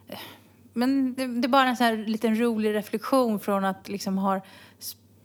eh, 0.09 0.19
men 0.73 1.15
det, 1.15 1.27
det 1.27 1.47
är 1.47 1.49
bara 1.49 1.69
en 1.69 1.77
sån 1.77 1.87
här 1.87 1.97
liten 1.97 2.41
rolig 2.41 2.75
reflektion 2.75 3.41
från 3.41 3.65
att 3.65 3.89
liksom 3.89 4.19
ha 4.19 4.41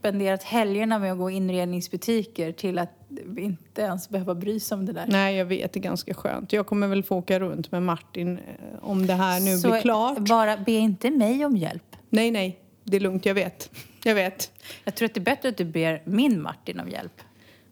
spenderat 0.03 0.43
helgerna 0.43 0.99
med 0.99 1.11
att 1.11 1.17
gå 1.17 1.29
inredningsbutiker 1.29 2.51
till 2.51 2.79
att 2.79 2.89
inte 3.37 3.81
ens 3.81 4.09
behöva 4.09 4.35
bry 4.35 4.59
sig 4.59 4.75
om 4.75 4.85
det 4.85 4.93
där. 4.93 5.05
Nej, 5.07 5.35
jag 5.35 5.45
vet. 5.45 5.73
Det 5.73 5.79
är 5.79 5.81
ganska 5.81 6.13
skönt. 6.13 6.53
Jag 6.53 6.65
kommer 6.67 6.87
väl 6.87 7.03
få 7.03 7.15
åka 7.17 7.39
runt 7.39 7.71
med 7.71 7.83
Martin 7.83 8.37
eh, 8.37 8.43
om 8.81 9.07
det 9.07 9.13
här 9.13 9.39
nu 9.39 9.57
Så 9.57 9.71
blir 9.71 9.81
klart. 9.81 10.17
bara 10.19 10.57
be 10.57 10.71
inte 10.71 11.11
mig 11.11 11.45
om 11.45 11.57
hjälp. 11.57 11.95
Nej, 12.09 12.31
nej. 12.31 12.59
Det 12.83 12.97
är 12.97 13.01
lugnt. 13.01 13.25
Jag 13.25 13.33
vet. 13.33 13.69
Jag 14.03 14.15
vet. 14.15 14.51
Jag 14.83 14.95
tror 14.95 15.05
att 15.05 15.13
det 15.13 15.19
är 15.19 15.21
bättre 15.25 15.49
att 15.49 15.57
du 15.57 15.65
ber 15.65 16.01
min 16.05 16.41
Martin 16.41 16.79
om 16.79 16.89
hjälp. 16.89 17.21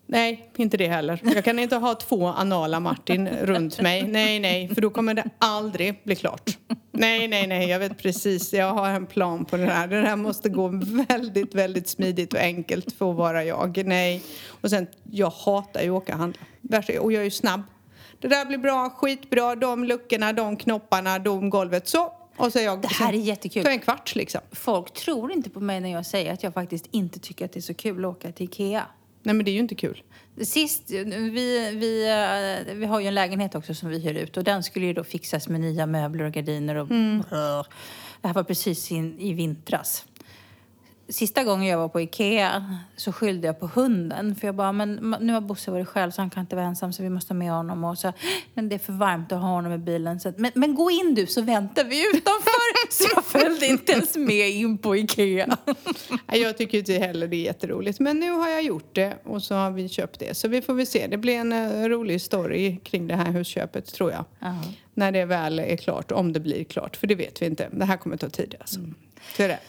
Nej, 0.06 0.50
inte 0.56 0.78
det 0.78 0.88
heller. 0.88 1.20
Jag 1.36 1.44
kan 1.44 1.60
inte 1.60 1.76
ha 1.76 1.96
två 1.96 2.28
anala 2.28 2.80
Martin 2.80 3.28
runt 3.30 3.82
mig. 3.82 4.08
Nej, 4.08 4.40
nej, 4.40 4.68
för 4.68 4.82
då 4.82 4.90
kommer 4.90 5.14
det 5.14 5.24
aldrig 5.38 6.02
bli 6.04 6.16
klart. 6.16 6.58
Nej, 6.92 7.28
nej, 7.28 7.48
nej, 7.48 7.70
jag 7.70 7.80
vet 7.80 7.98
precis. 7.98 8.54
Jag 8.54 8.74
har 8.74 8.90
en 8.90 9.06
plan 9.06 9.46
på 9.46 9.58
det 9.58 9.66
här. 9.66 9.88
Det 9.88 10.02
här 10.02 10.16
måste 10.16 10.50
gå 10.50 10.68
väldigt, 11.10 11.56
väldigt 11.56 11.88
smidigt 11.88 12.34
och 12.34 12.40
enkelt 12.40 12.92
för 12.92 13.12
att 13.12 13.18
vara 13.18 13.44
jag. 13.44 13.86
Nej. 13.86 14.24
Och 14.48 14.70
sen, 14.70 14.88
jag 15.04 15.30
hatar 15.30 15.82
ju 15.82 15.90
att 15.90 16.04
åka 16.04 16.14
och 16.14 16.20
handla. 16.20 16.40
Och 17.02 17.14
jag 17.14 17.20
är 17.20 17.24
ju 17.24 17.32
snabb. 17.32 17.62
Det 18.20 18.28
där 18.28 18.46
blir 18.46 18.58
bra, 18.58 18.90
skitbra. 18.90 19.56
De 19.56 19.84
luckorna, 19.84 20.34
de 20.34 20.58
knopparna, 20.58 21.20
de 21.20 21.50
golvet. 21.50 21.88
Så. 21.88 22.14
Och 22.38 22.52
så 22.52 22.60
jag... 22.60 22.82
Det 22.82 22.88
här 22.88 23.14
är 23.14 23.18
jättekul. 23.18 23.64
För 23.64 23.70
en 23.70 23.80
kvart 23.80 24.16
liksom. 24.16 24.42
Folk 24.52 24.94
tror 24.94 25.32
inte 25.32 25.50
på 25.50 25.60
mig 25.60 25.80
när 25.80 25.92
jag 25.92 26.06
säger 26.06 26.34
att 26.34 26.44
jag 26.44 26.54
faktiskt 26.54 26.86
inte 26.92 27.20
tycker 27.20 27.46
att 27.46 27.54
det 27.54 27.60
är 27.60 27.62
så 27.62 27.74
kul 27.74 28.06
att 28.06 28.12
åka 28.12 28.32
till 28.32 28.46
Ikea. 28.46 28.86
Nej, 29.24 29.36
men 29.36 29.46
det 29.46 29.52
är 29.52 29.54
ju 29.54 29.60
inte 29.60 29.76
kul. 29.76 30.04
Sist, 30.42 30.92
vi, 30.92 31.72
vi, 31.76 32.10
eh, 32.10 32.76
vi 32.76 32.86
har 32.86 33.00
ju 33.00 33.08
en 33.08 33.14
lägenhet 33.14 33.56
också 33.56 33.74
som 33.74 33.90
vi 33.90 34.00
hyr 34.00 34.14
ut 34.14 34.38
och 34.38 34.44
den 34.44 34.64
skulle 34.64 34.86
ju 34.86 34.94
då 34.94 35.04
fixas 35.04 35.48
med 35.48 35.62
nya 35.62 35.86
möbler 35.86 36.26
och 36.26 36.34
gardiner 36.34 36.76
och 36.76 36.88
Det 38.22 38.28
här 38.28 38.34
var 38.34 38.44
precis 38.44 38.92
in, 38.92 39.20
i 39.20 39.34
vintras. 39.34 40.06
Sista 41.12 41.44
gången 41.44 41.68
jag 41.68 41.78
var 41.78 41.88
på 41.88 42.02
Ikea 42.02 42.78
så 42.96 43.12
skyllde 43.12 43.48
jag 43.48 43.60
på 43.60 43.68
hunden. 43.68 44.36
För 44.36 44.48
jag 44.48 44.56
bara, 44.56 44.72
men 44.72 45.16
nu 45.22 45.34
har 45.34 45.42
Bosse 45.42 45.72
varit 45.72 45.88
själv 45.88 46.12
så 46.12 46.22
han 46.22 46.30
kan 46.30 46.42
inte 46.42 46.56
vara 46.56 46.66
ensam 46.66 46.94
så 46.94 47.04
vi 47.04 47.10
måste 47.10 47.34
ha 47.34 47.38
med 47.38 47.52
honom. 47.52 47.84
Och 47.84 47.98
så, 47.98 48.14
men 48.54 48.70
det 48.70 48.76
är 48.76 48.80
för 48.80 48.94
varmt 48.94 49.32
att 49.32 49.42
ha 49.42 49.48
honom 49.48 49.74
i 49.74 49.78
bilen. 49.78 50.20
Så, 50.20 50.34
men, 50.38 50.52
men 50.56 50.76
gå 50.76 50.92
in 50.92 51.16
du 51.16 51.28
så 51.28 51.42
väntar 51.42 51.84
vi 51.84 52.10
utanför. 52.10 52.92
så 52.92 53.04
jag 53.16 53.26
följde 53.26 53.66
inte 53.66 53.92
ens 53.92 54.16
med 54.16 54.50
in 54.50 54.78
på 54.78 54.96
Ikea. 54.96 55.58
Jag 56.34 56.58
tycker 56.58 56.78
inte 56.78 56.94
heller 56.94 57.28
det 57.28 57.36
är 57.36 57.46
jätteroligt. 57.46 58.00
Men 58.00 58.20
nu 58.20 58.32
har 58.32 58.50
jag 58.50 58.64
gjort 58.64 58.96
det 58.96 59.14
och 59.24 59.44
så 59.44 59.56
har 59.56 59.72
vi 59.72 59.90
köpt 59.90 60.20
det. 60.20 60.38
Så 60.38 60.48
vi 60.48 60.62
får 60.62 60.74
väl 60.74 60.88
se. 60.88 61.08
Det 61.08 61.18
blir 61.18 61.36
en 61.36 61.54
eh, 61.54 61.90
rolig 61.90 62.22
story 62.22 62.78
kring 62.84 63.08
det 63.08 63.16
här 63.16 63.32
husköpet 63.32 63.94
tror 63.94 64.12
jag. 64.12 64.26
Ja. 64.40 64.56
När 64.94 65.12
det 65.12 65.26
väl 65.26 65.60
är 65.60 65.78
klart, 65.78 66.12
om 66.12 66.34
det 66.34 66.40
blir 66.40 66.64
klart. 66.64 66.96
För 66.96 67.08
det 67.08 67.16
vet 67.16 67.42
vi 67.42 67.46
inte. 67.46 67.70
Det 67.72 67.86
här 67.86 67.98
kommer 67.98 68.18
ta 68.18 68.30
tid 68.30 68.56
alltså. 68.60 68.80
Så 69.38 69.44
är 69.44 69.48
det. 69.48 69.60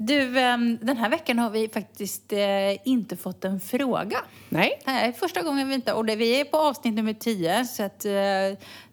Du, 0.00 0.38
ehm, 0.38 0.78
den 0.82 0.96
här 0.96 1.08
veckan 1.10 1.38
har 1.38 1.50
vi 1.50 1.68
faktiskt 1.68 2.32
eh, 2.32 2.88
inte 2.88 3.16
fått 3.16 3.44
en 3.44 3.60
fråga. 3.60 4.18
Nej, 4.48 4.80
Nej, 4.86 5.12
första 5.12 5.42
gången 5.42 5.68
vi 5.68 5.74
inte... 5.74 5.92
Och 5.92 6.04
det, 6.04 6.16
vi 6.16 6.40
är 6.40 6.44
på 6.44 6.56
avsnitt 6.56 6.94
nummer 6.94 7.12
10, 7.12 7.64
så 7.64 7.82
att, 7.82 8.04
eh, 8.04 8.12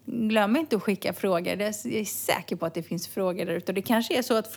glöm 0.06 0.56
inte 0.56 0.76
att 0.76 0.84
skicka 0.84 1.13
frågor. 1.13 1.56
Det 1.56 1.65
är, 1.65 1.76
jag 1.84 1.94
är 2.02 2.06
säker 2.06 2.56
på 2.56 2.65
att 2.65 2.74
det 2.74 2.84
finns 2.84 3.08
frågor 3.08 3.46
där 3.46 3.54
ute. 3.54 3.74
Det 3.74 3.82
kanske 3.82 4.18
är 4.18 4.22
så 4.22 4.34
att 4.38 4.54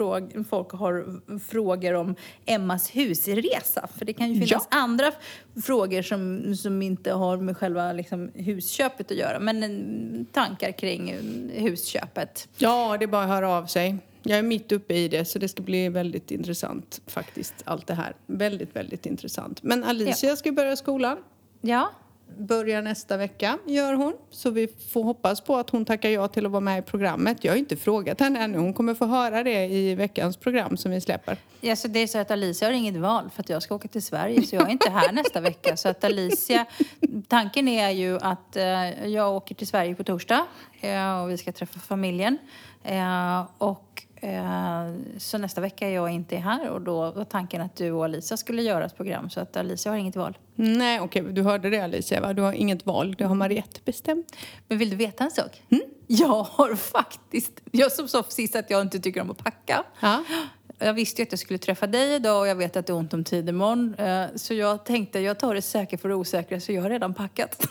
folk 0.50 0.72
har 0.72 1.20
frågor 1.38 1.94
om 1.94 2.14
Emmas 2.46 2.90
husresa. 2.96 3.88
För 3.98 4.04
det 4.04 4.12
kan 4.12 4.28
ju 4.32 4.34
finnas 4.46 4.68
andra 4.70 5.06
f- 5.08 5.14
frågor 5.64 6.02
som, 6.02 6.54
som 6.56 6.82
inte 6.82 7.12
har 7.12 7.37
med 7.37 7.56
själva 7.56 7.92
liksom, 7.92 8.30
husköpet 8.34 9.11
att 9.11 9.16
göra. 9.16 9.38
Men 9.40 9.62
eh, 9.62 10.26
tankar 10.32 10.72
kring 10.72 11.14
husköpet. 11.54 12.48
ja 12.58 12.96
det 12.98 13.04
är 13.04 13.06
bara 13.06 13.22
att 13.22 13.28
höra 13.28 13.50
av 13.50 13.66
sig. 13.66 13.96
Jag 14.22 14.38
är 14.38 14.42
mitt 14.42 14.72
uppe 14.72 14.94
i 14.94 15.09
det 15.09 15.24
så 15.24 15.38
det 15.38 15.48
ska 15.48 15.62
bli 15.62 15.88
väldigt 15.88 16.31
intressant 16.31 17.00
faktiskt 17.07 17.54
allt 17.64 17.87
det 17.87 17.94
här. 17.94 18.14
Väldigt, 18.26 18.76
väldigt 18.76 19.07
intressant. 19.07 19.62
Men 19.62 19.85
Alicia 19.85 20.37
ska 20.37 20.52
börja 20.52 20.76
skolan. 20.76 21.18
Ja, 21.61 21.90
börjar 22.37 22.83
nästa 22.83 23.16
vecka, 23.16 23.59
gör 23.66 23.94
hon. 23.94 24.12
Så 24.31 24.50
vi 24.50 24.68
får 24.92 25.04
hoppas 25.04 25.40
på 25.40 25.57
att 25.57 25.70
hon 25.70 25.85
tackar 25.85 26.09
ja 26.09 26.28
till 26.28 26.46
att 26.46 26.52
vara 26.52 26.61
med 26.61 26.78
i 26.78 26.83
programmet. 26.83 27.44
Jag 27.44 27.52
har 27.52 27.57
inte 27.57 27.76
frågat 27.76 28.20
henne 28.20 28.40
ännu. 28.40 28.59
Hon 28.59 28.74
kommer 28.74 28.94
få 28.94 29.07
höra 29.07 29.42
det 29.42 29.66
i 29.66 29.94
veckans 29.94 30.37
program 30.37 30.76
som 30.76 30.90
vi 30.90 31.00
släpper. 31.00 31.37
Ja, 31.61 31.76
så 31.76 31.88
det 31.88 31.98
är 31.98 32.07
så 32.07 32.18
att 32.18 32.31
Alicia 32.31 32.68
har 32.68 32.72
inget 32.72 32.96
val 32.96 33.31
för 33.35 33.42
att 33.42 33.48
jag 33.48 33.62
ska 33.62 33.74
åka 33.74 33.88
till 33.88 34.02
Sverige 34.02 34.42
så 34.42 34.57
jag 34.57 34.68
är 34.68 34.72
inte 34.72 34.90
här 34.90 35.12
nästa 35.12 35.40
vecka. 35.40 35.76
Så 35.76 35.88
att 35.88 36.04
Alicia, 36.04 36.66
tanken 37.28 37.68
är 37.68 37.90
ju 37.90 38.18
att 38.20 38.57
eh, 38.57 39.07
jag 39.07 39.37
åker 39.37 39.54
till 39.54 39.66
Sverige 39.66 39.94
på 39.94 40.04
torsdag 40.04 40.46
eh, 40.81 41.22
och 41.22 41.31
vi 41.31 41.38
ska 41.38 41.52
träffa 41.52 41.81
familjen. 41.81 42.38
Eh, 42.85 43.46
och 43.59 44.04
så 45.18 45.38
nästa 45.38 45.61
vecka 45.61 45.88
är 45.88 45.94
jag 45.94 46.11
inte 46.11 46.37
här 46.37 46.68
och 46.68 46.81
då 46.81 47.11
var 47.11 47.24
tanken 47.24 47.61
att 47.61 47.76
du 47.76 47.92
och 47.92 48.04
Alicia 48.04 48.37
skulle 48.37 48.62
göra 48.62 48.85
ett 48.85 48.96
program 48.96 49.31
så 49.31 49.40
att 49.40 49.57
Alicia 49.57 49.92
har 49.92 49.96
inget 49.96 50.16
val. 50.16 50.38
Nej, 50.54 51.00
okej, 51.00 51.22
du 51.22 51.42
hörde 51.42 51.70
det 51.70 51.81
Alicia, 51.81 52.20
va? 52.20 52.33
Du 52.33 52.42
har 52.42 52.52
inget 52.52 52.87
val. 52.87 53.14
Det 53.18 53.24
har 53.24 53.35
Mariette 53.35 53.81
bestämt. 53.85 54.37
Men 54.68 54.78
vill 54.78 54.90
du 54.90 54.96
veta 54.96 55.24
en 55.24 55.31
sak? 55.31 55.62
Jag 56.07 56.42
har 56.42 56.74
faktiskt, 56.74 57.61
jag 57.70 57.92
som 57.92 58.09
sa 58.09 58.22
sist 58.22 58.57
att 58.57 58.70
jag 58.70 58.83
inte 58.83 58.98
tycker 58.98 59.20
om 59.20 59.31
att 59.31 59.44
packa. 59.44 59.85
Ja. 60.00 60.24
Jag 60.78 60.94
visste 60.94 61.22
ju 61.22 61.26
att 61.26 61.32
jag 61.32 61.38
skulle 61.38 61.58
träffa 61.58 61.86
dig 61.86 62.14
idag 62.14 62.40
och 62.40 62.48
jag 62.48 62.54
vet 62.54 62.76
att 62.76 62.86
det 62.86 62.92
är 62.92 62.94
ont 62.96 63.14
om 63.14 63.24
tid 63.24 63.48
imorgon. 63.48 63.94
Eh, 63.94 64.24
Så 64.34 64.54
jag 64.54 64.84
tänkte, 64.84 65.20
jag 65.20 65.38
tar 65.38 65.54
det 65.54 65.62
säkra 65.62 65.98
för 65.98 66.08
det 66.08 66.14
osäkra 66.14 66.60
så 66.60 66.72
jag 66.72 66.82
har 66.82 66.90
redan 66.90 67.14
packat. 67.14 67.68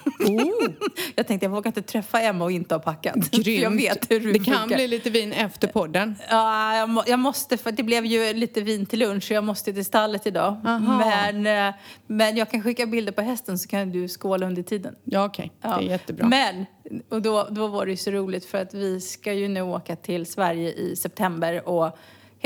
jag 1.16 1.28
tänkte, 1.28 1.46
jag 1.46 1.52
vågar 1.52 1.68
inte 1.70 1.82
träffa 1.82 2.22
Emma 2.22 2.44
och 2.46 2.52
inte 2.52 2.76
ha 2.76 2.80
packat. 2.80 3.16
För 3.36 3.50
Jag 3.50 3.76
vet 3.76 4.12
hur 4.12 4.20
du 4.20 4.34
Det 4.34 4.40
kan 4.40 4.68
bli 4.68 4.88
lite 4.88 5.10
vin 5.10 5.34
efter 5.34 5.68
podden. 5.68 6.16
Ja, 6.30 6.78
jag, 6.78 6.90
må, 6.90 7.04
jag 7.08 7.20
måste, 7.20 7.58
för 7.58 7.72
det 7.72 7.84
blev 7.84 8.06
ju 8.06 8.34
lite 8.34 8.62
vin 8.62 8.86
till 8.86 9.00
lunch 9.00 9.24
så 9.24 9.34
jag 9.34 9.44
måste 9.44 9.74
till 9.74 9.86
stallet 9.86 10.28
idag. 10.28 10.62
Aha. 10.66 10.98
Men, 11.00 11.68
eh, 11.68 11.76
men 12.08 12.38
jag 12.38 12.52
kan 12.52 12.64
skicka 12.64 12.86
bilder 12.86 13.12
på 13.12 13.22
hästen 13.22 13.60
så 13.60 13.68
kan 13.68 13.92
du 13.92 14.08
skåla 14.08 14.48
under 14.48 14.64
tiden. 14.64 14.96
Ja, 15.04 15.26
okej. 15.26 15.52
Det 15.62 15.68
är 15.68 15.82
jättebra. 15.82 16.28
Men, 16.28 16.66
och 17.10 17.22
då, 17.22 17.48
då 17.52 17.68
var 17.68 17.86
det 17.86 17.92
ju 17.92 17.98
så 17.98 18.12
roligt 18.12 18.46
för 18.46 18.58
att 18.58 18.74
vi 18.74 19.02
ska 19.02 19.34
ju 19.34 19.48
nu 19.48 19.62
åka 19.62 19.96
till 19.96 20.26
Sverige 20.26 20.72
i 20.74 20.96
september 20.96 21.68
och 21.70 21.98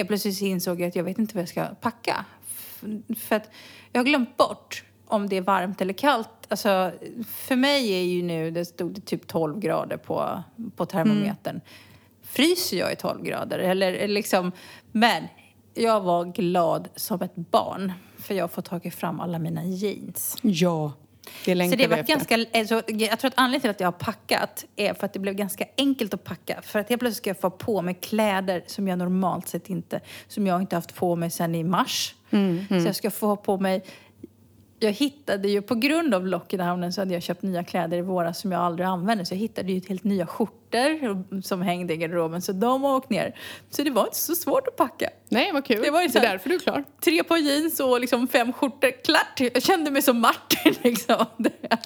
helt 0.02 0.08
plötsligt 0.08 0.38
så 0.38 0.46
insåg 0.46 0.82
jag 0.82 0.88
att 0.88 0.96
jag 0.96 1.04
vet 1.04 1.20
inte 1.20 1.36
vad 1.36 1.42
jag 1.42 1.50
ska 1.50 1.66
packa. 1.66 2.26
För 3.18 3.36
att 3.36 3.50
jag 3.92 4.00
har 4.00 4.06
glömt 4.06 4.38
bort 4.38 4.84
om 5.08 5.30
det 5.30 5.38
är 5.38 5.42
varmt 5.42 5.82
eller 5.82 5.94
kallt. 5.94 6.30
Alltså, 6.48 6.92
för 7.28 7.56
mig 7.56 7.92
är 7.94 8.04
ju 8.04 8.24
nu, 8.24 8.52
det 8.52 8.66
stod 8.66 8.92
det 8.94 9.02
typ 9.02 9.28
12 9.28 9.60
grader 9.60 9.98
på, 9.98 10.44
på 10.76 10.86
termometern. 10.86 11.62
Fryser 12.24 12.78
jag 12.78 12.94
i 12.94 12.96
12 12.96 13.24
grader? 13.24 13.60
Eller 13.60 14.08
liksom, 14.08 14.52
men 14.92 15.24
jag 15.74 16.02
var 16.02 16.26
glad 16.26 16.90
som 16.96 17.22
ett 17.22 17.36
barn 17.36 17.92
för 18.18 18.36
jag 18.36 18.52
får 18.52 18.62
tagit 18.62 18.96
fram 18.96 19.20
alla 19.20 19.40
mina 19.40 19.66
jeans. 19.66 20.38
Ja, 20.42 20.94
det 21.46 21.70
Så 21.70 21.76
det 21.76 21.88
var 21.88 22.04
ganska, 22.04 22.46
alltså, 22.54 22.82
jag 22.88 23.20
tror 23.20 23.28
att 23.28 23.34
anledningen 23.38 23.62
till 23.62 23.70
att 23.70 23.80
jag 23.80 23.88
har 23.88 24.13
packat 24.13 24.65
är 24.76 24.94
för 24.94 25.06
att 25.06 25.13
det 25.13 25.20
blev 25.20 25.36
ganska 25.36 25.65
enkelt 25.78 26.13
att 26.13 26.24
packa. 26.24 26.62
För 26.62 26.80
att 26.80 26.89
helt 26.89 27.00
plötsligt 27.00 27.17
ska 27.17 27.30
jag 27.30 27.39
få 27.39 27.50
på 27.50 27.82
mig 27.82 27.94
kläder 27.94 28.63
som 28.67 28.88
jag 28.88 28.98
normalt 29.00 29.48
sett 29.48 29.70
inte, 29.70 30.02
som 30.28 30.48
jag 30.48 30.62
inte 30.62 30.76
haft 30.76 30.96
på 30.96 31.15
mig 31.15 31.30
sedan 31.30 31.56
i 31.56 31.63
mars. 31.63 32.15
Mm, 32.30 32.65
Så 32.70 32.88
jag 32.88 32.96
ska 32.96 33.12
få 33.12 33.36
på 33.36 33.58
mig 33.58 33.84
jag 34.84 34.91
hittade 34.91 35.50
ju, 35.50 35.62
på 35.62 35.76
grund 35.76 36.13
av 36.13 36.28
lockdownen 36.28 36.94
så 36.94 37.02
hade 37.02 37.13
jag 37.13 37.24
köpt 37.24 37.41
nya 37.41 37.63
kläder 37.63 37.98
i 37.98 38.02
våras 38.02 38.39
som 38.39 38.52
jag 38.52 38.62
aldrig 38.62 38.88
använde. 38.88 39.26
Så 39.26 39.34
jag 39.34 39.39
hittade 39.39 39.72
ju 39.72 39.82
helt 39.88 40.04
nya 40.04 40.28
skjortor 40.28 40.61
som 41.44 41.62
hängde 41.62 41.94
i 41.94 41.98
garderoben. 41.98 42.42
Så 42.42 42.52
de 42.52 42.84
har 42.84 42.96
åkt 42.96 43.10
ner. 43.10 43.36
Så 43.70 43.84
det 43.84 43.90
var 43.92 44.04
inte 44.06 44.18
så 44.18 44.36
svårt 44.36 44.68
att 44.68 44.76
packa. 44.76 45.10
Nej, 45.30 45.52
vad 45.54 45.66
kul. 45.66 45.82
Det 45.84 45.92
var 45.92 46.02
ju 46.02 46.08
det 46.08 46.20
är 46.20 46.22
därför 46.22 46.50
du 46.50 46.56
är 46.56 46.60
klar. 46.60 46.84
Tre 47.04 47.24
par 47.24 47.38
jeans 47.38 47.80
och 47.80 48.00
liksom 48.02 48.28
fem 48.28 48.54
skjortor. 48.54 49.04
Klart! 49.04 49.40
Jag 49.54 49.64
kände 49.64 49.92
mig 49.92 50.02
som 50.02 50.20
Martin 50.20 50.74
liksom. 50.82 51.26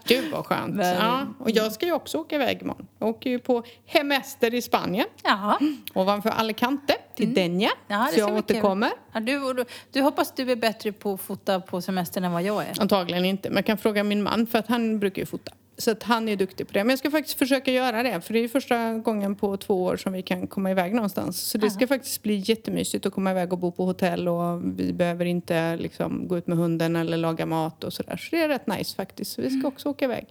Gud 0.08 0.32
vad 0.32 0.46
skönt. 0.46 0.76
Men- 0.76 0.96
Ja, 0.96 1.28
och 1.40 1.52
jag 1.52 1.72
ska 1.72 1.86
ju 1.86 1.92
också 1.94 2.18
åka 2.18 2.36
iväg 2.36 2.62
imorgon. 2.62 2.88
Jag 3.00 3.10
åker 3.10 3.30
ju 3.30 3.40
på 3.40 3.64
hemester 3.86 4.54
i 4.54 4.62
Spanien. 4.62 5.06
Ja. 5.24 5.60
Ovanför 5.94 6.30
Alicante, 6.30 6.94
till 7.16 7.34
Denja. 7.34 7.70
Mm. 7.70 8.02
Ja, 8.02 8.08
det 8.10 8.14
så 8.14 8.20
jag 8.20 8.38
återkommer. 8.38 8.92
Ja, 9.14 9.20
du, 9.20 9.54
du, 9.54 9.66
du 9.92 10.02
hoppas 10.02 10.32
du 10.36 10.52
är 10.52 10.56
bättre 10.56 10.92
på 10.92 11.14
att 11.14 11.22
fota 11.22 11.60
på 11.60 11.82
semestern 11.82 12.24
än 12.24 12.32
vad 12.32 12.44
jag 12.44 12.64
är. 12.64 12.82
Antagligen 12.82 13.26
inte, 13.26 13.50
men 13.50 13.56
jag 13.56 13.66
kan 13.66 13.78
fråga 13.78 14.04
min 14.04 14.24
man 14.24 14.48
för 14.48 14.60
att 14.60 14.68
han 14.68 15.00
brukar 15.00 15.22
ju 15.22 15.26
fota. 15.26 15.52
Så 15.78 15.92
att 15.92 16.04
han 16.04 16.30
är 16.30 16.36
duktig 16.36 16.68
på 16.68 16.74
det. 16.74 16.84
Men 16.84 16.90
jag 16.90 17.00
ska 17.00 17.12
faktiskt 17.12 17.38
försöka 17.40 17.72
göra 17.72 18.04
det. 18.04 18.22
För 18.22 18.34
det 18.34 18.40
är 18.40 18.48
första 18.48 18.94
gången 18.94 19.36
på 19.36 19.58
två 19.58 19.84
år 19.84 19.98
som 19.98 20.14
vi 20.14 20.22
kan 20.22 20.48
komma 20.48 20.72
iväg 20.72 20.94
någonstans. 20.94 21.42
Så 21.42 21.58
det 21.58 21.70
ska 21.70 21.88
faktiskt 21.88 22.24
bli 22.24 22.44
jättemysigt 22.46 23.06
att 23.06 23.14
komma 23.14 23.32
iväg 23.32 23.54
och 23.54 23.60
bo 23.60 23.72
på 23.72 23.86
hotell. 23.86 24.28
Och 24.28 24.80
vi 24.80 24.94
behöver 24.94 25.26
inte 25.26 25.76
liksom 25.78 26.28
gå 26.28 26.38
ut 26.38 26.48
med 26.48 26.58
hunden 26.58 26.96
eller 26.96 27.18
laga 27.18 27.46
mat 27.46 27.84
och 27.84 27.94
sådär. 27.94 28.18
Så 28.18 28.36
det 28.36 28.42
är 28.44 28.48
rätt 28.48 28.68
nice 28.68 28.96
faktiskt. 28.96 29.32
Så 29.32 29.42
vi 29.42 29.48
Mm. 29.48 29.60
ska 29.60 29.68
också 29.68 29.90
åka 29.90 30.06
iväg. 30.06 30.26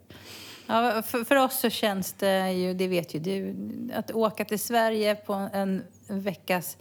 Ja, 0.66 1.02
för, 1.06 1.24
för 1.24 1.36
oss 1.36 1.60
så 1.60 1.70
känns 1.70 2.12
det 2.12 2.52
ju, 2.52 2.74
det 2.74 2.88
vet 2.88 3.14
ju 3.14 3.18
du, 3.18 3.54
att 3.94 4.10
åka 4.12 4.44
till 4.44 4.58
Sverige 4.58 5.14
på 5.14 5.48
en 5.52 5.82
veckas 6.08 6.76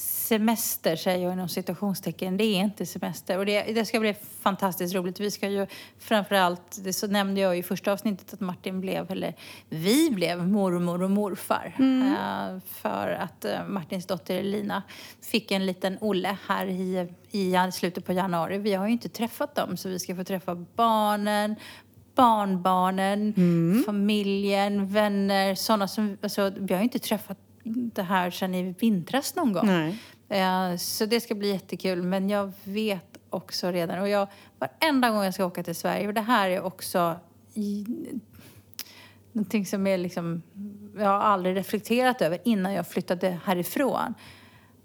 semester, 0.00 0.96
säger 0.96 1.24
jag 1.24 1.32
inom 1.32 1.48
citationstecken, 1.48 2.36
det 2.36 2.44
är 2.44 2.60
inte 2.60 2.86
semester. 2.86 3.38
Och 3.38 3.46
det, 3.46 3.62
det 3.62 3.84
ska 3.84 4.00
bli 4.00 4.14
fantastiskt 4.40 4.94
roligt. 4.94 5.20
Vi 5.20 5.30
ska 5.30 5.48
ju 5.48 5.66
framförallt, 5.98 6.78
det 6.84 6.92
så 6.92 7.06
nämnde 7.06 7.40
jag 7.40 7.58
i 7.58 7.62
första 7.62 7.92
avsnittet 7.92 8.34
att 8.34 8.40
Martin 8.40 8.80
blev, 8.80 9.10
eller 9.10 9.34
vi 9.68 10.10
blev 10.10 10.48
mormor 10.48 11.02
och 11.02 11.10
morfar. 11.10 11.74
Eh, 11.78 12.60
för 12.66 13.10
att 13.10 13.44
eh, 13.44 13.66
Martins 13.68 14.06
dotter 14.06 14.42
Lina 14.42 14.82
fick 15.22 15.50
en 15.50 15.66
liten 15.66 15.98
Olle 16.00 16.36
här 16.46 16.66
i, 16.66 17.08
i 17.30 17.56
slutet 17.72 18.06
på 18.06 18.12
januari. 18.12 18.58
Vi 18.58 18.74
har 18.74 18.86
ju 18.86 18.92
inte 18.92 19.08
träffat 19.08 19.54
dem 19.54 19.76
så 19.76 19.88
vi 19.88 19.98
ska 19.98 20.16
få 20.16 20.24
träffa 20.24 20.54
barnen, 20.54 21.56
barnbarnen, 22.14 23.34
familjen, 23.86 24.92
vänner, 24.92 25.54
sådana 25.54 25.88
som... 25.88 26.18
Alltså, 26.22 26.52
vi 26.56 26.74
har 26.74 26.80
ju 26.80 26.84
inte 26.84 26.98
träffat 26.98 27.38
det 27.64 28.02
här 28.02 28.30
sedan 28.30 28.54
i 28.54 28.74
vintras 28.78 29.36
någon 29.36 29.52
gång. 29.52 29.66
Nej. 29.66 29.98
Eh, 30.28 30.76
så 30.76 31.06
det 31.06 31.20
ska 31.20 31.34
bli 31.34 31.52
jättekul. 31.52 32.02
Men 32.02 32.28
jag 32.30 32.52
vet 32.64 33.18
också 33.30 33.70
redan, 33.70 33.98
och 33.98 34.08
jag, 34.08 34.28
varenda 34.58 35.10
gång 35.10 35.24
jag 35.24 35.34
ska 35.34 35.44
åka 35.44 35.62
till 35.62 35.74
Sverige, 35.74 36.08
och 36.08 36.14
det 36.14 36.20
här 36.20 36.50
är 36.50 36.62
också 36.62 37.16
i, 37.54 37.86
någonting 39.32 39.66
som 39.66 39.86
är 39.86 39.98
liksom, 39.98 40.42
jag 40.98 41.08
har 41.08 41.20
aldrig 41.20 41.56
reflekterat 41.56 42.22
över 42.22 42.38
innan 42.44 42.72
jag 42.72 42.88
flyttade 42.88 43.38
härifrån. 43.44 44.14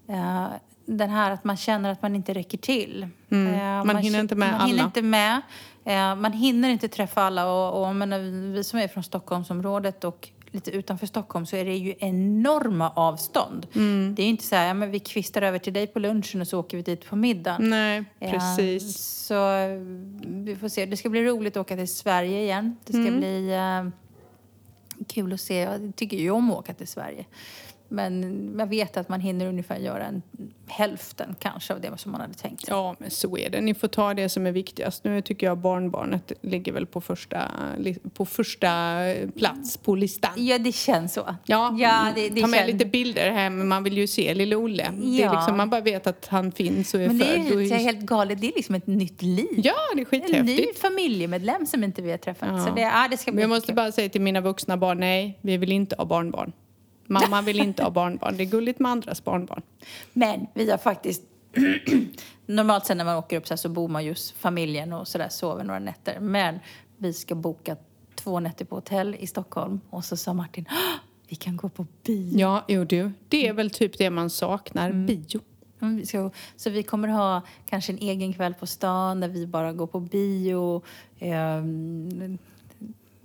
Eh, 0.09 0.47
den 0.85 1.09
här 1.09 1.31
att 1.31 1.43
man 1.43 1.57
känner 1.57 1.91
att 1.91 2.01
man 2.01 2.15
inte 2.15 2.33
räcker 2.33 2.57
till. 2.57 3.03
Eh, 3.03 3.09
Mm. 3.29 3.88
Man 3.88 3.97
hinner 3.97 4.19
inte 4.19 4.35
med 4.35 4.51
man 4.51 4.67
hinner 4.67 4.79
alla. 4.79 4.88
inte 4.88 5.01
med. 5.01 5.41
Man 6.17 6.31
hinner 6.33 6.69
inte 6.69 6.88
träffa 6.88 7.23
alla. 7.23 7.51
Och, 7.51 7.88
och 7.88 7.95
menar, 7.95 8.19
vi 8.53 8.63
som 8.63 8.79
är 8.79 8.88
från 8.88 9.03
Stockholmsområdet 9.03 10.03
och 10.03 10.29
lite 10.55 10.71
utanför 10.71 11.07
Stockholm 11.07 11.45
så 11.45 11.55
är 11.55 11.65
det 11.65 11.75
ju 11.75 11.93
enorma 11.99 12.89
avstånd. 12.95 13.67
Mm. 13.75 14.13
Det 14.15 14.21
är 14.21 14.23
ju 14.23 14.29
inte 14.29 14.43
så 14.43 14.55
här, 14.55 14.67
ja, 14.67 14.73
men 14.73 14.91
vi 14.91 14.99
kvistar 14.99 15.41
över 15.41 15.59
till 15.59 15.73
dig 15.73 15.87
på 15.87 15.99
lunchen 15.99 16.41
och 16.41 16.47
så 16.47 16.59
åker 16.59 16.77
vi 16.77 16.83
dit 16.83 17.05
på 17.05 17.15
middagen. 17.15 17.69
Nej, 17.69 18.03
precis. 18.19 18.97
Så 18.97 19.55
eh, 19.57 19.79
vi 20.25 20.55
får 20.61 20.67
se. 20.69 20.85
Det 20.85 20.97
ska 20.97 21.09
bli 21.09 21.25
roligt 21.25 21.57
att 21.57 21.61
åka 21.61 21.75
till 21.75 21.87
Sverige 21.87 22.41
igen. 22.41 22.77
Det 22.85 22.93
ska 22.93 23.01
Mm. 23.01 23.19
bli 23.19 23.53
eh, 23.53 23.83
kul 25.07 25.33
att 25.33 25.41
se. 25.41 25.55
Jag 25.57 25.93
tycker 25.95 26.17
ju 26.17 26.31
om 26.31 26.51
att 26.51 26.57
åka 26.57 26.73
till 26.73 26.87
Sverige. 26.87 27.25
Men 27.95 28.55
jag 28.60 28.67
vet 28.67 28.97
att 28.97 29.10
man 29.10 29.19
hinner 29.19 29.45
ungefär 29.45 29.77
göra 29.77 30.05
en 30.05 30.21
hälften 30.67 31.36
kanske 31.39 31.73
av 31.73 31.81
det 31.81 31.97
som 31.97 32.12
man 32.12 32.21
hade 32.21 32.34
tänkt. 32.34 32.65
Ja, 32.67 32.95
men 32.99 33.12
så 33.12 33.38
är 33.38 33.49
det. 33.49 33.62
Ni 33.62 33.73
får 33.73 33.88
ta 33.88 34.13
det 34.13 34.29
som 34.29 34.45
är 34.47 34.51
viktigast. 34.51 35.03
Nu 35.03 35.21
tycker 35.21 35.47
jag 35.47 35.58
barnbarnet 35.58 36.31
ligger 36.41 36.71
väl 36.71 36.86
på 36.86 37.01
första, 37.01 37.51
på 38.13 38.25
första 38.25 39.01
plats 39.38 39.77
på 39.77 39.95
listan. 39.95 40.31
Ja, 40.36 40.58
det 40.58 40.71
känns 40.71 41.13
så. 41.13 41.36
Ja, 41.45 41.75
ja 41.79 42.08
det, 42.15 42.29
det 42.29 42.41
ta 42.41 42.47
med 42.47 42.58
känns- 42.60 42.71
lite 42.73 42.86
bilder 42.86 43.31
hem. 43.31 43.67
Man 43.67 43.84
vill 43.84 43.97
ju 43.97 44.08
se 44.08 44.34
lille 44.34 44.55
Olle. 44.55 44.91
Det 44.97 45.21
är 45.21 45.25
Ja. 45.25 45.34
liksom, 45.36 45.58
man 45.58 45.69
bara 45.69 45.81
vet 45.81 46.08
att 46.08 46.27
han 46.27 46.52
finns 46.52 46.93
och 46.93 47.02
är 47.02 47.08
Men 47.08 47.17
det 47.17 47.25
är 47.25 47.43
född. 47.43 47.58
det 47.58 47.71
är 47.75 47.79
helt 47.79 48.00
galet. 48.06 48.41
Det 48.41 48.48
är 48.48 48.54
liksom 48.56 48.75
ett 48.75 48.87
nytt 48.87 49.21
liv. 49.21 49.48
Ja, 49.58 49.73
det 49.96 50.02
är 50.02 50.15
en 50.15 50.46
ny 50.46 50.56
skithäftigt. 50.56 50.79
familjemedlem 50.79 51.65
som 51.65 51.83
inte 51.83 52.02
vi 52.02 52.12
har 52.12 52.17
träffat. 52.17 52.50
Ja. 52.52 52.65
Så 52.65 52.73
det, 52.75 52.81
ja, 52.81 53.08
det 53.12 53.17
ska 53.17 53.31
Men 53.31 53.35
bli 53.35 53.41
jag 53.43 53.50
måste 53.50 53.62
jättekul. 53.63 53.75
bara 53.75 53.91
säga 53.91 54.10
till 54.10 54.21
mina 54.21 54.41
vuxna 54.41 54.77
barn, 54.77 55.00
nej, 55.00 55.39
vi 55.41 55.58
vill 55.58 55.71
inte 55.71 55.96
ha 55.96 56.06
barnbarn. 56.06 56.52
Mamma 57.08 57.41
vill 57.41 57.60
inte 57.60 57.83
ha 57.83 57.89
barnbarn. 57.89 58.37
Det 58.37 58.43
är 58.43 58.45
gulligt 58.45 58.79
med 58.79 58.91
andras 58.91 59.23
barnbarn. 59.23 59.62
Men 60.13 60.47
vi 60.53 60.71
har 60.71 60.77
faktiskt... 60.77 61.23
Normalt 62.45 62.85
sen 62.85 62.97
när 62.97 63.06
man 63.06 63.17
åker 63.17 63.37
upp 63.37 63.47
så, 63.47 63.51
här 63.51 63.58
så 63.58 63.69
bor 63.69 63.87
man 63.87 64.06
just 64.06 64.31
familjen 64.37 64.93
och 64.93 65.08
så 65.08 65.17
där, 65.17 65.29
sover 65.29 65.63
några 65.63 65.79
nätter. 65.79 66.19
Men 66.19 66.60
vi 66.97 67.13
ska 67.13 67.35
boka 67.35 67.75
två 68.15 68.39
nätter 68.39 68.65
på 68.65 68.75
hotell 68.75 69.15
i 69.19 69.27
Stockholm. 69.27 69.79
Och 69.89 70.06
så 70.06 70.17
sa 70.17 70.33
Martin, 70.33 70.65
"Ah, 70.69 70.99
vi 71.27 71.35
kan 71.35 71.58
gå 71.58 71.69
på 71.69 71.85
bio. 72.06 72.39
Ja, 72.39 72.65
jo 72.67 72.83
du. 72.83 73.12
Det 73.29 73.47
är 73.47 73.53
väl 73.53 73.69
typ 73.69 73.97
det 73.97 74.10
man 74.10 74.29
saknar, 74.29 74.91
bio. 74.91 75.39
Mm, 75.81 75.97
vi 75.97 76.06
ska- 76.06 76.29
Så 76.56 76.69
vi 76.69 76.83
kommer 76.83 77.08
ha 77.08 77.41
kanske 77.69 77.91
en 77.93 77.99
egen 77.99 78.33
kväll 78.33 78.53
på 78.53 78.67
stan 78.67 79.19
där 79.19 79.27
vi 79.27 79.47
bara 79.47 79.73
går 79.73 79.87
på 79.87 79.99
bio. 79.99 80.81
ehm, 81.19 82.37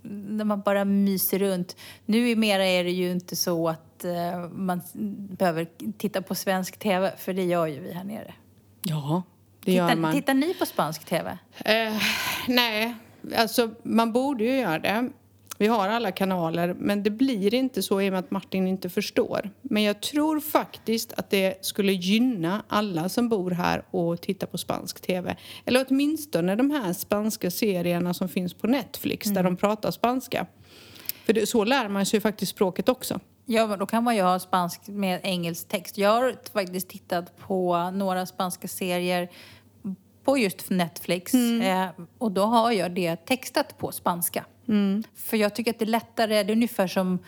Där 0.03 0.45
man 0.45 0.61
bara 0.61 0.85
myser 0.85 1.39
runt. 1.39 1.75
Nu 2.05 2.35
mera 2.35 2.65
är 2.65 2.83
det 2.83 2.91
ju 2.91 3.11
inte 3.11 3.35
så 3.35 3.69
att 3.69 4.03
eh, 4.05 4.49
man 4.51 4.81
behöver 5.37 5.67
titta 5.97 6.21
på 6.21 6.35
svensk 6.35 6.77
tv, 6.77 7.13
för 7.17 7.33
det 7.33 7.43
gör 7.43 7.67
ju 7.67 7.79
vi 7.79 7.93
här 7.93 8.03
nere. 8.03 8.33
Ja, 8.81 9.23
det 9.65 9.73
gör 9.73 9.87
Tittar, 9.87 10.01
man. 10.01 10.13
tittar 10.13 10.33
ni 10.33 10.53
på 10.53 10.65
spansk 10.65 11.05
tv? 11.05 11.37
Eh, 11.65 11.93
nej, 12.47 12.95
alltså 13.37 13.71
man 13.83 14.11
borde 14.11 14.43
ju 14.43 14.57
göra 14.57 14.79
det. 14.79 15.09
Vi 15.61 15.67
har 15.67 15.87
alla 15.87 16.11
kanaler, 16.11 16.75
men 16.79 17.03
det 17.03 17.09
blir 17.09 17.53
inte 17.53 17.83
så 17.83 18.01
i 18.01 18.09
och 18.09 18.11
med 18.11 18.19
att 18.19 18.31
Martin 18.31 18.67
inte 18.67 18.89
förstår. 18.89 19.49
Men 19.61 19.83
jag 19.83 20.01
tror 20.01 20.39
faktiskt 20.39 21.13
att 21.13 21.29
det 21.29 21.65
skulle 21.65 21.91
gynna 21.91 22.63
alla 22.67 23.09
som 23.09 23.29
bor 23.29 23.51
här 23.51 23.83
och 23.91 24.21
tittar 24.21 24.47
på 24.47 24.57
spansk 24.57 25.01
tv. 25.01 25.35
Eller 25.65 25.85
åtminstone 25.89 26.55
de 26.55 26.71
här 26.71 26.93
spanska 26.93 27.51
serierna 27.51 28.13
som 28.13 28.29
finns 28.29 28.53
på 28.53 28.67
Netflix 28.67 29.27
där 29.27 29.43
de 29.43 29.57
pratar 29.57 29.91
spanska. 29.91 30.45
För 31.25 31.33
det, 31.33 31.49
så 31.49 31.63
lär 31.63 31.89
man 31.89 32.05
sig 32.05 32.17
ju 32.17 32.21
faktiskt 32.21 32.51
språket 32.51 32.89
också. 32.89 33.19
Ja, 33.45 33.67
men 33.67 33.79
då 33.79 33.85
kan 33.85 34.03
man 34.03 34.15
ju 34.15 34.21
ha 34.21 34.39
spansk 34.39 34.87
med 34.87 35.19
engelsk 35.23 35.67
text. 35.67 35.97
Jag 35.97 36.09
har 36.09 36.35
faktiskt 36.53 36.89
tittat 36.89 37.37
på 37.37 37.91
några 37.91 38.25
spanska 38.25 38.67
serier 38.67 39.29
på 40.23 40.37
just 40.37 40.69
Netflix 40.69 41.33
eh, 41.33 41.89
och 42.17 42.31
då 42.31 42.41
har 42.41 42.71
jag 42.71 42.91
det 42.91 43.15
textat 43.15 43.77
på 43.77 43.91
spanska. 43.91 44.45
För 45.15 45.37
jag 45.37 45.55
tycker 45.55 45.71
att 45.71 45.79
det 45.79 45.85
är 45.85 45.87
lättare, 45.87 46.43
det 46.43 46.51
är 46.51 46.55
ungefär 46.55 46.87
som 46.87 47.19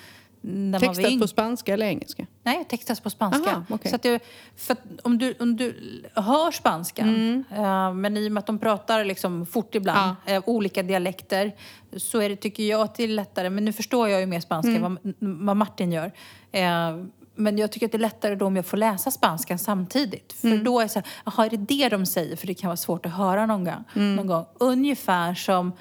när 0.46 0.80
man 0.80 0.88
var 0.88 0.94
Textat 0.96 1.20
på 1.22 1.28
spanska 1.28 1.74
eller 1.74 1.86
engelska? 1.86 2.26
Nej, 2.44 2.66
textas 2.70 3.00
på 3.00 3.10
spanska. 3.10 3.52
Aha, 3.52 3.64
okej. 3.70 3.90
så 3.90 3.96
att 3.96 4.02
det, 4.04 4.20
för 4.58 4.74
att 4.74 4.80
om, 5.04 5.18
du, 5.18 5.34
om 5.40 5.56
du 5.58 5.76
hör 6.16 6.52
spanskan, 6.52 7.10
Mm. 7.10 7.44
eh, 7.52 7.94
men 7.94 8.18
i 8.18 8.28
och 8.28 8.32
med 8.32 8.40
att 8.42 8.48
de 8.48 8.60
pratar 8.60 9.06
liksom 9.06 9.46
fort 9.46 9.76
ibland, 9.76 10.16
eh, 10.26 10.44
olika 10.46 10.84
dialekter, 10.84 11.52
så 11.98 12.20
är 12.22 12.30
det, 12.30 12.36
tycker 12.36 12.64
jag 12.64 12.82
att 12.82 12.96
det 12.96 13.04
är 13.04 13.08
lättare. 13.08 13.50
Men 13.50 13.66
nu 13.66 13.74
förstår 13.74 14.10
jag 14.10 14.20
ju 14.20 14.26
mer 14.26 14.40
spanska 14.40 14.72
Mm. 14.72 14.84
än 14.86 14.98
vad, 15.04 15.14
vad 15.46 15.58
Martin 15.58 15.92
gör. 15.92 16.12
Eh, 16.52 16.98
men 17.36 17.58
jag 17.58 17.72
tycker 17.72 17.86
att 17.86 17.92
det 17.92 17.98
är 17.98 18.00
lättare 18.00 18.36
då 18.36 18.46
om 18.46 18.56
jag 18.56 18.66
får 18.66 18.78
läsa 18.78 19.12
spanskan 19.12 19.60
samtidigt. 19.60 20.34
För 20.34 20.48
Mm. 20.48 20.64
då 20.64 20.80
är 20.80 20.84
det 20.84 20.90
så 20.90 21.00
här, 21.00 21.08
jaha, 21.26 21.46
är 21.46 21.50
det 21.50 21.58
det 21.58 21.90
de 21.90 22.06
säger? 22.06 22.36
För 22.36 22.48
det 22.48 22.54
kan 22.54 22.68
vara 22.68 22.78
svårt 22.78 23.06
att 23.06 23.12
höra 23.14 23.46
någon 23.46 23.64
gång. 23.64 23.84
Mm. 23.96 24.16
Någon 24.16 24.28
gång. 24.28 24.46
Ungefär 24.60 25.34
som 25.36 25.72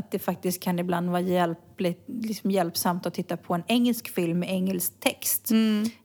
att 0.00 0.10
det 0.10 0.18
faktiskt 0.18 0.62
kan 0.62 0.78
ibland 0.78 1.10
vara 1.10 1.20
hjälpligt, 1.20 2.04
liksom 2.06 2.50
hjälpsamt 2.50 3.06
att 3.06 3.14
titta 3.14 3.36
på 3.36 3.54
en 3.54 3.62
engelsk 3.66 4.08
film 4.14 4.38
med 4.38 4.48
engelsk 4.50 5.00
text. 5.00 5.50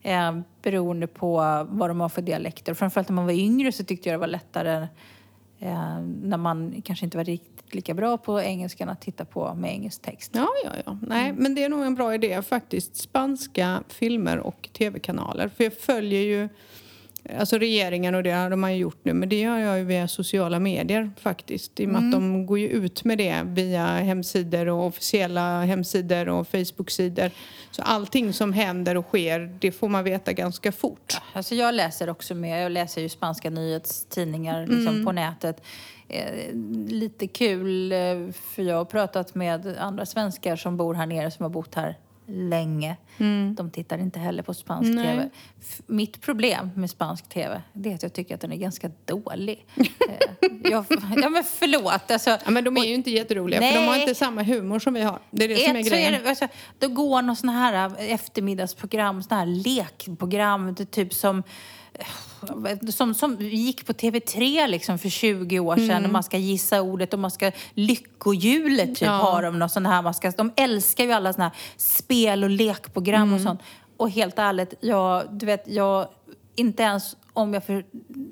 Eh, 0.01 0.39
beroende 0.61 1.07
på 1.07 1.35
vad 1.69 1.89
de 1.89 1.99
har 1.99 2.09
för 2.09 2.21
dialekter. 2.21 2.73
Framförallt 2.73 3.09
när 3.09 3.15
man 3.15 3.25
var 3.25 3.33
yngre 3.33 3.71
så 3.71 3.83
tyckte 3.83 4.09
jag 4.09 4.13
det 4.13 4.19
var 4.19 4.27
lättare 4.27 4.87
eh, 5.59 5.99
när 6.23 6.37
man 6.37 6.81
kanske 6.85 7.05
inte 7.05 7.17
var 7.17 7.23
riktigt 7.23 7.55
lika 7.73 7.93
bra 7.93 8.17
på 8.17 8.41
engelskan 8.41 8.89
att 8.89 9.01
titta 9.01 9.25
på 9.25 9.53
med 9.53 9.71
engelsk 9.71 10.01
text. 10.01 10.31
Ja, 10.33 10.47
ja, 10.65 10.71
ja. 10.85 10.97
Nej, 11.01 11.33
men 11.33 11.55
det 11.55 11.63
är 11.63 11.69
nog 11.69 11.83
en 11.83 11.95
bra 11.95 12.15
idé 12.15 12.41
faktiskt. 12.41 12.95
Spanska 12.95 13.83
filmer 13.87 14.37
och 14.37 14.69
tv-kanaler. 14.73 15.49
För 15.49 15.63
jag 15.63 15.77
följer 15.77 16.21
ju 16.21 16.49
Alltså 17.39 17.57
regeringen 17.57 18.15
och 18.15 18.23
det 18.23 18.31
har 18.31 18.49
de 18.49 18.61
man 18.61 18.73
ju 18.73 18.79
gjort 18.79 18.99
nu, 19.03 19.13
men 19.13 19.29
det 19.29 19.39
gör 19.39 19.57
jag 19.57 19.77
ju 19.77 19.83
via 19.83 20.07
sociala 20.07 20.59
medier 20.59 21.11
faktiskt. 21.19 21.79
I 21.79 21.85
och 21.85 21.89
med 21.89 21.99
att 21.99 22.11
de 22.11 22.45
går 22.45 22.59
ju 22.59 22.69
ut 22.69 23.03
med 23.03 23.17
det 23.17 23.41
via 23.45 23.85
hemsidor 23.85 24.67
och 24.67 24.85
officiella 24.85 25.61
hemsidor 25.61 26.29
och 26.29 26.47
Facebook-sidor. 26.47 27.31
Så 27.71 27.81
allting 27.81 28.33
som 28.33 28.53
händer 28.53 28.97
och 28.97 29.05
sker, 29.05 29.57
det 29.59 29.71
får 29.71 29.89
man 29.89 30.03
veta 30.03 30.33
ganska 30.33 30.71
fort. 30.71 31.17
Alltså 31.33 31.55
jag 31.55 31.75
läser 31.75 32.09
också 32.09 32.35
med, 32.35 32.65
jag 32.65 32.71
läser 32.71 33.01
ju 33.01 33.09
spanska 33.09 33.49
nyhetstidningar 33.49 34.67
liksom, 34.67 35.05
på 35.05 35.11
nätet. 35.11 35.61
Eh, 36.07 36.53
lite 36.87 37.27
kul, 37.27 37.91
eh, 37.91 37.97
för 38.55 38.63
jag 38.63 38.75
har 38.75 38.85
pratat 38.85 39.35
med 39.35 39.77
andra 39.79 40.05
svenskar 40.05 40.55
som 40.55 40.77
bor 40.77 40.93
här 40.93 41.05
nere 41.05 41.31
som 41.31 41.43
har 41.43 41.49
bott 41.49 41.75
här 41.75 41.97
länge. 42.27 42.95
De 43.55 43.71
tittar 43.73 43.97
inte 43.97 44.19
heller 44.19 44.43
på 44.43 44.53
spansk 44.53 44.91
Nej. 44.93 45.05
tv. 45.05 45.29
F- 45.61 45.81
mitt 45.87 46.21
problem 46.21 46.69
med 46.75 46.89
spansk 46.89 47.29
tv 47.29 47.61
det 47.73 47.91
är 47.91 47.95
att 47.95 48.03
jag 48.03 48.13
tycker 48.13 48.35
att 48.35 48.41
den 48.41 48.51
är 48.51 48.55
ganska 48.57 48.91
dålig. 49.05 49.65
Eh, 50.09 50.51
jag, 50.71 50.85
ja 51.17 51.29
men 51.29 51.43
förlåt. 51.43 52.11
Alltså, 52.11 52.29
Ja, 52.29 52.51
men 52.51 52.63
de 52.63 52.77
är 52.77 52.83
ju 52.83 52.93
inte 52.93 53.11
jätteroliga, 53.11 53.61
för 53.61 53.67
de 53.79 53.85
har 53.85 53.91
Nej. 53.93 54.01
inte 54.01 54.15
samma 54.15 54.43
humor 54.43 54.79
som 54.79 54.93
vi 54.93 55.01
har. 55.01 55.19
Det 55.31 55.43
är 55.45 55.49
det 55.49 55.55
som 55.57 55.75
är 55.75 55.79
Ett 55.79 55.87
så 55.87 55.93
är 55.93 55.97
grejen. 55.97 56.23
det, 56.23 56.29
alltså, 56.29 56.47
då 56.79 56.87
går 56.87 57.21
någon 57.21 57.35
sån 57.35 57.49
här 57.49 57.85
äh, 57.99 58.13
eftermiddagsprogram, 58.13 59.23
sån 59.23 59.37
här 59.37 59.45
lekprogram, 59.45 60.75
typ 60.75 61.13
som 61.13 61.43
äh, 61.93 62.05
som, 62.91 63.13
som 63.13 63.37
gick 63.39 63.85
på 63.85 63.93
TV3 63.93 64.67
liksom 64.67 64.97
för 64.99 65.09
20 65.09 65.59
år 65.59 65.75
sedan 65.75 65.89
Mm. 65.89 66.05
och 66.05 66.11
man 66.11 66.23
ska 66.23 66.37
gissa 66.37 66.81
ordet 66.81 67.13
och 67.13 67.19
man 67.19 67.31
ska 67.31 67.51
lyckohjulet 67.73 68.89
typ 68.95 69.01
Ja. 69.01 69.11
har 69.11 69.41
de 69.43 69.59
något 69.59 69.71
sån 69.71 69.85
här, 69.85 70.01
man 70.01 70.13
ska, 70.13 70.31
de 70.31 70.51
älskar 70.55 71.03
ju 71.03 71.11
alla 71.11 71.33
såna 71.33 71.43
här 71.43 71.53
spel 71.77 72.43
och 72.43 72.49
lekprogram 72.49 73.21
Mm. 73.21 73.33
och 73.35 73.41
sånt. 73.41 73.59
Och 73.97 74.09
helt 74.09 74.39
ärligt, 74.39 74.73
jag, 74.79 75.23
du 75.31 75.45
vet, 75.45 75.63
jag, 75.67 76.07
inte 76.55 76.83
ens 76.83 77.15
om 77.33 77.53
jag, 77.53 77.63
för, 77.63 77.85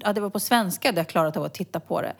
ja, 0.03 0.13
det 0.13 0.21
var 0.21 0.29
på 0.29 0.39
svenska 0.39 0.87
hade 0.87 0.99
jag 0.99 1.07
klarat 1.07 1.37
av 1.37 1.43
att 1.43 1.53
titta 1.53 1.79
på 1.79 2.01
det. 2.01 2.13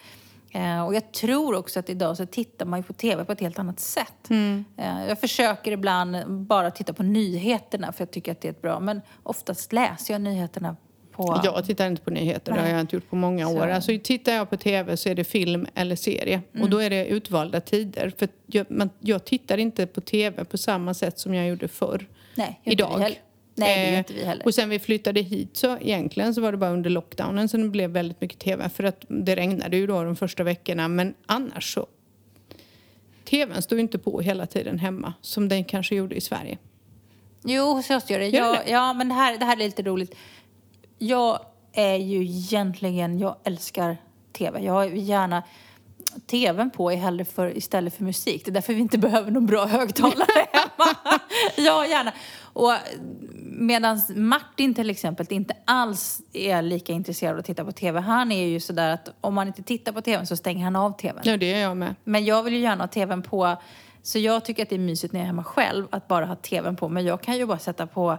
Eh, 0.59 0.85
och 0.85 0.95
jag 0.95 1.11
tror 1.11 1.55
också 1.55 1.79
att 1.79 1.89
idag 1.89 2.17
så 2.17 2.25
tittar 2.25 2.65
man 2.65 2.79
ju 2.79 2.83
på 2.83 2.93
TV 2.93 3.25
på 3.25 3.31
ett 3.31 3.39
helt 3.39 3.59
annat 3.59 3.79
sätt. 3.79 4.29
Eh, 4.77 5.05
jag 5.07 5.19
försöker 5.19 5.71
ibland 5.71 6.15
bara 6.29 6.71
titta 6.71 6.93
på 6.93 7.03
nyheterna 7.03 7.91
för 7.91 8.01
jag 8.01 8.11
tycker 8.11 8.31
att 8.31 8.41
det 8.41 8.47
är 8.47 8.61
bra. 8.61 8.79
Men 8.79 9.01
oftast 9.23 9.73
läser 9.73 10.13
jag 10.13 10.21
nyheterna 10.21 10.75
på... 11.13 11.41
Jag 11.43 11.65
tittar 11.65 11.87
inte 11.87 12.01
på 12.01 12.09
nyheter, 12.09 12.51
det 12.51 12.57
har 12.57 12.63
Nej. 12.63 12.71
jag 12.71 12.81
inte 12.81 12.95
gjort 12.95 13.09
på 13.09 13.15
många 13.15 13.45
Så. 13.47 13.57
år. 13.57 13.67
Alltså, 13.67 13.91
tittar 14.03 14.33
jag 14.33 14.49
på 14.49 14.57
TV 14.57 14.97
så 14.97 15.09
är 15.09 15.15
det 15.15 15.23
film 15.23 15.67
eller 15.75 15.95
serie. 15.95 16.41
Mm. 16.53 16.63
Och 16.63 16.69
då 16.69 16.77
är 16.77 16.89
det 16.89 17.05
utvalda 17.05 17.61
tider. 17.61 18.13
För 18.17 18.27
jag, 18.45 18.71
man, 18.71 18.89
jag 18.99 19.25
tittar 19.25 19.57
inte 19.57 19.87
på 19.87 20.01
TV 20.01 20.45
på 20.45 20.57
samma 20.57 20.93
sätt 20.93 21.19
som 21.19 21.33
jag 21.33 21.47
gjorde 21.47 21.67
förr. 21.67 22.07
Nej, 22.35 22.61
Idag. 22.63 22.99
Nej, 22.99 23.21
det 23.55 23.85
gör 23.85 23.93
Eh, 23.93 23.97
inte 23.97 24.13
vi 24.13 24.25
heller. 24.25 24.45
Och 24.45 24.53
sen 24.53 24.69
vi 24.69 24.79
flyttade 24.79 25.21
hit 25.21 25.57
så 25.57 25.77
egentligen 25.77 26.33
så 26.33 26.41
var 26.41 26.51
det 26.51 26.57
bara 26.57 26.71
under 26.71 26.89
lockdownen 26.89 27.49
som 27.49 27.61
det 27.61 27.69
blev 27.69 27.89
väldigt 27.89 28.21
mycket 28.21 28.39
TV. 28.39 28.69
För 28.69 28.83
att 28.83 29.05
det 29.07 29.35
regnade 29.35 29.77
ju 29.77 29.87
då 29.87 30.03
de 30.03 30.15
första 30.15 30.43
veckorna. 30.43 30.87
Men 30.87 31.13
annars 31.25 31.73
så... 31.73 31.87
TVn 33.25 33.61
står 33.61 33.77
ju 33.77 33.81
inte 33.81 33.97
på 33.99 34.21
hela 34.21 34.45
tiden 34.45 34.79
hemma 34.79 35.13
som 35.21 35.49
den 35.49 35.63
kanske 35.63 35.95
gjorde 35.95 36.15
i 36.15 36.21
Sverige. 36.21 36.57
Jo, 37.43 37.83
så 37.83 37.93
gör 37.93 38.19
det. 38.19 38.27
Jag, 38.27 38.55
det? 38.55 38.71
ja, 38.71 38.93
men 38.93 39.09
det 39.09 39.15
här, 39.15 39.37
det 39.37 39.45
här 39.45 39.53
är 39.53 39.65
lite 39.65 39.83
roligt. 39.83 40.15
Jag 41.07 41.39
är 41.73 41.95
ju 41.95 42.23
egentligen, 42.23 43.19
jag 43.19 43.35
älskar 43.43 43.97
TV. 44.33 44.59
Jag 44.59 44.89
vill 44.89 45.07
gärna 45.09 45.43
TVn 46.27 46.69
på 46.69 46.89
hellre 46.89 47.25
för, 47.25 47.57
istället 47.57 47.93
för 47.93 48.03
musik. 48.03 48.45
Det 48.45 48.51
är 48.51 48.53
därför 48.53 48.73
vi 48.73 48.79
inte 48.79 48.97
behöver 49.07 49.31
någon 49.31 49.45
bra 49.45 49.65
högtalare 49.65 50.45
hemma. 50.51 50.95
ja, 51.57 51.85
gärna. 51.85 52.11
Och 52.41 52.73
medan 53.43 54.01
Martin 54.15 54.73
till 54.73 54.89
exempel 54.89 55.25
inte 55.29 55.55
alls 55.65 56.21
är 56.33 56.61
lika 56.61 56.93
intresserad 56.93 57.33
av 57.33 57.39
att 57.39 57.45
titta 57.45 57.65
på 57.65 57.71
TV. 57.71 57.99
Han 57.99 58.31
är 58.31 58.47
ju 58.47 58.59
sådär 58.59 58.93
att 58.93 59.09
om 59.21 59.33
man 59.33 59.47
inte 59.47 59.63
tittar 59.63 59.91
på 59.91 60.01
TVn 60.01 60.27
så 60.27 60.37
stänger 60.37 60.63
han 60.63 60.75
av 60.75 60.91
TVn. 60.97 61.21
Ja, 61.23 61.37
det 61.37 61.53
är 61.53 61.61
jag 61.61 61.77
med. 61.77 61.95
Men 62.03 62.25
jag 62.25 62.43
vill 62.43 62.53
ju 62.53 62.59
gärna 62.59 62.83
ha 62.83 62.87
tvn 62.87 63.21
på. 63.21 63.57
Så 64.03 64.19
jag 64.19 64.45
tycker 64.45 64.63
att 64.63 64.69
det 64.69 64.75
är 64.75 64.79
mysigt 64.79 65.13
när 65.13 65.19
jag 65.19 65.23
är 65.23 65.27
hemma 65.27 65.43
själv 65.43 65.87
att 65.91 66.07
bara 66.07 66.25
ha 66.25 66.35
tvn 66.35 66.75
på. 66.75 66.89
Men 66.89 67.05
jag 67.05 67.21
kan 67.21 67.37
ju 67.37 67.45
bara 67.45 67.59
sätta 67.59 67.87
på 67.87 68.17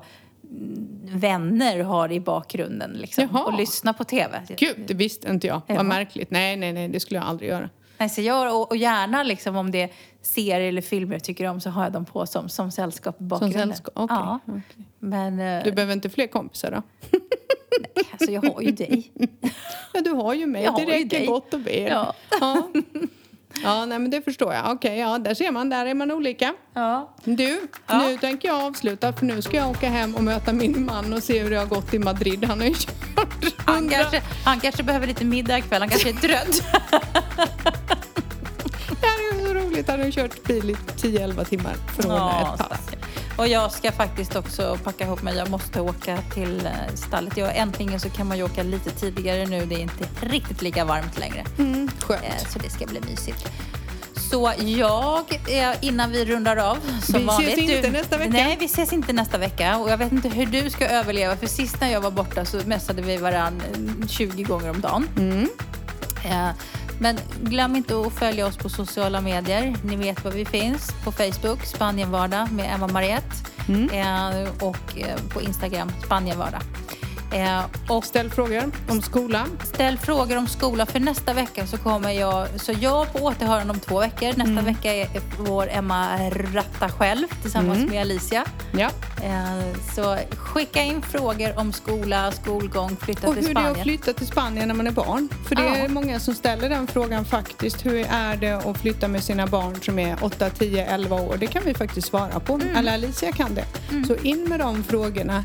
vänner 1.09 1.81
och 1.81 1.87
ha 1.87 2.09
det 2.09 2.15
i 2.15 2.21
bakgrunden 2.21 2.91
liksom, 2.93 3.29
Jaha. 3.33 3.45
och 3.45 3.59
lyssna 3.59 3.93
på 3.93 4.05
tv. 4.05 4.43
Gud, 4.57 4.77
det 4.87 4.95
visste 4.95 5.29
inte 5.31 5.47
jag. 5.47 5.61
Ja. 5.67 5.75
Vad 5.75 5.87
märkligt. 5.87 6.31
Nej, 6.31 6.57
nej, 6.57 6.73
nej, 6.73 6.89
det 6.89 7.01
skulle 7.01 7.21
jag 7.21 7.27
aldrig 7.29 7.51
göra. 7.51 7.71
Nej, 7.99 8.09
så 8.09 8.21
jag, 8.21 8.57
och, 8.61 8.71
och 8.71 8.77
gärna 8.77 9.23
liksom, 9.23 9.57
om 9.57 9.71
det 9.71 9.83
är 9.83 9.91
serier 10.23 10.61
eller 10.69 10.83
filmer 10.83 11.15
jag 11.15 11.25
tycker 11.25 11.45
om 11.47 11.61
så 11.61 11.71
har 11.71 11.83
jag 11.85 11.93
dem 11.93 12.05
på 12.05 12.27
som, 12.27 12.49
som 12.49 12.71
sällskap 12.71 13.21
i 13.21 13.25
bakgrunden. 13.25 13.61
sällskap, 13.69 13.93
okej, 13.97 14.17
Ja. 14.21 14.39
okej. 14.47 14.61
Men 14.99 15.41
eh, 15.41 15.65
Du 15.65 15.73
behöver 15.73 15.93
inte 15.93 16.11
fler 16.11 16.27
kompisar 16.27 16.71
då? 16.71 16.83
alltså, 18.13 18.31
jag 18.31 18.43
har 18.55 18.61
ju 18.63 18.71
dig. 18.71 19.13
Ja, 19.97 20.01
du 20.01 20.11
har 20.11 20.35
ju 20.35 20.47
mig. 20.47 20.63
Jag 20.65 20.73
har 20.73 20.81
det 20.81 20.87
räcker 20.87 21.19
dig. 21.19 21.27
gott 21.27 21.55
och 21.55 21.67
väl. 21.67 21.89
Ja. 21.91 22.15
Ja. 22.41 22.69
ja, 23.63 23.85
nej 23.85 23.99
men 23.99 24.11
det 24.11 24.23
förstår 24.23 24.55
jag. 24.55 24.73
Okej, 24.73 24.99
ja, 24.99 25.19
där 25.19 25.35
ser 25.35 25.51
man. 25.51 25.69
Där 25.71 25.87
är 25.87 25.95
man 25.95 26.11
olika. 26.11 26.55
Ja. 26.75 27.15
Du, 27.25 27.61
Ja. 27.87 27.99
nu 27.99 28.17
tänker 28.19 28.49
jag 28.49 28.63
avsluta 28.63 29.13
för 29.13 29.27
nu 29.27 29.43
ska 29.43 29.57
jag 29.57 29.71
åka 29.71 29.89
hem 29.89 30.15
och 30.15 30.25
möta 30.25 30.53
min 30.53 30.87
man 30.87 31.13
och 31.13 31.23
se 31.23 31.43
hur 31.43 31.51
det 31.51 31.57
har 31.59 31.67
gått 31.67 31.95
i 31.95 31.99
Madrid. 31.99 32.45
Han 32.45 32.61
har 32.61 32.67
ju 32.67 32.75
kört 33.15 33.55
Han, 33.67 33.89
kanske, 33.89 34.23
han 34.45 34.61
kanske 34.61 34.83
behöver 34.83 35.07
lite 35.07 35.25
middag 35.25 35.59
ikväll. 35.59 35.81
Han 35.83 35.89
kanske 35.91 36.09
är 36.09 36.13
trött. 36.15 36.63
roligt. 39.75 39.89
Han 39.89 40.01
har 40.01 40.11
kört 40.11 40.45
bil 40.45 40.71
i 40.71 40.75
10-11 40.97 41.45
timmar 41.45 41.75
från 41.99 42.11
Ja, 42.17 42.55
ett 42.55 42.69
pass. 42.69 42.81
Och 43.37 43.49
jag 43.49 43.73
ska 43.73 43.93
faktiskt 43.93 44.37
också 44.37 44.79
packa 44.85 45.05
ihop 45.05 45.23
mig. 45.23 45.37
Jag 45.37 45.51
måste 45.51 45.81
åka 45.81 46.19
till 46.35 46.67
eh, 46.67 46.95
stallet. 46.95 47.37
Jag, 47.37 47.57
äntligen 47.57 48.01
så 48.01 48.11
kan 48.11 48.27
man 48.27 48.37
ju 48.37 48.43
åka 48.43 48.63
lite 48.63 48.91
tidigare 48.91 49.47
nu. 49.47 49.67
Det 49.67 49.75
är 49.75 49.79
inte 49.79 50.05
riktigt 50.21 50.63
lika 50.63 50.85
varmt 50.85 51.19
längre. 51.19 51.45
Mm, 51.59 51.91
skönt. 52.01 52.23
Eh, 52.25 52.47
Så 52.53 52.59
det 52.59 52.71
ska 52.71 52.87
bli 52.87 53.01
mysigt. 53.01 53.49
Så 54.31 54.53
jag, 54.59 55.41
eh, 55.49 55.71
innan 55.81 56.11
vi 56.11 56.25
rundar 56.25 56.57
av 56.57 56.77
som 56.77 56.91
Vi 56.91 57.03
ses 57.19 57.27
vanligt. 57.27 57.59
inte 57.59 57.91
nästa 57.91 58.17
vecka. 58.17 58.31
Nej, 58.31 58.57
vi 58.61 58.65
ses 58.67 58.93
inte 58.93 59.13
nästa 59.13 59.39
vecka. 59.39 59.77
Och 59.79 59.91
jag 59.91 59.97
vet 59.97 60.13
inte 60.13 60.29
hur 60.29 60.47
du 60.47 60.71
ska 60.71 60.87
överleva. 60.89 61.37
För 61.37 61.47
sist 61.47 61.81
när 61.81 61.93
jag 61.93 62.01
var 62.01 62.11
borta 62.11 62.45
så 62.45 62.61
messade 62.67 63.03
vi 63.03 63.17
varann 63.17 63.63
eh, 64.03 64.07
20 64.09 64.43
gånger 64.43 64.71
om 64.71 64.81
dagen. 64.81 65.09
Mm. 65.17 65.49
Eh, 66.25 66.49
Men 66.99 67.19
glöm 67.43 67.77
inte 67.77 68.01
att 68.01 68.13
följa 68.13 68.47
oss 68.47 68.57
på 68.57 68.69
sociala 68.69 69.21
medier. 69.21 69.77
Ni 69.85 69.97
vet 69.97 70.25
var 70.25 70.31
vi 70.31 70.45
finns. 70.45 70.93
På 71.05 71.13
Facebook, 71.13 71.65
Spanienvardag 71.65 72.53
med 72.53 72.75
Emma 72.75 72.87
Mariette. 72.89 73.37
Mm. 73.69 73.91
Eh, 73.91 74.49
Och 74.61 74.99
eh, 74.99 75.17
på 75.29 75.43
Instagram, 75.43 75.93
Spanienvardag. 76.05 76.61
Eh, 77.35 77.61
och 77.89 78.05
Ställ 78.05 78.31
frågor 78.31 78.71
om 78.89 79.03
skolan. 79.03 79.59
ställ 79.65 79.99
frågor 79.99 80.37
om 80.37 80.47
skola 80.49 80.87
för 80.87 81.01
nästa 81.01 81.33
vecka 81.33 81.67
så 81.67 81.77
kommer 81.77 82.11
jag, 82.11 82.47
så 82.61 82.73
jag 82.81 83.13
på 83.13 83.19
återhörande 83.19 83.73
om 83.73 83.81
två 83.81 84.01
veckor. 84.01 84.27
Nästa 84.27 84.43
Mm. 84.43 84.65
vecka 84.65 84.95
är 84.95 85.09
vår 85.39 85.69
Emma 85.71 86.19
Ratta 86.31 86.89
själv 86.89 87.27
tillsammans 87.43 87.79
Mm. 87.79 87.91
med 87.91 88.01
Alicia. 88.01 88.45
Ja. 88.73 88.91
Eh, 89.25 89.79
så 89.95 90.19
skicka 90.37 90.83
in 90.83 91.03
frågor 91.03 91.59
om 91.59 91.73
skola, 91.73 92.33
skolgång, 92.33 92.97
flytta 92.97 93.29
Och 93.29 93.35
till 93.35 93.47
hur 93.47 93.55
det 93.55 93.61
är 93.61 93.63
Spanien. 93.63 93.77
att 93.77 93.83
flytta 93.83 94.13
till 94.13 94.27
Spanien 94.27 94.69
när 94.69 94.75
man 94.75 94.87
är 94.87 94.91
barn. 94.91 95.29
För 95.49 95.55
det 95.55 95.63
Ja. 95.63 95.77
är 95.77 95.89
många 95.89 96.21
som 96.21 96.35
ställer 96.35 96.69
den 96.69 96.87
frågan 96.87 97.25
faktiskt. 97.25 97.87
Hur 97.87 98.07
är 98.11 98.37
det 98.37 98.53
att 98.53 98.79
flytta 98.79 99.09
med 99.09 99.25
sina 99.25 99.47
barn 99.47 99.77
som 99.83 99.99
är 99.99 100.17
8, 100.25 100.51
10, 100.51 100.85
11 100.87 101.17
år? 101.17 101.37
Det 101.37 101.47
kan 101.47 101.63
vi 101.65 101.75
faktiskt 101.75 102.09
svara 102.09 102.41
på. 102.41 102.55
Mm. 102.55 102.77
Eller 102.77 102.95
Alicia 102.95 103.33
kan 103.33 103.55
det. 103.55 103.65
Så 104.07 104.15
in 104.17 104.45
med 104.49 104.61
de 104.61 104.85
frågorna. 104.85 105.45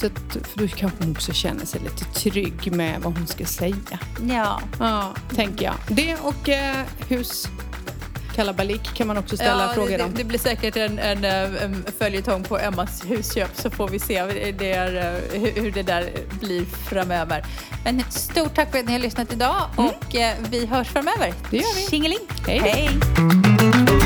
Så 0.00 0.06
att, 0.06 0.46
för 0.48 0.58
då 0.58 0.68
kanske 0.68 0.98
hon 1.04 1.12
också 1.12 1.32
känner 1.32 1.66
sig 1.66 1.80
lite 1.80 2.04
trygg 2.04 2.72
med 2.72 3.00
vad 3.02 3.18
hon 3.18 3.26
ska 3.26 3.44
säga. 3.44 3.98
Ja. 4.28 4.60
Ja, 4.78 5.14
tänker 5.34 5.64
jag. 5.64 5.74
Det 5.88 6.16
och 6.16 6.48
eh, 6.48 6.76
hus 7.08 7.48
kalabalik 8.34 8.94
kan 8.94 9.06
man 9.06 9.18
också 9.18 9.36
ställa 9.36 9.66
ja, 9.66 9.74
frågor 9.74 9.98
det, 9.98 10.04
om. 10.04 10.14
det 10.14 10.24
blir 10.24 10.38
säkert 10.38 10.76
en, 10.76 10.98
en, 10.98 11.24
eh, 11.24 11.62
en 11.64 11.84
följetong 11.98 12.42
på 12.44 12.58
Emmas 12.58 13.04
husköp 13.04 13.50
så 13.54 13.70
får 13.70 13.88
vi 13.88 13.98
se 13.98 14.22
det 14.58 14.72
är, 14.72 14.94
eh, 15.34 15.40
hur- 15.40 15.70
det 15.70 15.82
där 15.82 16.10
blir 16.40 16.64
framöver. 16.64 17.44
Men 17.84 18.02
stort 18.10 18.54
tack 18.54 18.70
för 18.70 18.78
att 18.78 18.86
ni 18.86 18.92
har 18.92 18.98
lyssnat 18.98 19.32
idag 19.32 19.62
och 19.76 20.14
eh, 20.14 20.34
vi 20.50 20.66
hörs 20.66 20.88
framöver. 20.88 21.26
Mm. 21.26 21.36
Det 21.50 21.56
gör 21.56 21.74
vi. 21.76 21.86
Tjingeling! 21.90 22.18
Hej. 22.46 22.58
Hej. 22.58 23.97